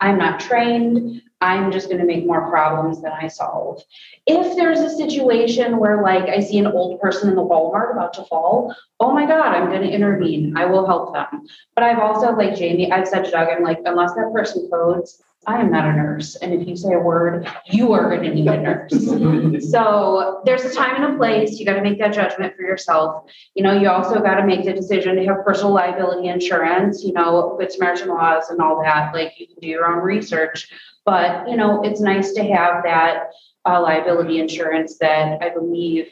I'm 0.00 0.18
not 0.18 0.40
trained. 0.40 1.22
I'm 1.40 1.70
just 1.72 1.88
going 1.88 2.00
to 2.00 2.06
make 2.06 2.26
more 2.26 2.48
problems 2.50 3.02
than 3.02 3.12
I 3.12 3.28
solve. 3.28 3.82
If 4.26 4.56
there's 4.56 4.80
a 4.80 4.90
situation 4.90 5.78
where, 5.78 6.02
like, 6.02 6.24
I 6.24 6.40
see 6.40 6.58
an 6.58 6.66
old 6.66 7.00
person 7.00 7.28
in 7.28 7.36
the 7.36 7.42
Walmart 7.42 7.92
about 7.92 8.14
to 8.14 8.24
fall, 8.24 8.74
oh 9.00 9.12
my 9.12 9.26
God, 9.26 9.54
I'm 9.54 9.68
going 9.68 9.82
to 9.82 9.90
intervene. 9.90 10.56
I 10.56 10.64
will 10.64 10.86
help 10.86 11.12
them. 11.12 11.46
But 11.74 11.84
I've 11.84 11.98
also, 11.98 12.32
like 12.32 12.56
Jamie, 12.56 12.90
I've 12.90 13.08
said 13.08 13.24
to 13.24 13.30
Doug, 13.30 13.48
I'm 13.48 13.62
like, 13.62 13.80
unless 13.84 14.14
that 14.14 14.32
person 14.32 14.68
codes, 14.70 15.22
I 15.46 15.60
am 15.60 15.70
not 15.70 15.84
a 15.84 15.92
nurse. 15.92 16.36
And 16.36 16.52
if 16.54 16.66
you 16.66 16.76
say 16.76 16.94
a 16.94 16.98
word, 16.98 17.48
you 17.66 17.92
are 17.92 18.08
going 18.08 18.22
to 18.22 18.34
need 18.34 18.46
a 18.46 18.60
nurse. 18.60 18.92
so 19.70 20.42
there's 20.44 20.64
a 20.64 20.74
time 20.74 21.02
and 21.02 21.14
a 21.14 21.16
place. 21.16 21.58
You 21.58 21.66
got 21.66 21.74
to 21.74 21.82
make 21.82 21.98
that 21.98 22.12
judgment 22.12 22.54
for 22.56 22.62
yourself. 22.62 23.30
You 23.54 23.62
know, 23.62 23.72
you 23.72 23.88
also 23.88 24.20
got 24.20 24.36
to 24.36 24.46
make 24.46 24.64
the 24.64 24.72
decision 24.72 25.16
to 25.16 25.24
have 25.26 25.44
personal 25.44 25.72
liability 25.72 26.28
insurance, 26.28 27.04
you 27.04 27.12
know, 27.12 27.56
good 27.58 27.70
Samaritan 27.70 28.08
laws 28.08 28.50
and 28.50 28.60
all 28.60 28.82
that. 28.82 29.14
Like 29.14 29.38
you 29.38 29.46
can 29.46 29.56
do 29.60 29.68
your 29.68 29.86
own 29.86 30.02
research. 30.02 30.72
But, 31.04 31.48
you 31.48 31.56
know, 31.56 31.82
it's 31.82 32.00
nice 32.00 32.32
to 32.32 32.44
have 32.44 32.82
that 32.84 33.30
uh, 33.66 33.80
liability 33.80 34.38
insurance 34.38 34.96
that 34.98 35.42
I 35.42 35.50
believe 35.50 36.08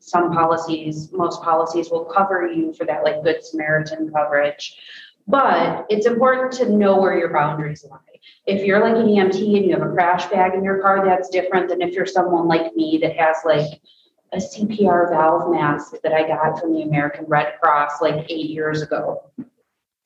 some 0.00 0.32
policies, 0.32 1.12
most 1.12 1.42
policies 1.42 1.90
will 1.90 2.04
cover 2.04 2.50
you 2.50 2.72
for 2.72 2.86
that, 2.86 3.04
like 3.04 3.22
Good 3.22 3.44
Samaritan 3.44 4.10
coverage. 4.10 4.76
But 5.26 5.84
it's 5.90 6.06
important 6.06 6.52
to 6.54 6.70
know 6.70 6.98
where 6.98 7.18
your 7.18 7.30
boundaries 7.32 7.84
lie. 7.88 7.98
If 8.46 8.64
you're 8.64 8.80
like 8.80 8.96
an 8.96 9.06
EMT 9.06 9.56
and 9.56 9.64
you 9.66 9.72
have 9.72 9.82
a 9.82 9.92
crash 9.92 10.26
bag 10.26 10.54
in 10.54 10.64
your 10.64 10.80
car, 10.80 11.04
that's 11.04 11.28
different 11.28 11.68
than 11.68 11.82
if 11.82 11.92
you're 11.92 12.06
someone 12.06 12.48
like 12.48 12.74
me 12.74 12.98
that 13.02 13.16
has 13.16 13.36
like 13.44 13.80
a 14.32 14.36
CPR 14.36 15.10
valve 15.10 15.50
mask 15.50 15.94
that 16.02 16.12
I 16.12 16.26
got 16.26 16.60
from 16.60 16.74
the 16.74 16.82
American 16.82 17.24
Red 17.26 17.54
Cross 17.60 18.02
like 18.02 18.26
eight 18.28 18.50
years 18.50 18.82
ago. 18.82 19.30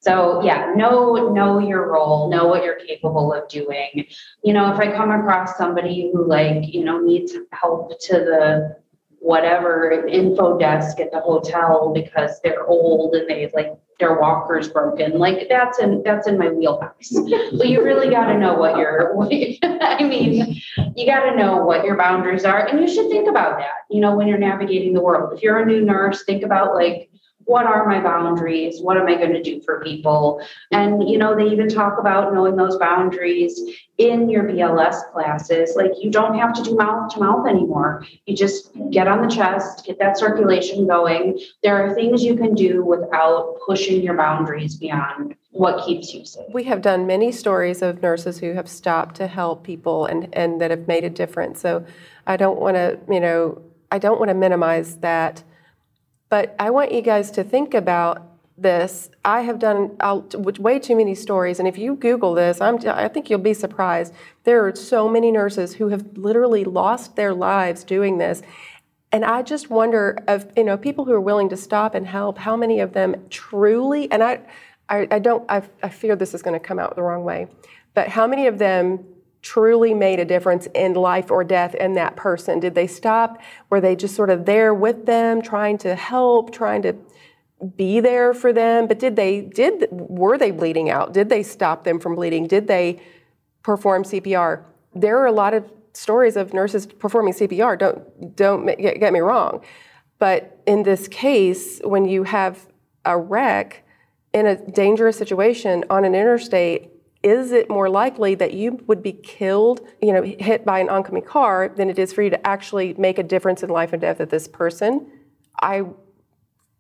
So 0.00 0.42
yeah, 0.42 0.72
know 0.74 1.32
know 1.32 1.60
your 1.60 1.92
role, 1.92 2.28
know 2.28 2.48
what 2.48 2.64
you're 2.64 2.80
capable 2.86 3.32
of 3.32 3.48
doing. 3.48 4.06
You 4.42 4.52
know, 4.52 4.72
if 4.72 4.80
I 4.80 4.90
come 4.90 5.12
across 5.12 5.56
somebody 5.56 6.10
who 6.12 6.26
like, 6.26 6.74
you 6.74 6.84
know, 6.84 6.98
needs 6.98 7.36
help 7.52 8.00
to 8.00 8.14
the 8.14 8.81
whatever 9.22 10.04
info 10.08 10.58
desk 10.58 10.98
at 10.98 11.12
the 11.12 11.20
hotel 11.20 11.92
because 11.94 12.40
they're 12.42 12.66
old 12.66 13.14
and 13.14 13.30
they 13.30 13.48
like 13.54 13.72
their 14.00 14.18
walker's 14.18 14.68
broken. 14.68 15.16
Like 15.16 15.48
that's 15.48 15.78
in 15.78 16.02
that's 16.02 16.26
in 16.26 16.38
my 16.38 16.48
wheelhouse. 16.48 17.08
but 17.56 17.68
you 17.68 17.84
really 17.84 18.10
got 18.10 18.26
to 18.26 18.38
know 18.38 18.54
what 18.54 18.76
your 18.76 19.16
I 19.62 20.02
mean, 20.02 20.60
you 20.96 21.06
got 21.06 21.30
to 21.30 21.36
know 21.36 21.64
what 21.64 21.84
your 21.84 21.96
boundaries 21.96 22.44
are 22.44 22.66
and 22.66 22.80
you 22.80 22.92
should 22.92 23.08
think 23.10 23.28
about 23.28 23.58
that. 23.58 23.86
You 23.90 24.00
know, 24.00 24.16
when 24.16 24.26
you're 24.26 24.38
navigating 24.38 24.92
the 24.92 25.00
world. 25.00 25.32
If 25.32 25.42
you're 25.42 25.60
a 25.60 25.66
new 25.66 25.82
nurse, 25.82 26.24
think 26.24 26.42
about 26.42 26.74
like 26.74 27.08
what 27.44 27.66
are 27.66 27.86
my 27.86 28.00
boundaries? 28.00 28.80
What 28.80 28.96
am 28.96 29.06
i 29.06 29.14
going 29.14 29.32
to 29.32 29.42
do 29.42 29.60
for 29.62 29.80
people? 29.82 30.42
And 30.70 31.08
you 31.08 31.18
know 31.18 31.34
they 31.34 31.46
even 31.46 31.68
talk 31.68 31.98
about 31.98 32.32
knowing 32.32 32.56
those 32.56 32.76
boundaries 32.76 33.60
in 33.98 34.28
your 34.28 34.44
bls 34.44 35.12
classes. 35.12 35.74
Like 35.76 35.92
you 36.00 36.10
don't 36.10 36.38
have 36.38 36.52
to 36.54 36.62
do 36.62 36.74
mouth 36.74 37.12
to 37.14 37.20
mouth 37.20 37.46
anymore. 37.46 38.04
You 38.26 38.36
just 38.36 38.70
get 38.90 39.08
on 39.08 39.22
the 39.22 39.28
chest 39.28 39.84
get 39.86 39.98
that 39.98 40.18
circulation 40.18 40.86
going. 40.86 41.40
There 41.62 41.84
are 41.84 41.94
things 41.94 42.22
you 42.22 42.36
can 42.36 42.54
do 42.54 42.84
without 42.84 43.58
pushing 43.66 44.02
your 44.02 44.16
boundaries 44.16 44.76
beyond 44.76 45.34
what 45.50 45.84
keeps 45.84 46.14
you 46.14 46.24
safe. 46.24 46.46
We 46.52 46.64
have 46.64 46.80
done 46.80 47.06
many 47.06 47.30
stories 47.30 47.82
of 47.82 48.02
nurses 48.02 48.38
who 48.38 48.54
have 48.54 48.68
stopped 48.68 49.16
to 49.16 49.26
help 49.26 49.64
people 49.64 50.06
and 50.06 50.28
and 50.32 50.60
that 50.60 50.70
have 50.70 50.88
made 50.88 51.04
a 51.04 51.10
difference. 51.10 51.60
So 51.60 51.84
i 52.26 52.36
don't 52.36 52.60
want 52.60 52.76
to 52.76 52.98
you 53.10 53.20
know 53.20 53.60
i 53.90 53.98
don't 53.98 54.18
want 54.18 54.28
to 54.28 54.34
minimize 54.34 54.96
that 54.98 55.42
but 56.32 56.56
I 56.58 56.70
want 56.70 56.92
you 56.92 57.02
guys 57.02 57.30
to 57.32 57.44
think 57.44 57.74
about 57.74 58.26
this. 58.56 59.10
I 59.22 59.42
have 59.42 59.58
done 59.58 59.94
I'll, 60.00 60.26
way 60.32 60.78
too 60.78 60.96
many 60.96 61.14
stories, 61.14 61.58
and 61.58 61.68
if 61.68 61.76
you 61.76 61.94
Google 61.94 62.32
this, 62.32 62.58
I'm, 62.58 62.78
I 62.88 63.08
think 63.08 63.28
you'll 63.28 63.38
be 63.38 63.52
surprised. 63.52 64.14
There 64.44 64.66
are 64.66 64.74
so 64.74 65.10
many 65.10 65.30
nurses 65.30 65.74
who 65.74 65.88
have 65.88 66.16
literally 66.16 66.64
lost 66.64 67.16
their 67.16 67.34
lives 67.34 67.84
doing 67.84 68.16
this. 68.16 68.40
And 69.12 69.26
I 69.26 69.42
just 69.42 69.68
wonder 69.68 70.16
of 70.26 70.50
you 70.56 70.64
know 70.64 70.78
people 70.78 71.04
who 71.04 71.12
are 71.12 71.20
willing 71.20 71.50
to 71.50 71.56
stop 71.58 71.94
and 71.94 72.06
help. 72.06 72.38
How 72.38 72.56
many 72.56 72.80
of 72.80 72.94
them 72.94 73.26
truly? 73.28 74.10
And 74.10 74.22
I, 74.22 74.40
I, 74.88 75.06
I 75.10 75.18
don't. 75.18 75.44
I, 75.50 75.60
I 75.82 75.90
fear 75.90 76.16
this 76.16 76.32
is 76.32 76.40
going 76.40 76.58
to 76.58 76.66
come 76.66 76.78
out 76.78 76.96
the 76.96 77.02
wrong 77.02 77.24
way. 77.24 77.48
But 77.92 78.08
how 78.08 78.26
many 78.26 78.46
of 78.46 78.56
them 78.56 79.04
truly 79.42 79.92
made 79.92 80.20
a 80.20 80.24
difference 80.24 80.68
in 80.74 80.94
life 80.94 81.30
or 81.30 81.44
death 81.44 81.74
in 81.74 81.94
that 81.94 82.16
person? 82.16 82.60
Did 82.60 82.74
they 82.74 82.86
stop? 82.86 83.40
Were 83.68 83.80
they 83.80 83.96
just 83.96 84.14
sort 84.14 84.30
of 84.30 84.46
there 84.46 84.72
with 84.72 85.06
them, 85.06 85.42
trying 85.42 85.78
to 85.78 85.94
help, 85.94 86.52
trying 86.52 86.82
to 86.82 86.96
be 87.76 88.00
there 88.00 88.32
for 88.32 88.52
them? 88.52 88.86
But 88.86 88.98
did 88.98 89.16
they 89.16 89.42
did 89.42 89.88
were 89.90 90.38
they 90.38 90.50
bleeding 90.50 90.88
out? 90.88 91.12
Did 91.12 91.28
they 91.28 91.42
stop 91.42 91.84
them 91.84 91.98
from 91.98 92.14
bleeding? 92.14 92.46
Did 92.46 92.68
they 92.68 93.00
perform 93.62 94.04
CPR? 94.04 94.64
There 94.94 95.18
are 95.18 95.26
a 95.26 95.32
lot 95.32 95.54
of 95.54 95.70
stories 95.92 96.36
of 96.36 96.54
nurses 96.54 96.86
performing 96.86 97.34
CPR. 97.34 97.78
Don't 97.78 98.36
don't 98.36 98.66
get, 98.78 99.12
me 99.12 99.20
wrong, 99.20 99.62
but 100.18 100.60
in 100.66 100.84
this 100.84 101.08
case, 101.08 101.80
when 101.84 102.04
you 102.04 102.22
have 102.24 102.68
a 103.04 103.18
wreck 103.18 103.84
in 104.32 104.46
a 104.46 104.56
dangerous 104.70 105.16
situation 105.16 105.84
on 105.90 106.04
an 106.04 106.14
interstate 106.14 106.91
is 107.22 107.52
it 107.52 107.70
more 107.70 107.88
likely 107.88 108.34
that 108.34 108.52
you 108.52 108.82
would 108.86 109.02
be 109.02 109.12
killed, 109.12 109.80
you 110.00 110.12
know, 110.12 110.22
hit 110.22 110.64
by 110.64 110.80
an 110.80 110.88
oncoming 110.88 111.22
car 111.22 111.68
than 111.68 111.88
it 111.88 111.98
is 111.98 112.12
for 112.12 112.22
you 112.22 112.30
to 112.30 112.46
actually 112.46 112.94
make 112.94 113.18
a 113.18 113.22
difference 113.22 113.62
in 113.62 113.70
life 113.70 113.92
and 113.92 114.00
death 114.00 114.20
of 114.20 114.30
this 114.30 114.48
person? 114.48 115.10
I 115.60 115.84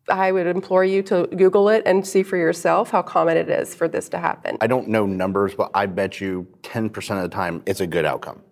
I 0.08 0.32
would 0.32 0.48
implore 0.48 0.84
you 0.84 1.02
to 1.04 1.28
Google 1.28 1.68
it 1.68 1.84
and 1.86 2.04
see 2.04 2.24
for 2.24 2.36
yourself 2.36 2.90
how 2.90 3.02
common 3.02 3.36
it 3.36 3.48
is 3.48 3.72
for 3.74 3.86
this 3.86 4.08
to 4.10 4.18
happen. 4.18 4.58
I 4.60 4.66
don't 4.66 4.88
know 4.88 5.06
numbers, 5.06 5.54
but 5.54 5.70
I 5.74 5.86
bet 5.86 6.20
you 6.20 6.48
10% 6.62 7.16
of 7.16 7.22
the 7.22 7.28
time 7.28 7.62
it's 7.66 7.80
a 7.80 7.86
good 7.86 8.04
outcome. 8.04 8.42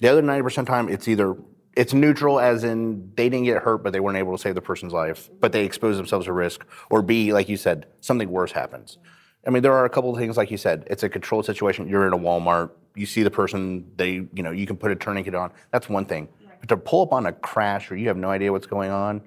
The 0.00 0.08
other 0.08 0.22
90% 0.22 0.44
of 0.44 0.54
the 0.54 0.62
time 0.64 0.88
it's 0.90 1.08
either 1.08 1.34
it's 1.74 1.94
neutral 1.94 2.38
as 2.38 2.64
in 2.64 3.10
they 3.16 3.30
didn't 3.30 3.46
get 3.46 3.62
hurt 3.62 3.78
but 3.78 3.94
they 3.94 4.00
weren't 4.00 4.18
able 4.18 4.36
to 4.36 4.42
save 4.42 4.54
the 4.54 4.60
person's 4.60 4.92
life, 4.92 5.30
but 5.40 5.52
they 5.52 5.64
exposed 5.64 5.98
themselves 5.98 6.26
to 6.26 6.32
risk, 6.34 6.66
or 6.90 7.00
B, 7.00 7.32
like 7.32 7.48
you 7.48 7.56
said, 7.56 7.86
something 8.00 8.28
worse 8.28 8.52
happens. 8.52 8.98
I 9.46 9.50
mean, 9.50 9.62
there 9.62 9.72
are 9.72 9.84
a 9.84 9.90
couple 9.90 10.10
of 10.12 10.18
things, 10.18 10.36
like 10.36 10.50
you 10.50 10.56
said, 10.56 10.86
it's 10.88 11.02
a 11.02 11.08
controlled 11.08 11.46
situation. 11.46 11.88
You're 11.88 12.06
in 12.06 12.12
a 12.12 12.18
Walmart, 12.18 12.70
you 12.94 13.06
see 13.06 13.22
the 13.22 13.30
person, 13.30 13.90
they, 13.96 14.26
you 14.32 14.42
know, 14.42 14.52
you 14.52 14.66
can 14.66 14.76
put 14.76 14.92
a 14.92 14.96
tourniquet 14.96 15.34
on. 15.34 15.50
That's 15.70 15.88
one 15.88 16.04
thing. 16.04 16.28
But 16.60 16.68
to 16.68 16.76
pull 16.76 17.02
up 17.02 17.12
on 17.12 17.26
a 17.26 17.32
crash 17.32 17.90
or 17.90 17.96
you 17.96 18.08
have 18.08 18.16
no 18.16 18.30
idea 18.30 18.52
what's 18.52 18.66
going 18.66 18.90
on, 18.90 19.22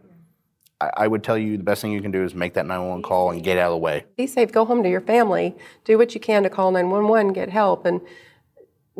I, 0.79 0.91
I 0.97 1.07
would 1.07 1.23
tell 1.23 1.37
you 1.37 1.57
the 1.57 1.63
best 1.63 1.81
thing 1.81 1.91
you 1.91 2.01
can 2.01 2.11
do 2.11 2.23
is 2.23 2.33
make 2.33 2.53
that 2.53 2.65
911 2.65 3.03
call 3.03 3.31
and 3.31 3.43
get 3.43 3.57
out 3.57 3.67
of 3.67 3.73
the 3.73 3.77
way. 3.77 4.05
Be 4.15 4.27
safe. 4.27 4.51
Go 4.51 4.63
home 4.63 4.83
to 4.83 4.89
your 4.89 5.01
family. 5.01 5.55
Do 5.83 5.97
what 5.97 6.13
you 6.13 6.21
can 6.21 6.43
to 6.43 6.49
call 6.49 6.71
911, 6.71 7.33
get 7.33 7.49
help, 7.49 7.85
and 7.85 7.99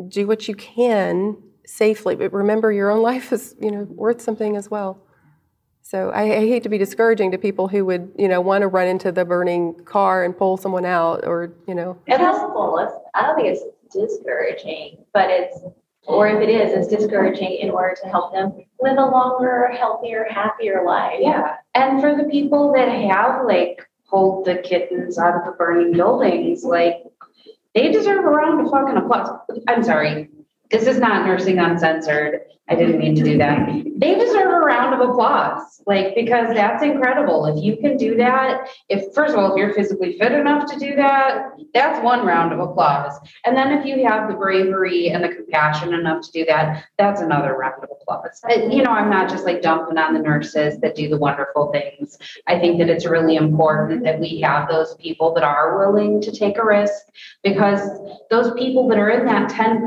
do 0.08 0.26
what 0.26 0.48
you 0.48 0.54
can 0.54 1.38
safely. 1.64 2.14
But 2.14 2.32
remember, 2.32 2.70
your 2.72 2.90
own 2.90 3.02
life 3.02 3.32
is, 3.32 3.54
you 3.60 3.70
know, 3.70 3.84
worth 3.84 4.20
something 4.20 4.56
as 4.56 4.70
well. 4.70 5.05
So 5.88 6.10
I, 6.10 6.22
I, 6.22 6.40
hate 6.40 6.64
to 6.64 6.68
be 6.68 6.78
discouraging 6.78 7.30
to 7.30 7.38
people 7.38 7.68
who 7.68 7.84
would, 7.84 8.10
you 8.18 8.26
know, 8.26 8.40
want 8.40 8.62
to 8.62 8.66
run 8.66 8.88
into 8.88 9.12
the 9.12 9.24
burning 9.24 9.72
car 9.84 10.24
and 10.24 10.36
pull 10.36 10.56
someone 10.56 10.84
out, 10.84 11.24
or 11.24 11.52
you 11.68 11.76
know. 11.76 11.96
It 12.08 12.18
helpful. 12.18 12.76
I 13.14 13.22
don't 13.22 13.36
think 13.36 13.46
it's 13.46 13.62
discouraging, 13.92 15.04
but 15.14 15.30
it's, 15.30 15.60
or 16.02 16.26
if 16.26 16.42
it 16.42 16.48
is, 16.48 16.72
it's 16.72 16.88
discouraging 16.88 17.58
in 17.62 17.70
order 17.70 17.94
to 18.02 18.08
help 18.08 18.32
them 18.32 18.64
live 18.80 18.98
a 18.98 19.04
longer, 19.04 19.68
healthier, 19.78 20.26
happier 20.28 20.82
life. 20.84 21.20
Yeah, 21.20 21.54
and 21.76 22.00
for 22.00 22.16
the 22.16 22.24
people 22.24 22.72
that 22.72 22.88
have 22.88 23.44
like 23.46 23.88
pulled 24.10 24.44
the 24.44 24.56
kittens 24.56 25.20
out 25.20 25.36
of 25.36 25.44
the 25.44 25.52
burning 25.52 25.92
buildings, 25.92 26.64
like 26.64 26.96
they 27.76 27.92
deserve 27.92 28.24
a 28.24 28.28
round 28.28 28.60
of 28.60 28.72
fucking 28.72 28.96
applause. 28.96 29.38
I'm 29.68 29.84
sorry, 29.84 30.30
this 30.68 30.88
is 30.88 30.98
not 30.98 31.26
nursing 31.26 31.60
uncensored. 31.60 32.40
I 32.68 32.74
didn't 32.74 32.98
mean 32.98 33.14
to 33.14 33.22
do 33.22 33.38
that. 33.38 33.68
They 33.96 34.14
deserve 34.18 34.52
a 34.52 34.58
round 34.58 35.00
of 35.00 35.08
applause, 35.08 35.80
like, 35.86 36.14
because 36.16 36.52
that's 36.52 36.82
incredible. 36.82 37.46
If 37.46 37.62
you 37.62 37.76
can 37.76 37.96
do 37.96 38.16
that, 38.16 38.68
if, 38.88 39.14
first 39.14 39.34
of 39.34 39.38
all, 39.38 39.52
if 39.52 39.56
you're 39.56 39.72
physically 39.72 40.18
fit 40.18 40.32
enough 40.32 40.70
to 40.72 40.78
do 40.78 40.96
that, 40.96 41.52
that's 41.72 42.02
one 42.02 42.26
round 42.26 42.52
of 42.52 42.58
applause. 42.58 43.12
And 43.44 43.56
then 43.56 43.72
if 43.72 43.86
you 43.86 44.04
have 44.04 44.28
the 44.28 44.34
bravery 44.34 45.10
and 45.10 45.22
the 45.22 45.28
compassion 45.28 45.94
enough 45.94 46.24
to 46.26 46.32
do 46.32 46.44
that, 46.46 46.84
that's 46.98 47.20
another 47.20 47.54
round 47.56 47.84
of 47.84 47.90
applause. 47.90 48.42
You 48.50 48.82
know, 48.82 48.90
I'm 48.90 49.10
not 49.10 49.30
just 49.30 49.44
like 49.44 49.62
dumping 49.62 49.96
on 49.96 50.14
the 50.14 50.20
nurses 50.20 50.78
that 50.80 50.96
do 50.96 51.08
the 51.08 51.18
wonderful 51.18 51.70
things. 51.70 52.18
I 52.48 52.58
think 52.58 52.78
that 52.78 52.90
it's 52.90 53.06
really 53.06 53.36
important 53.36 54.02
that 54.02 54.18
we 54.18 54.40
have 54.40 54.68
those 54.68 54.96
people 54.96 55.32
that 55.34 55.44
are 55.44 55.78
willing 55.78 56.20
to 56.22 56.32
take 56.32 56.58
a 56.58 56.64
risk 56.64 57.04
because 57.44 57.80
those 58.30 58.52
people 58.54 58.88
that 58.88 58.98
are 58.98 59.10
in 59.10 59.24
that 59.26 59.50
10% 59.50 59.86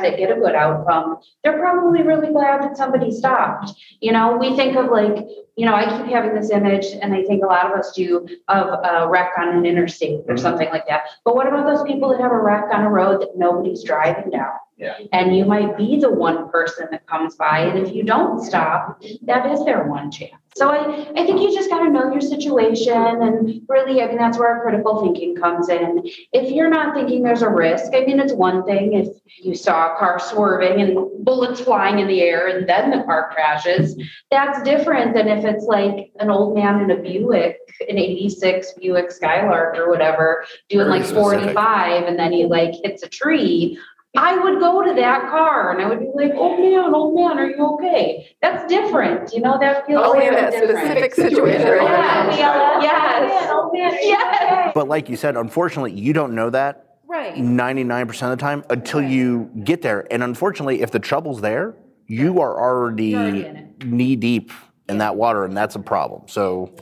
that 0.00 0.16
get 0.16 0.30
a 0.30 0.40
good 0.40 0.54
outcome, 0.54 1.18
they're 1.42 1.58
probably 1.58 2.02
really 2.02 2.13
really 2.14 2.32
glad 2.32 2.62
that 2.62 2.76
somebody 2.76 3.10
stopped. 3.10 3.72
You 4.00 4.12
know, 4.12 4.36
we 4.36 4.56
think 4.56 4.76
of 4.76 4.90
like, 4.90 5.26
you 5.56 5.66
know, 5.66 5.74
I 5.74 5.84
keep 5.84 6.06
having 6.12 6.34
this 6.34 6.50
image, 6.50 6.86
and 7.00 7.14
I 7.14 7.22
think 7.24 7.44
a 7.44 7.46
lot 7.46 7.66
of 7.66 7.78
us 7.78 7.92
do, 7.92 8.26
of 8.48 8.68
a 8.84 9.08
wreck 9.08 9.32
on 9.38 9.56
an 9.56 9.66
interstate 9.66 10.20
or 10.26 10.34
mm-hmm. 10.34 10.38
something 10.38 10.68
like 10.70 10.86
that. 10.88 11.02
But 11.24 11.36
what 11.36 11.46
about 11.46 11.66
those 11.66 11.84
people 11.84 12.10
that 12.10 12.20
have 12.20 12.32
a 12.32 12.40
wreck 12.40 12.64
on 12.72 12.82
a 12.82 12.90
road 12.90 13.20
that 13.20 13.36
nobody's 13.36 13.84
driving 13.84 14.30
down? 14.30 14.52
Yeah. 14.76 14.98
And 15.12 15.36
you 15.36 15.44
might 15.44 15.76
be 15.76 15.98
the 15.98 16.10
one 16.10 16.50
person 16.50 16.88
that 16.90 17.06
comes 17.06 17.36
by, 17.36 17.60
and 17.60 17.86
if 17.86 17.94
you 17.94 18.02
don't 18.02 18.42
stop, 18.42 19.00
that 19.22 19.50
is 19.52 19.64
their 19.64 19.84
one 19.84 20.10
chance. 20.10 20.34
So 20.56 20.68
I, 20.68 21.10
I 21.16 21.26
think 21.26 21.40
you 21.40 21.52
just 21.52 21.68
got 21.68 21.80
to 21.80 21.90
know 21.90 22.12
your 22.12 22.20
situation 22.20 22.92
and 22.92 23.62
really, 23.68 24.00
I 24.02 24.06
mean, 24.06 24.18
that's 24.18 24.38
where 24.38 24.48
our 24.48 24.62
critical 24.62 25.02
thinking 25.02 25.34
comes 25.34 25.68
in. 25.68 26.02
If 26.32 26.52
you're 26.52 26.70
not 26.70 26.94
thinking 26.94 27.24
there's 27.24 27.42
a 27.42 27.48
risk, 27.48 27.92
I 27.92 28.04
mean, 28.04 28.20
it's 28.20 28.32
one 28.32 28.64
thing 28.64 28.92
if 28.92 29.08
you 29.42 29.56
saw 29.56 29.92
a 29.92 29.98
car 29.98 30.20
swerving 30.20 30.80
and 30.80 31.24
bullets 31.24 31.60
flying 31.60 31.98
in 31.98 32.06
the 32.06 32.20
air 32.20 32.46
and 32.46 32.68
then 32.68 32.90
the 32.90 33.02
car 33.02 33.30
crashes. 33.34 34.00
That's 34.30 34.62
different 34.62 35.14
than 35.14 35.26
if 35.26 35.44
it's 35.44 35.64
like 35.64 36.12
an 36.20 36.30
old 36.30 36.54
man 36.54 36.82
in 36.82 36.90
a 36.92 37.02
Buick, 37.02 37.56
an 37.88 37.98
86 37.98 38.74
Buick 38.80 39.10
Skylark 39.10 39.76
or 39.76 39.90
whatever, 39.90 40.44
doing 40.68 40.86
Very 40.86 41.00
like 41.00 41.04
specific. 41.04 41.40
45 41.56 42.04
and 42.04 42.16
then 42.16 42.30
he 42.30 42.46
like 42.46 42.74
hits 42.84 43.02
a 43.02 43.08
tree. 43.08 43.76
I 44.16 44.38
would 44.38 44.60
go 44.60 44.82
to 44.84 44.94
that 44.94 45.22
car 45.28 45.72
and 45.72 45.82
I 45.82 45.88
would 45.88 45.98
be 45.98 46.10
like, 46.14 46.32
oh 46.36 46.56
man, 46.56 46.94
old 46.94 47.14
man, 47.16 47.36
are 47.38 47.50
you 47.50 47.66
okay? 47.74 48.28
That's 48.40 48.64
different. 48.68 49.32
You 49.34 49.40
know, 49.40 49.58
that 49.58 49.86
feels 49.86 50.06
Only 50.06 50.26
in 50.26 50.34
very 50.34 50.50
that 50.50 50.50
different. 50.52 50.78
specific 50.78 51.14
situation. 51.14 51.60
Yeah, 51.66 52.26
we 52.36 52.42
all- 52.42 52.82
yes. 52.82 53.48
Oh, 53.50 53.70
man, 53.72 53.92
Yes. 54.00 54.72
But 54.74 54.88
like 54.88 55.08
you 55.08 55.16
said, 55.16 55.36
unfortunately, 55.36 55.92
you 55.92 56.12
don't 56.12 56.34
know 56.34 56.50
that 56.50 56.98
Right. 57.08 57.34
99% 57.36 58.32
of 58.32 58.38
the 58.38 58.40
time 58.42 58.64
until 58.70 59.02
you 59.02 59.50
get 59.64 59.82
there. 59.82 60.06
And 60.12 60.22
unfortunately, 60.22 60.80
if 60.82 60.90
the 60.90 60.98
trouble's 61.00 61.40
there, 61.40 61.76
you 62.06 62.40
are 62.40 62.58
already, 62.60 63.14
already 63.16 63.66
knee 63.84 64.16
deep 64.16 64.50
in 64.88 64.98
that 64.98 65.16
water, 65.16 65.44
and 65.44 65.56
that's 65.56 65.74
a 65.74 65.80
problem. 65.80 66.22
So, 66.28 66.74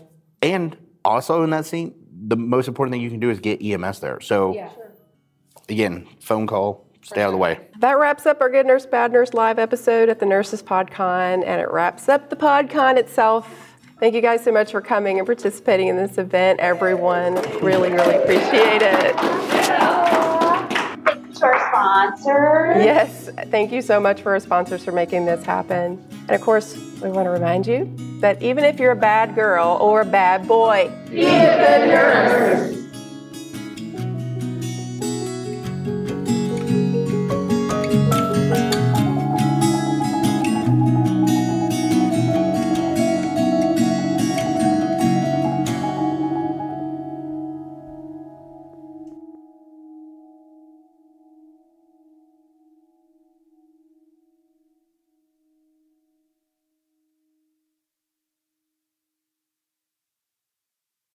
and 0.43 0.77
also 1.05 1.43
in 1.45 1.51
that 1.51 1.65
scene, 1.67 1.95
the 2.27 2.37
most 2.37 2.69
important 2.69 2.93
thing 2.93 3.01
you 3.03 3.11
can 3.11 3.21
do 3.21 3.31
is 3.31 3.41
get 3.41 3.63
EMS 3.63 4.01
there. 4.01 4.21
So, 4.21 4.55
yeah. 4.55 4.71
again, 5.69 6.07
phone 6.21 6.47
call, 6.47 6.87
stay 7.03 7.23
out 7.23 7.29
of 7.29 7.33
the 7.33 7.39
way. 7.39 7.61
That 7.79 7.99
wraps 7.99 8.27
up 8.27 8.41
our 8.41 8.49
Good 8.49 8.67
Nurse 8.67 8.87
Bad 8.87 9.13
Nurse 9.13 9.35
live 9.35 9.59
episode 9.59 10.09
at 10.09 10.19
the 10.19 10.27
Nurses 10.27 10.63
PodCon, 10.63 11.45
and 11.45 11.61
it 11.61 11.71
wraps 11.71 12.09
up 12.09 12.31
the 12.31 12.37
PodCon 12.37 12.97
itself. 12.97 13.69
Thank 14.01 14.15
you 14.15 14.21
guys 14.21 14.43
so 14.43 14.51
much 14.51 14.73
for 14.73 14.81
coming 14.81 15.19
and 15.19 15.27
participating 15.27 15.89
in 15.89 15.97
this 15.97 16.19
event, 16.19 16.59
everyone. 16.61 17.35
Really, 17.61 17.93
really 17.93 18.17
appreciate 18.17 18.83
it. 18.83 19.17
To 21.37 21.47
our 21.47 21.69
sponsors. 21.69 22.85
Yes, 22.85 23.31
thank 23.51 23.73
you 23.73 23.83
so 23.83 23.99
much 23.99 24.23
for 24.23 24.33
our 24.33 24.41
sponsors 24.41 24.85
for 24.85 24.93
making 24.93 25.25
this 25.25 25.45
happen. 25.45 26.05
And 26.11 26.31
of 26.31 26.41
course, 26.41 26.77
we 27.03 27.11
want 27.11 27.27
to 27.27 27.31
remind 27.31 27.67
you 27.67 27.93
that 28.21 28.41
even 28.43 28.63
if 28.65 28.79
you're 28.79 28.93
a 28.93 28.97
bad 28.97 29.35
girl 29.35 29.79
or 29.81 30.03
a 30.03 30.05
bad 30.05 30.47
boy, 30.47 30.93
be 31.11 31.25
a 31.25 31.57
good 31.57 31.89
nurse. 31.89 32.92